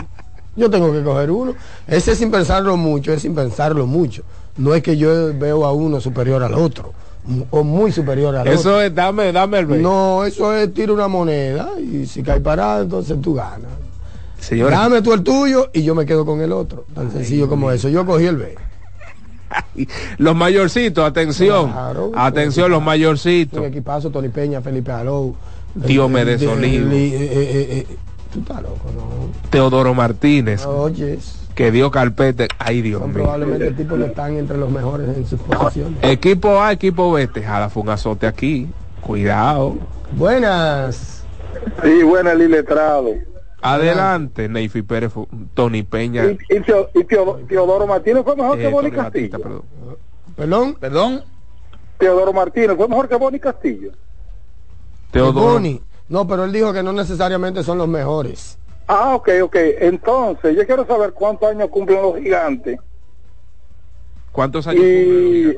[0.56, 1.56] Yo tengo que coger uno.
[1.88, 4.24] Ese sin pensarlo mucho, es sin pensarlo mucho.
[4.56, 6.94] No es que yo veo a uno superior al otro
[7.50, 8.54] o muy superior al otro.
[8.54, 9.78] Eso es, dame, dame el B.
[9.80, 13.72] No, eso es tira una moneda y si cae parado, entonces tú ganas.
[14.44, 16.86] Señores, Dame tú el tuyo y yo me quedo con el otro.
[16.94, 17.88] Tan sencillo como eso.
[17.90, 18.56] Yo cogí el B.
[20.18, 21.72] los mayorcitos, atención.
[21.72, 22.12] Claro.
[22.16, 23.64] atención, los Un mayorcitos.
[23.64, 25.36] equipazo, Tony Peña, Felipe Alou.
[25.76, 27.98] Diomedes eh, eh, eh,
[28.32, 29.50] Tú estás loco, ¿no?
[29.50, 32.48] Teodoro Martínez, Oyes, que dio carpete.
[32.60, 33.24] Ay, Dios son mío.
[33.24, 35.98] probablemente tipos que están entre los mejores en sus posiciones.
[36.02, 37.28] Equipo A, equipo B.
[37.28, 38.68] Tejada fue un azote aquí.
[39.02, 39.78] Cuidado.
[40.16, 41.24] Buenas.
[41.84, 43.10] Sí, buena, Lili Letrado.
[43.64, 45.14] Adelante, Neyfi Pérez,
[45.54, 46.26] Tony Peña.
[46.26, 49.64] Y, y Teo- y Teo- Teodoro Martínez fue mejor eh, que Boni Tony Batista, Castillo.
[49.66, 49.96] perdón.
[50.36, 50.76] Perdón.
[50.80, 51.24] Perdón.
[51.98, 53.92] Teodoro Martínez fue mejor que Boni Castillo.
[55.12, 55.54] Teodoro.
[55.54, 55.82] Boni.
[56.10, 58.58] No, pero él dijo que no necesariamente son los mejores.
[58.88, 59.56] Ah, ok, ok.
[59.80, 62.78] Entonces, yo quiero saber cuántos años cumplen los gigantes.
[64.32, 65.56] ¿Cuántos años Y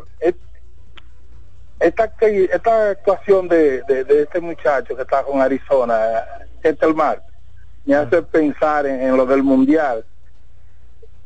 [1.80, 2.12] esta,
[2.52, 6.24] esta actuación de, de, de este muchacho que está con Arizona,
[6.62, 7.24] este mar,
[7.86, 10.06] me hace pensar en, en lo del mundial.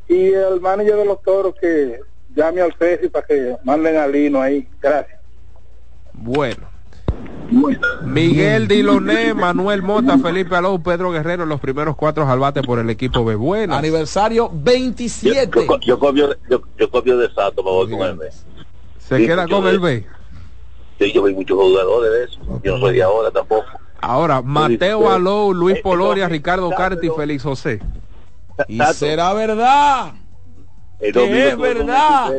[0.08, 2.00] Y el manager de los toros que
[2.34, 4.68] llame al Ceci para que manden a Lino ahí.
[4.80, 5.20] Gracias.
[6.12, 6.68] Bueno.
[8.04, 12.88] Miguel Diloné, Manuel Mota, Felipe Alou, Pedro Guerrero, los primeros cuatro al bate por el
[12.90, 13.34] equipo B.
[13.34, 13.74] Bueno.
[13.74, 15.50] Aniversario 27.
[15.66, 18.28] Yo, yo copio, yo, yo copio de Sato, me voy con el B.
[18.98, 20.06] Se Sí, queda con de- el B.
[21.00, 22.60] Sí, yo vi muchos jugadores de eso.
[22.62, 23.64] Yo no soy de ahora tampoco.
[24.02, 27.10] Ahora, Mateo dice, Alou, Luis eh, Polonia, no, Ricardo Carti.
[27.16, 27.80] Félix José.
[28.68, 30.12] Y será verdad
[31.00, 32.30] el que es verdad.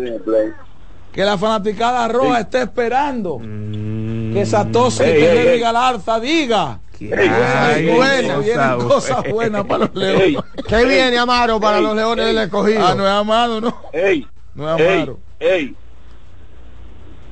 [1.12, 4.34] que la fanaticada roja está esperando Mm.
[4.34, 10.44] que Satoshi y Galarza diga Ay, buenas, esa vienen cosas buenas para los Ey, leones.
[10.68, 12.36] ¿Qué viene, Amaro, para Ey, los leones ey.
[12.36, 12.88] del escogido?
[12.88, 13.76] Ah, no es amado, no.
[13.92, 15.20] ey, No es ey, Amaro.
[15.40, 15.76] ey.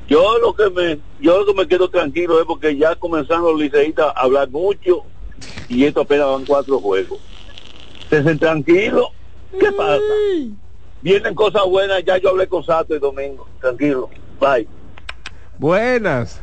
[0.09, 3.59] Yo lo que me, yo lo que me quedo tranquilo es porque ya comenzaron los
[3.59, 5.03] liceístas a hablar mucho
[5.67, 7.19] y esto apenas van cuatro juegos.
[8.09, 9.09] Estén tranquilos.
[9.59, 10.01] ¿Qué pasa?
[11.01, 13.47] Vienen cosas buenas, ya yo hablé con Sato el domingo.
[13.61, 14.09] Tranquilo.
[14.39, 14.67] Bye.
[15.59, 16.41] Buenas.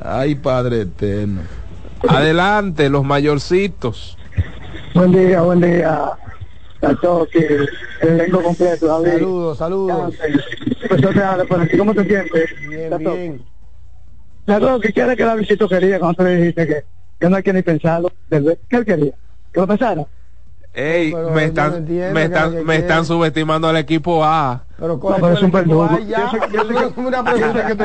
[0.00, 1.42] Ay, Padre eterno.
[2.08, 4.16] Adelante, los mayorcitos.
[4.94, 6.16] Buen día, buen día
[6.84, 7.68] a todos que el
[8.00, 8.86] elenco completo.
[8.86, 9.12] David.
[9.12, 10.14] Saludos, saludos.
[10.88, 12.50] Profesor Reales, por aquí, ¿cómo te sientes?
[12.68, 13.44] Bien, bien.
[14.80, 16.84] Que quiere que la visita quería cuando tú le dijiste que,
[17.18, 18.12] que no hay que ni pensarlo.
[18.28, 19.12] ¿Qué él quería?
[19.52, 20.06] ¿Que lo pensara?
[20.76, 24.64] Ey, pero me están, no entiende me están, me están subestimando al equipo A.
[24.76, 25.88] Pero No, pero es un verdugo.
[26.00, 27.74] Yo sé- yo sé que- una pregunta que.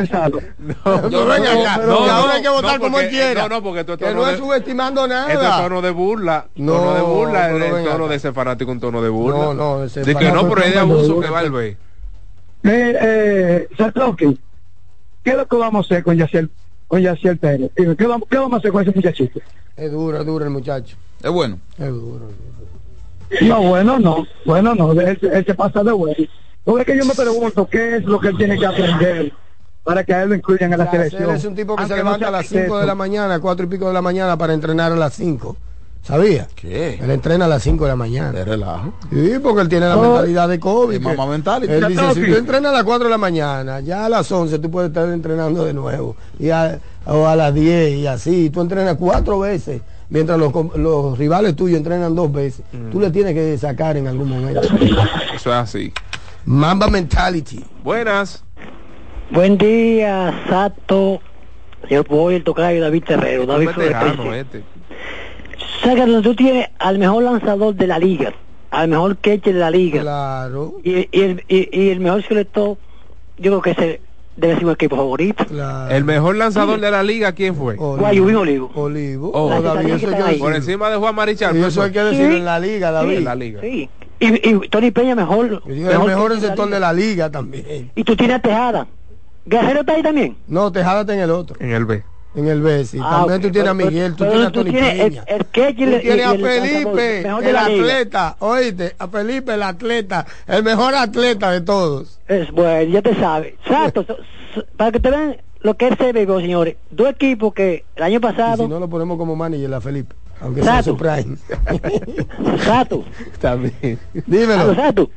[0.60, 3.42] No, acá, no, que ahora no, hay que votar no, como porque- él quiera.
[3.44, 5.32] no, no, porque es que no de- es subestimando nada.
[5.32, 8.80] Este tono de burla, No, tono de burla, el, el tono de ese fanático, un
[8.80, 9.38] tono de burla.
[9.38, 11.68] No, no, ese De que no, pero es de es abuso que va el B.
[11.68, 11.78] Eh,
[13.02, 13.68] eh,
[15.24, 16.50] ¿qué es lo que vamos a hacer con Yaciel,
[16.88, 17.70] con Yaciel Pérez?
[17.76, 19.40] ¿Qué vamos, ¿Qué vamos a hacer con ese muchachito?
[19.78, 20.98] Es duro, es duro el muchacho.
[21.22, 21.60] Es bueno.
[21.78, 22.32] Es duro.
[23.42, 24.26] No, bueno, no.
[24.46, 24.92] Bueno, no.
[24.94, 26.16] Él, él se pasa de bueno.
[26.64, 29.32] Porque es que yo me pregunto qué es lo que él tiene que aprender
[29.84, 31.36] para que a él lo incluyan en la Él selección.
[31.36, 33.70] es un tipo que se no levanta a las 5 de la mañana, 4 y
[33.70, 35.58] pico de la mañana para entrenar a las 5.
[36.02, 36.48] ¿Sabía?
[36.56, 36.98] ¿Qué?
[37.02, 38.32] Él entrena a las 5 de la mañana.
[38.32, 38.94] De relajo.
[39.12, 40.02] Sí, porque él tiene la Oh.
[40.14, 40.56] mentalidad de.
[40.56, 41.64] Es que- mamá mental.
[41.70, 44.60] Él dice, si tú entrenas a las 4 de la mañana, ya a las 11
[44.60, 46.16] tú puedes estar entrenando de nuevo.
[46.40, 48.50] Y a, o a las 10 y así.
[48.50, 52.64] Tú entrenas cuatro veces, mientras los, com- los rivales tuyos entrenan dos veces.
[52.92, 54.62] Tú le tienes que sacar en algún momento.
[54.62, 55.94] Eso es así.
[56.46, 57.64] Mamba mentality.
[57.84, 58.44] Buenas.
[59.32, 61.22] Buen día, Sato.
[61.88, 63.46] Señor Boy, el tocayo David Terrero.
[63.46, 64.46] David Un veterano Flores.
[64.46, 64.64] este.
[65.84, 68.34] Saca donde tú tienes al mejor lanzador de la liga,
[68.72, 70.02] al mejor catcher de la liga.
[70.02, 70.76] Claro.
[70.84, 72.78] Y, y el, y, y el mejor selector,
[73.38, 74.02] yo creo que ese
[74.40, 75.46] debe ser un equipo favorito.
[75.90, 77.76] El mejor lanzador de la liga, ¿quién fue?
[77.76, 78.72] Guayubín Olivo.
[78.74, 79.32] Olivo.
[79.34, 81.56] Oh, David, eso hay que por encima de Juan Marichal.
[81.58, 83.18] Y eso hay que decirlo en la liga, David.
[83.18, 83.62] en la liga.
[83.62, 83.90] Sí.
[84.20, 85.64] Y, y Tony Peña mejor.
[85.68, 87.92] Y el mejor en sector de la liga también.
[87.96, 88.88] Y tú tienes a Tejada.
[89.46, 90.38] Guerrero está ahí también.
[90.48, 91.56] No, Tejada está en el otro.
[91.60, 92.04] En el B.
[92.36, 93.00] En el B, sí.
[93.02, 95.76] Ah, También tú tienes a Miguel, tú tienes a Tony tienes el- el Tú el-
[96.02, 98.36] tienes a Felipe, el atleta.
[98.40, 100.26] Oíste, a Felipe, el atleta.
[100.48, 102.20] El mejor atleta de todos.
[102.28, 103.54] Es bueno, ya te sabes.
[103.66, 104.06] Exacto.
[104.78, 106.76] para que te vean lo que es el béisbol, señores.
[106.92, 108.64] Dos equipos que el año Y pasado.
[108.64, 110.16] si no lo ponemos como manager a Felipe.
[110.42, 110.92] Aunque sea Sato.
[110.92, 111.36] su prime.
[112.64, 113.04] Sato.
[113.42, 114.00] También.
[114.26, 114.76] Dímelo.
[114.76, 115.10] Sato.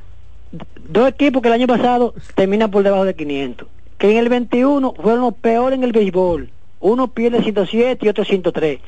[0.88, 3.68] Dos equipos que el año pasado terminan por debajo de 500.
[3.98, 6.50] Que en el 21 fueron los peores en el béisbol.
[6.82, 8.78] Uno pierde 107 y otro 103.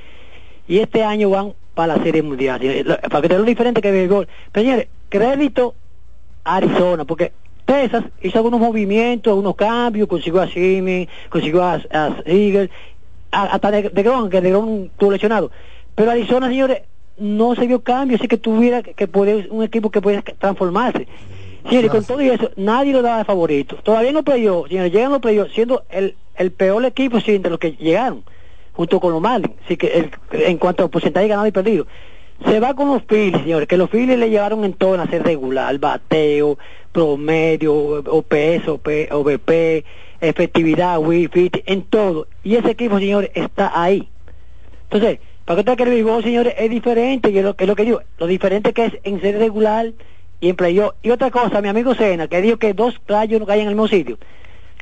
[0.69, 2.61] Y este año van para la Serie Mundial.
[2.85, 4.29] Lo- Para que te lo diferente que el.
[4.53, 5.75] Pero señores, crédito
[6.45, 7.33] Arizona, porque
[7.65, 12.17] Texas hizo algunos movimientos, algunos cambios, consiguió a Simmons, consiguió a, a
[13.31, 15.51] a- hasta de, de Gron, que de Gron estuvo lesionado.
[15.95, 16.83] Pero Arizona, señores,
[17.17, 21.07] no se vio cambio, así que tuviera que, que poder, un equipo que pudiera transformarse.
[21.69, 23.77] Señores, con todo y eso, nadie lo daba de favorito.
[23.83, 27.59] Todavía no playoffs, señores, llegan los playoffs siendo el, el peor equipo sí, entre los
[27.59, 28.23] que llegaron,
[28.73, 29.55] junto con los Marlins.
[29.65, 30.11] Así que el-
[30.43, 31.87] en cuanto a porcentaje ganado y perdido.
[32.45, 35.23] Se va con los Phillies, señores, que los Phillies le llevaron en todo a ser
[35.23, 36.59] regular, bateo,
[36.93, 37.73] promedio,
[38.07, 39.85] OPS, OP, OVP,
[40.21, 42.27] efectividad, wifi, en todo.
[42.43, 44.09] Y ese equipo, señores, está ahí.
[44.91, 47.69] Entonces, para que te que el béisbol, señores, es diferente, y es lo, que es
[47.69, 49.93] lo que digo, lo diferente que es en ser regular
[50.45, 50.93] y en playoff.
[51.03, 53.75] Y otra cosa, mi amigo Sena, que dijo que dos rayos no caen en el
[53.75, 54.19] mismo sitio.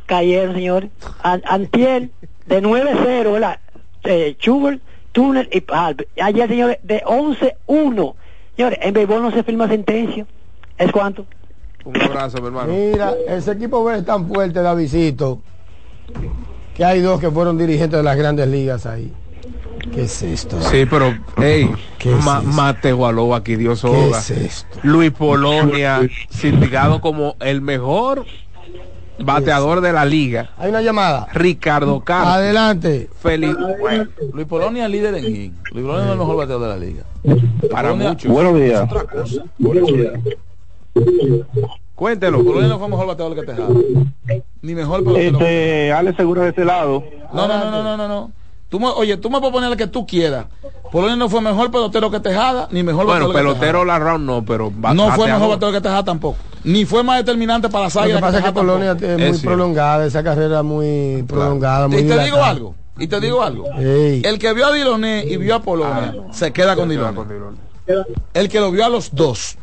[0.07, 0.91] Cayeron, señores.
[1.23, 2.11] An- Antiel,
[2.47, 3.61] de 9-0, ¿verdad?
[4.03, 4.83] Eh, Schubert,
[5.13, 6.09] Turner y Palmer.
[6.21, 8.15] Ayer, señores, de 11-1.
[8.57, 10.27] Señores, en béisbol no se firma sentencia.
[10.79, 11.27] ¿Es cuánto?
[11.85, 12.73] Un abrazo, mi hermano.
[12.73, 15.41] Mira, ese equipo es tan fuerte, Davidito,
[16.75, 19.13] que hay dos que fueron dirigentes de las grandes ligas ahí.
[19.91, 20.61] ¿Qué es esto?
[20.63, 22.75] Sí, pero, hey, ¿Qué es Ma-
[23.09, 24.19] Aló aquí, Dios ¿Qué oiga.
[24.19, 24.79] es esto?
[24.83, 26.01] Luis Polonia,
[26.31, 28.25] sindicado como el mejor
[29.19, 30.51] bateador de la liga.
[30.57, 31.27] Hay una llamada.
[31.33, 32.33] Ricardo Castro.
[32.33, 33.09] Adelante.
[33.21, 33.55] Feliz.
[34.33, 35.53] Luis Polonia es líder en hit.
[35.73, 37.05] Luis Polonia es el mejor bateador de la liga.
[37.71, 38.33] Para Polonia muchos.
[38.33, 38.89] Buenos días.
[41.95, 42.45] Cuéntelo.
[42.45, 43.69] Polonia no fue mejor bateador que Tejada.
[44.63, 45.39] Ni mejor pelotero.
[45.39, 47.05] Este, Ale Seguro de ese lado.
[47.33, 48.33] No, no, no, no, no, no, no.
[48.73, 50.47] Tú me, oye, tú me puedes poner el que tú quieras.
[50.91, 54.73] Polonia no fue mejor pelotero que Tejada, ni mejor Bueno, pelotero la round no, pero
[54.95, 56.39] No fue mejor bateador que Tejada tampoco.
[56.65, 59.43] Ni fue más determinante para las Lo que pasa es que Polonia es muy Es
[59.43, 63.71] prolongada, esa carrera muy prolongada, muy Y te digo algo, y te digo algo.
[63.75, 64.23] Ey.
[64.25, 67.19] El que vio a Diloné y vio a Polonia se queda con Diloné.
[68.33, 69.59] El que lo vio a los dos.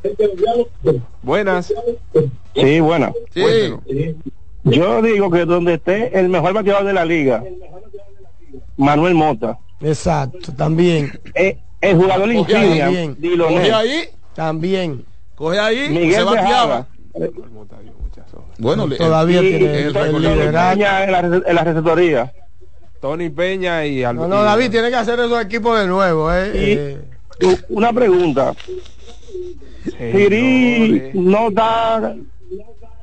[1.23, 1.73] Buenas.
[2.53, 3.11] Sí, buena.
[3.34, 4.14] Sí.
[4.65, 7.44] Yo digo que donde esté el mejor bateador de la liga,
[8.80, 11.11] Manuel Mota, Exacto, también.
[11.35, 13.15] eh, el jugador Coge insignia.
[13.18, 13.56] Diloné.
[13.56, 14.03] Coge ahí,
[14.34, 15.06] También.
[15.35, 16.88] coge ahí, Miguel se bateaba.
[17.14, 17.31] Tejada.
[18.57, 20.73] Bueno, Todavía tiene el- el, el- liderato.
[20.81, 21.19] en la,
[21.49, 22.34] en la receptoría.
[23.01, 26.51] Tony Peña y No, no, David tiene que hacer esos equipos de nuevo, eh.
[27.41, 27.57] eh.
[27.69, 28.53] Una pregunta.
[29.97, 32.15] Siri no está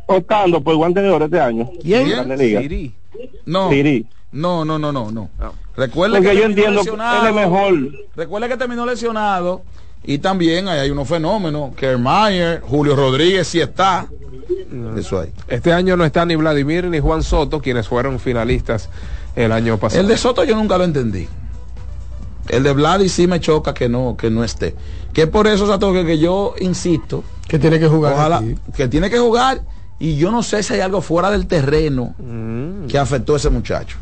[0.06, 1.70] optando por el guante de oro este año.
[1.82, 2.06] ¿Quién?
[2.06, 2.62] Ligas.
[2.62, 2.94] Siri.
[3.46, 4.06] No, Siri.
[4.32, 5.30] no, no, no, no, no.
[5.76, 7.20] Recuerde Porque que yo terminó entiendo que lesionado.
[7.22, 8.06] él es mejor.
[8.16, 9.62] Recuerde que terminó lesionado
[10.04, 11.74] y también ahí hay unos fenómenos.
[11.74, 14.06] Kermayer, Julio Rodríguez sí está.
[14.96, 15.32] Eso hay.
[15.48, 18.88] Este año no está ni Vladimir ni Juan Soto, quienes fueron finalistas
[19.34, 20.00] el año pasado.
[20.00, 21.28] El de Soto yo nunca lo entendí.
[22.48, 24.74] El de Vladi sí me choca que no, que no esté.
[25.12, 27.24] Que por eso, Sato, que, que yo insisto.
[27.48, 28.42] Que tiene que jugar Ojalá,
[28.76, 29.62] que tiene que jugar.
[29.98, 32.86] Y yo no sé si hay algo fuera del terreno Mm.
[32.86, 33.96] que afectó a ese muchacho.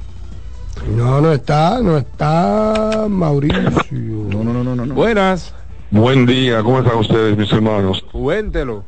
[0.88, 3.62] No, no está, no está Mauricio.
[3.90, 4.94] No, no, no, no, no.
[4.94, 5.54] Buenas,
[5.90, 8.04] Buen día, ¿cómo están ustedes, mis hermanos?
[8.10, 8.84] cuéntelo.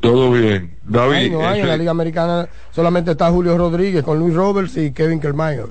[0.00, 0.74] Todo bien.
[0.84, 4.76] David, Ay, no hay, en la Liga Americana solamente está Julio Rodríguez con Luis Roberts
[4.78, 5.66] y Kevin Kermayer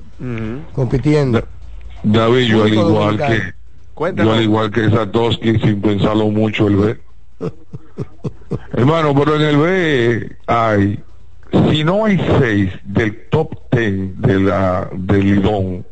[0.72, 1.42] compitiendo.
[2.02, 3.34] David, yo al igual dominicano.
[3.34, 3.54] que
[3.94, 4.28] Cuéntalo.
[4.30, 7.00] yo al igual que Satoshi, sin pensarlo mucho el B.
[8.72, 11.00] Hermano, pero en el B hay,
[11.52, 15.86] si no hay seis del top ten de la del Lidón,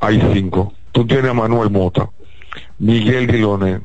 [0.00, 0.72] hay cinco.
[0.92, 2.10] Tú tienes a Manuel Mota,
[2.78, 3.80] Miguel Diloné,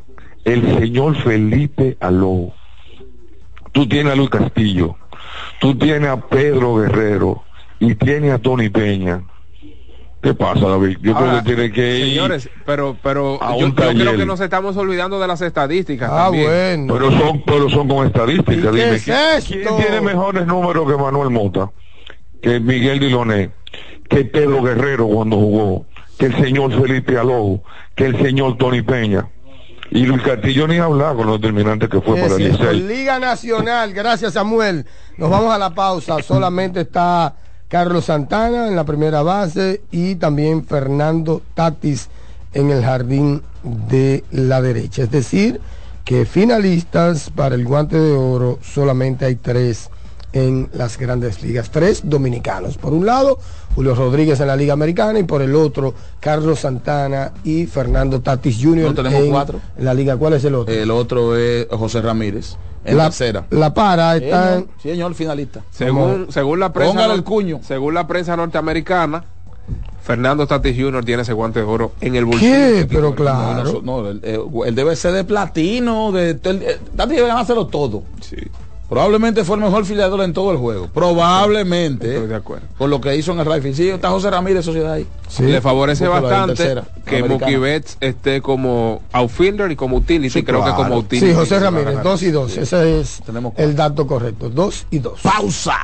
[0.46, 2.54] el señor Felipe Aló,
[3.72, 4.96] tú tienes a Luis Castillo,
[5.60, 7.44] tú tienes a Pedro Guerrero
[7.80, 9.24] y tienes a Tony Peña.
[10.24, 10.98] ¿Qué pasa, David?
[11.02, 12.08] Yo Ahora, creo que tiene que ir.
[12.14, 16.10] Señores, pero, pero a yo, un yo creo que nos estamos olvidando de las estadísticas.
[16.12, 16.88] Ah, también.
[16.88, 16.94] bueno.
[16.94, 18.58] Pero son, pero son con estadísticas.
[18.58, 19.76] ¿Y qué Dime, es ¿quién, esto?
[19.76, 21.70] quién tiene mejores números que Manuel Mota?
[22.42, 23.52] Que Miguel Diloné,
[24.08, 25.86] que Pedro Guerrero cuando jugó,
[26.18, 27.62] que el señor Felipe Aló,
[27.94, 29.28] que el señor Tony Peña.
[29.92, 32.64] Y Luis Castillo ni hablar con los determinantes que fue Sí, para es el cierto.
[32.72, 32.84] 16.
[32.98, 34.86] Liga Nacional, gracias Samuel.
[35.18, 36.22] Nos vamos a la pausa.
[36.24, 37.36] Solamente está
[37.74, 42.08] Carlos Santana en la primera base y también Fernando Tatis
[42.54, 45.02] en el jardín de la derecha.
[45.02, 45.60] Es decir,
[46.06, 49.90] que finalistas para el guante de oro solamente hay tres
[50.34, 51.72] en las grandes ligas.
[51.72, 52.78] Tres dominicanos.
[52.78, 53.40] Por un lado,
[53.74, 58.60] Julio Rodríguez en la Liga Americana y por el otro, Carlos Santana y Fernando Tatis
[58.62, 58.84] Jr.
[58.90, 59.60] No, tenemos en cuatro.
[59.80, 60.16] la Liga.
[60.16, 60.72] ¿Cuál es el otro?
[60.72, 62.56] El otro es José Ramírez.
[62.86, 63.46] En la, tercera.
[63.50, 65.62] la para está en, señor, sí, señor, finalista.
[65.72, 67.60] Según, según la prensa Póngale el cuño.
[67.64, 69.24] según la prensa norteamericana,
[70.02, 71.06] Fernando Tatis Jr.
[71.06, 72.52] tiene ese guante de oro en el bolsillo.
[72.54, 72.86] ¿Qué?
[72.90, 73.82] Pero No, claro.
[73.82, 77.68] no, no, él, eh, él debe ser de platino, de, el- eh, Tati debe ganárselo
[77.68, 78.04] todo.
[78.20, 78.36] Sí,
[78.90, 80.88] Probablemente fue el mejor filiador en todo el juego.
[80.94, 82.14] Probablemente.
[82.14, 82.68] estoy de acuerdo.
[82.78, 83.74] Por lo que hizo en el Rifle.
[83.74, 85.08] Sí, está José Ramírez, sociedad ahí.
[85.28, 85.44] Sí.
[85.44, 87.24] Le favorece bastante tercera, que.
[87.24, 90.30] Mookie Betts esté como outfielder y como utility.
[90.30, 90.76] Sí, creo claro.
[90.76, 91.28] que como utility.
[91.28, 92.04] Sí, José Ramírez, ganar.
[92.04, 92.56] dos y dos.
[92.58, 94.50] Ese es Tenemos el dato correcto.
[94.50, 95.20] Dos y dos.
[95.22, 95.78] ¡Pausa!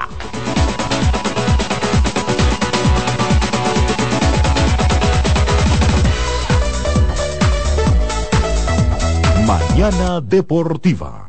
[9.47, 11.28] Mañana Deportiva.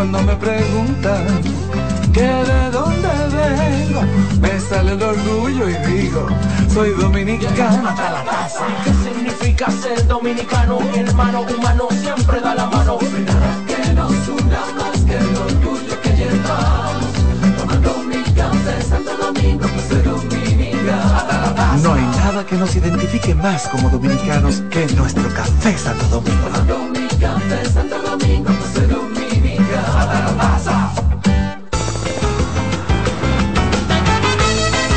[0.00, 1.26] Cuando me preguntan
[2.14, 4.00] que de dónde vengo,
[4.40, 6.26] me sale el orgullo y digo,
[6.72, 8.64] soy dominicano hasta la taza.
[8.82, 10.80] ¿Qué significa ser dominicano?
[10.80, 12.98] Mi hermano humano siempre da la mano.
[12.98, 17.04] que nos una más que el orgullo que llevamos.
[17.58, 21.82] Tomando mi café Santo Domingo, pues soy dominicano.
[21.82, 26.46] No hay nada que nos identifique más como dominicanos que nuestro café Santo Domingo.
[26.46, 29.09] Tomando mi café Santo Domingo, pues soy dominicano.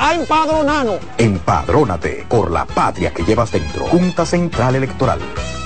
[0.00, 0.98] a empadronarnos.
[1.18, 3.84] Empadrónate por la patria que llevas dentro.
[3.84, 5.20] Junta Central Electoral.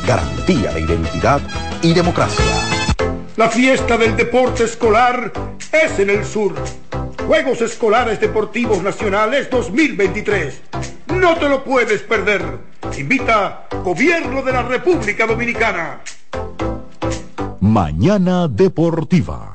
[0.06, 1.40] Garantía de identidad
[1.80, 2.44] y democracia.
[3.36, 5.32] La fiesta del deporte escolar
[5.72, 6.54] es en el sur.
[7.26, 10.62] Juegos Escolares Deportivos Nacionales 2023.
[11.06, 12.58] No te lo puedes perder.
[12.98, 16.00] Invita Gobierno de la República Dominicana.
[17.60, 19.54] Mañana Deportiva.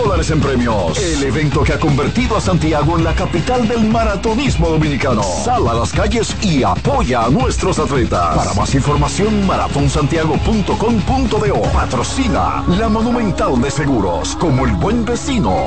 [0.03, 0.97] dólares en premios.
[0.97, 5.21] El evento que ha convertido a Santiago en la capital del maratonismo dominicano.
[5.23, 8.35] Sal a las calles y apoya a nuestros atletas.
[8.35, 11.61] Para más información, maratonsantiago.com.do.
[11.73, 14.35] Patrocina la Monumental de Seguros.
[14.37, 15.65] Como el buen vecino,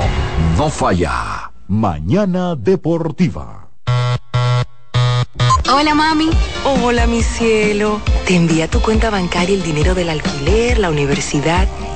[0.57, 1.51] no falla.
[1.67, 3.69] Mañana Deportiva.
[5.73, 6.29] Hola mami.
[6.63, 7.99] Hola mi cielo.
[8.27, 11.67] Te envía tu cuenta bancaria el dinero del alquiler, la universidad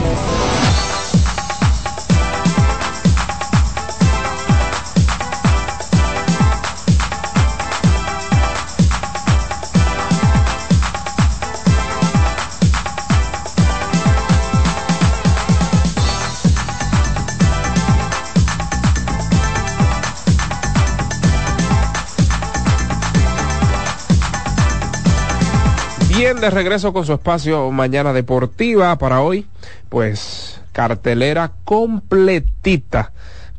[26.39, 29.45] De regreso con su espacio Mañana Deportiva para hoy,
[29.89, 33.11] pues cartelera completita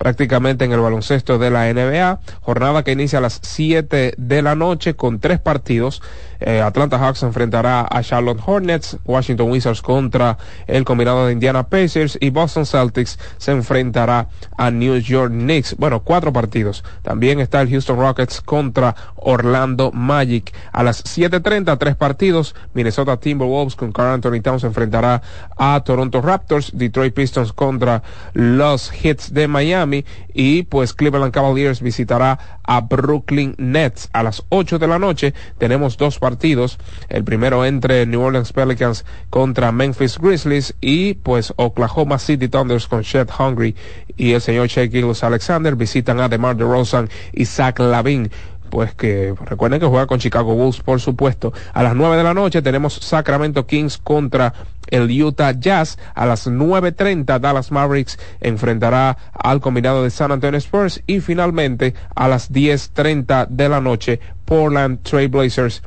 [0.03, 2.19] prácticamente en el baloncesto de la NBA.
[2.41, 6.03] Jornada que inicia a las 7 de la noche con tres partidos.
[6.41, 12.19] Eh, Atlanta Hawks enfrentará a Charlotte Hornets, Washington Wizards contra el combinado de Indiana Pacers
[12.21, 14.27] y Boston Celtics se enfrentará
[14.59, 15.77] a New York Knicks.
[15.77, 16.83] Bueno, cuatro partidos.
[17.03, 20.53] También está el Houston Rockets contra Orlando Magic.
[20.73, 22.57] A las 7.30, tres partidos.
[22.75, 25.23] Minnesota Timberwolves con Carl Anthony Towns se enfrentará
[25.57, 28.03] a Toronto Raptors, Detroit Pistons contra
[28.33, 29.92] los Hits de Miami
[30.33, 35.35] y pues Cleveland Cavaliers visitará a Brooklyn Nets a las 8 de la noche.
[35.59, 36.79] Tenemos dos partidos.
[37.09, 43.03] El primero entre New Orleans Pelicans contra Memphis Grizzlies y pues Oklahoma City Thunders con
[43.03, 43.77] Chet Hungry
[44.17, 48.31] y el señor Shea Gillis Alexander visitan a DeMar DeRozan y Zach Lavin
[48.73, 51.53] pues que recuerden que juega con Chicago Bulls, por supuesto.
[51.75, 54.55] A las 9 de la noche tenemos Sacramento Kings contra
[54.89, 55.99] el Utah Jazz.
[56.15, 61.03] A las 9.30 Dallas Mavericks enfrentará al combinado de San Antonio Spurs.
[61.07, 65.83] Y finalmente a las 10.30 de la noche Portland Trail Blazers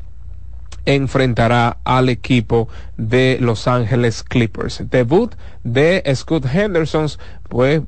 [0.86, 2.68] enfrentará al equipo
[2.98, 4.84] de Los Ángeles Clippers.
[4.90, 5.34] Debut
[5.64, 7.08] de Scott Henderson,
[7.50, 7.82] pues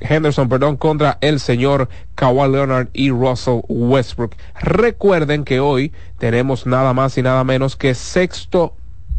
[0.00, 4.34] Henderson, perdón, contra el señor Kawhi Leonard y Russell Westbrook.
[4.60, 8.74] Recuerden que hoy tenemos nada más y nada menos que sexto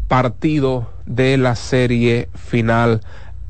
[0.08, 3.00] partido de la serie final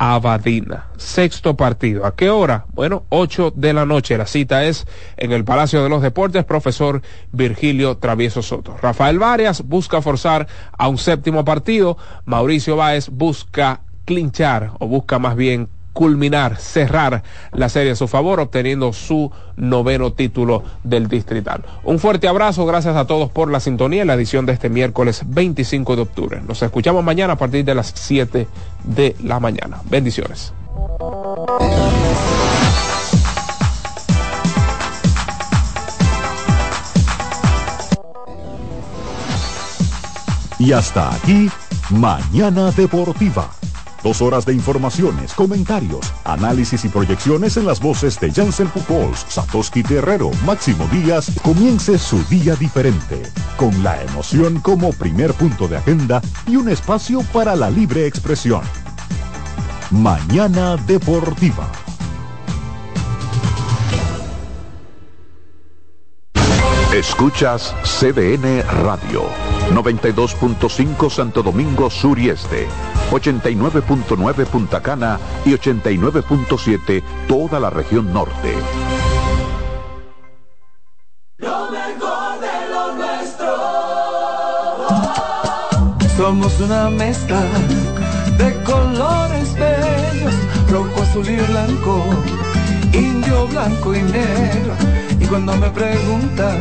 [0.05, 0.87] Abadina.
[0.97, 2.05] Sexto partido.
[2.05, 2.67] ¿A qué hora?
[2.73, 4.19] Bueno, 8 de la noche.
[4.19, 4.85] La cita es
[5.17, 8.77] en el Palacio de los Deportes, profesor Virgilio Travieso Soto.
[8.83, 11.99] Rafael Varias busca forzar a un séptimo partido.
[12.25, 18.41] Mauricio Báez busca clinchar o busca más bien culminar, cerrar la serie a su favor,
[18.41, 21.65] obteniendo su noveno título del distrital.
[21.85, 25.23] Un fuerte abrazo, gracias a todos por la sintonía en la edición de este miércoles
[25.27, 26.41] 25 de octubre.
[26.47, 28.47] Nos escuchamos mañana a partir de las 7
[28.85, 29.81] de la mañana.
[29.85, 30.53] Bendiciones.
[40.59, 41.51] Y hasta aquí,
[41.91, 43.62] Mañana Deportiva
[44.03, 49.83] Dos horas de informaciones, comentarios, análisis y proyecciones en las voces de Jansen Pupols, Satoshi
[49.83, 51.31] Terrero, Máximo Díaz.
[51.43, 53.23] Comience su día diferente,
[53.57, 58.63] con la emoción como primer punto de agenda y un espacio para la libre expresión.
[59.91, 61.71] Mañana Deportiva.
[66.93, 69.25] Escuchas CDN Radio,
[69.75, 72.67] 92.5 Santo Domingo Sur y Este,
[73.11, 78.55] 89.9 Punta Cana y 89.7 toda la región norte.
[81.39, 83.47] Lo mejor de lo nuestro.
[86.17, 87.43] Somos una mezcla
[88.39, 90.35] de colores bellos,
[90.71, 92.05] rojo, azul y blanco,
[92.93, 94.75] indio, blanco y negro
[95.33, 96.61] cuando me preguntan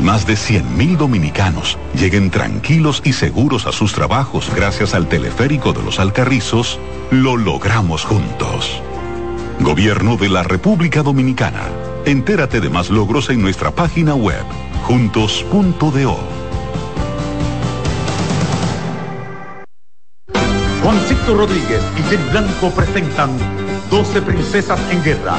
[0.00, 5.72] y más de 100.000 dominicanos lleguen tranquilos y seguros a sus trabajos gracias al teleférico
[5.72, 6.78] de los Alcarrizos,
[7.10, 8.82] lo logramos juntos.
[9.60, 11.60] Gobierno de la República Dominicana.
[12.06, 14.42] Entérate de más logros en nuestra página web,
[14.84, 16.18] juntos.do.
[20.82, 23.30] Juancito Rodríguez y Blanco presentan
[23.90, 25.38] 12 Princesas en Guerra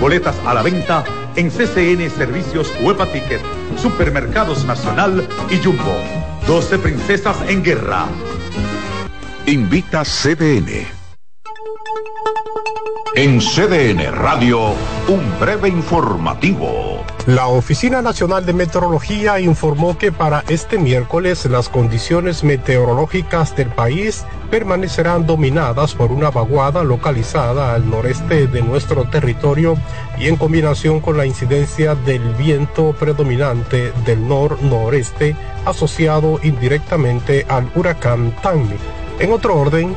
[0.00, 1.04] Boletas a la venta
[1.36, 3.42] en CCN Servicios Huepa Ticket,
[3.76, 5.94] Supermercados Nacional y Jumbo.
[6.46, 8.06] 12 Princesas en Guerra.
[9.46, 10.99] Invita CDN.
[13.16, 14.72] En CDN Radio,
[15.08, 17.04] un breve informativo.
[17.26, 24.24] La Oficina Nacional de Meteorología informó que para este miércoles las condiciones meteorológicas del país
[24.48, 29.76] permanecerán dominadas por una vaguada localizada al noreste de nuestro territorio
[30.16, 35.34] y en combinación con la incidencia del viento predominante del nor-noreste
[35.64, 38.76] asociado indirectamente al huracán Tanmi.
[39.18, 39.96] En otro orden,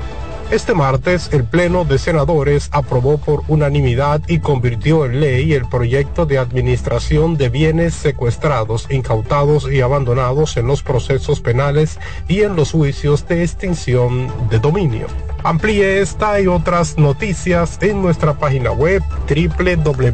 [0.53, 6.27] este martes, el Pleno de Senadores aprobó por unanimidad y convirtió en ley el proyecto
[6.27, 12.71] de administración de bienes secuestrados, incautados y abandonados en los procesos penales y en los
[12.71, 15.07] juicios de extinción de dominio.
[15.43, 20.11] Amplíe esta y otras noticias en nuestra página web www.cdn.com.do.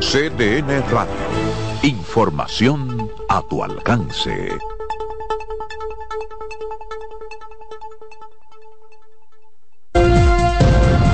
[0.00, 1.12] CDN Radio.
[1.82, 4.58] Información a tu alcance.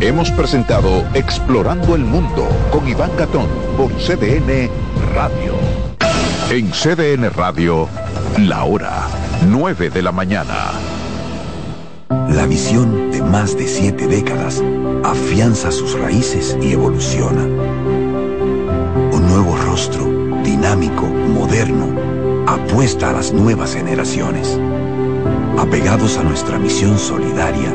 [0.00, 4.70] Hemos presentado Explorando el Mundo con Iván Gatón por CDN
[5.12, 5.54] Radio.
[6.50, 7.88] En CDN Radio,
[8.38, 9.08] la hora
[9.48, 10.70] 9 de la mañana.
[12.08, 14.62] La visión de más de siete décadas
[15.02, 17.42] afianza sus raíces y evoluciona.
[19.12, 20.04] Un nuevo rostro,
[20.44, 21.88] dinámico, moderno,
[22.46, 24.60] apuesta a las nuevas generaciones.
[25.58, 27.74] Apegados a nuestra misión solidaria,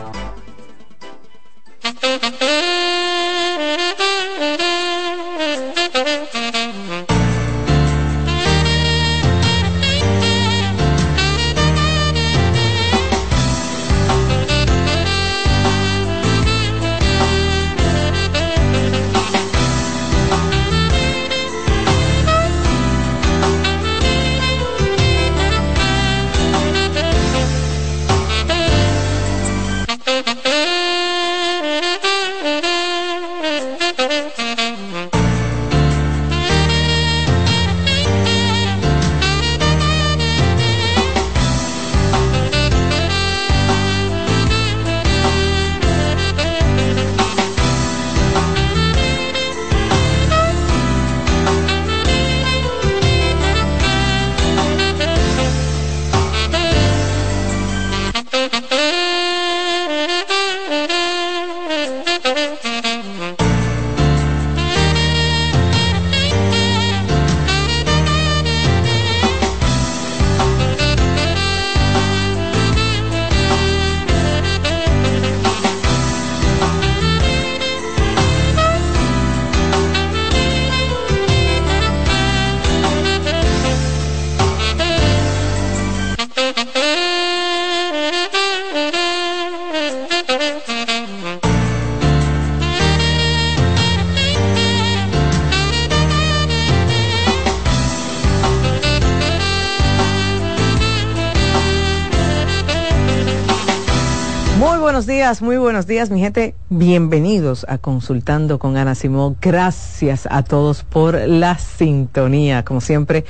[106.09, 106.55] mi gente.
[106.69, 109.37] Bienvenidos a Consultando con Ana Simón.
[109.39, 112.65] Gracias a todos por la sintonía.
[112.65, 113.23] Como siempre,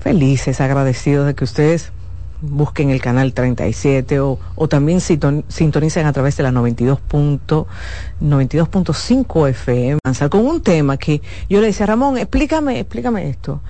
[0.00, 1.92] felices, agradecidos de que ustedes
[2.42, 7.66] busquen el canal 37 o, también sintonicen a través de la 92.5
[8.20, 8.68] 92
[9.48, 9.98] FM
[10.28, 13.62] con un tema que yo le decía, Ramón, explícame, explícame esto.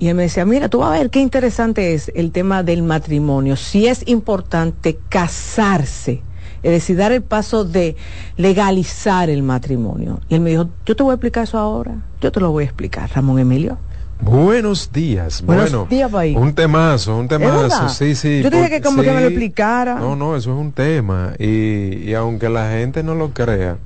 [0.00, 2.82] Y él me decía, mira, tú vas a ver qué interesante es el tema del
[2.82, 6.22] matrimonio, si es importante casarse,
[6.66, 7.94] es decir, dar el paso de
[8.36, 10.18] legalizar el matrimonio.
[10.28, 12.64] Y él me dijo, yo te voy a explicar eso ahora, yo te lo voy
[12.64, 13.78] a explicar, Ramón Emilio.
[14.20, 15.42] Buenos días.
[15.42, 16.36] Buenos bueno, días, país.
[16.36, 17.88] Un temazo, un temazo.
[17.90, 18.42] Sí, sí.
[18.42, 19.94] Yo dije que como que me lo explicara.
[19.96, 21.34] No, no, eso es un tema.
[21.38, 23.76] Y, y aunque la gente no lo crea,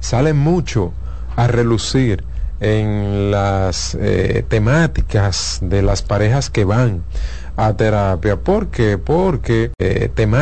[0.00, 0.92] sale mucho
[1.36, 2.22] a relucir
[2.60, 7.02] en las eh, temáticas de las parejas que van
[7.56, 8.36] a terapia.
[8.36, 8.98] ¿Por qué?
[8.98, 10.26] Porque eh, temáticas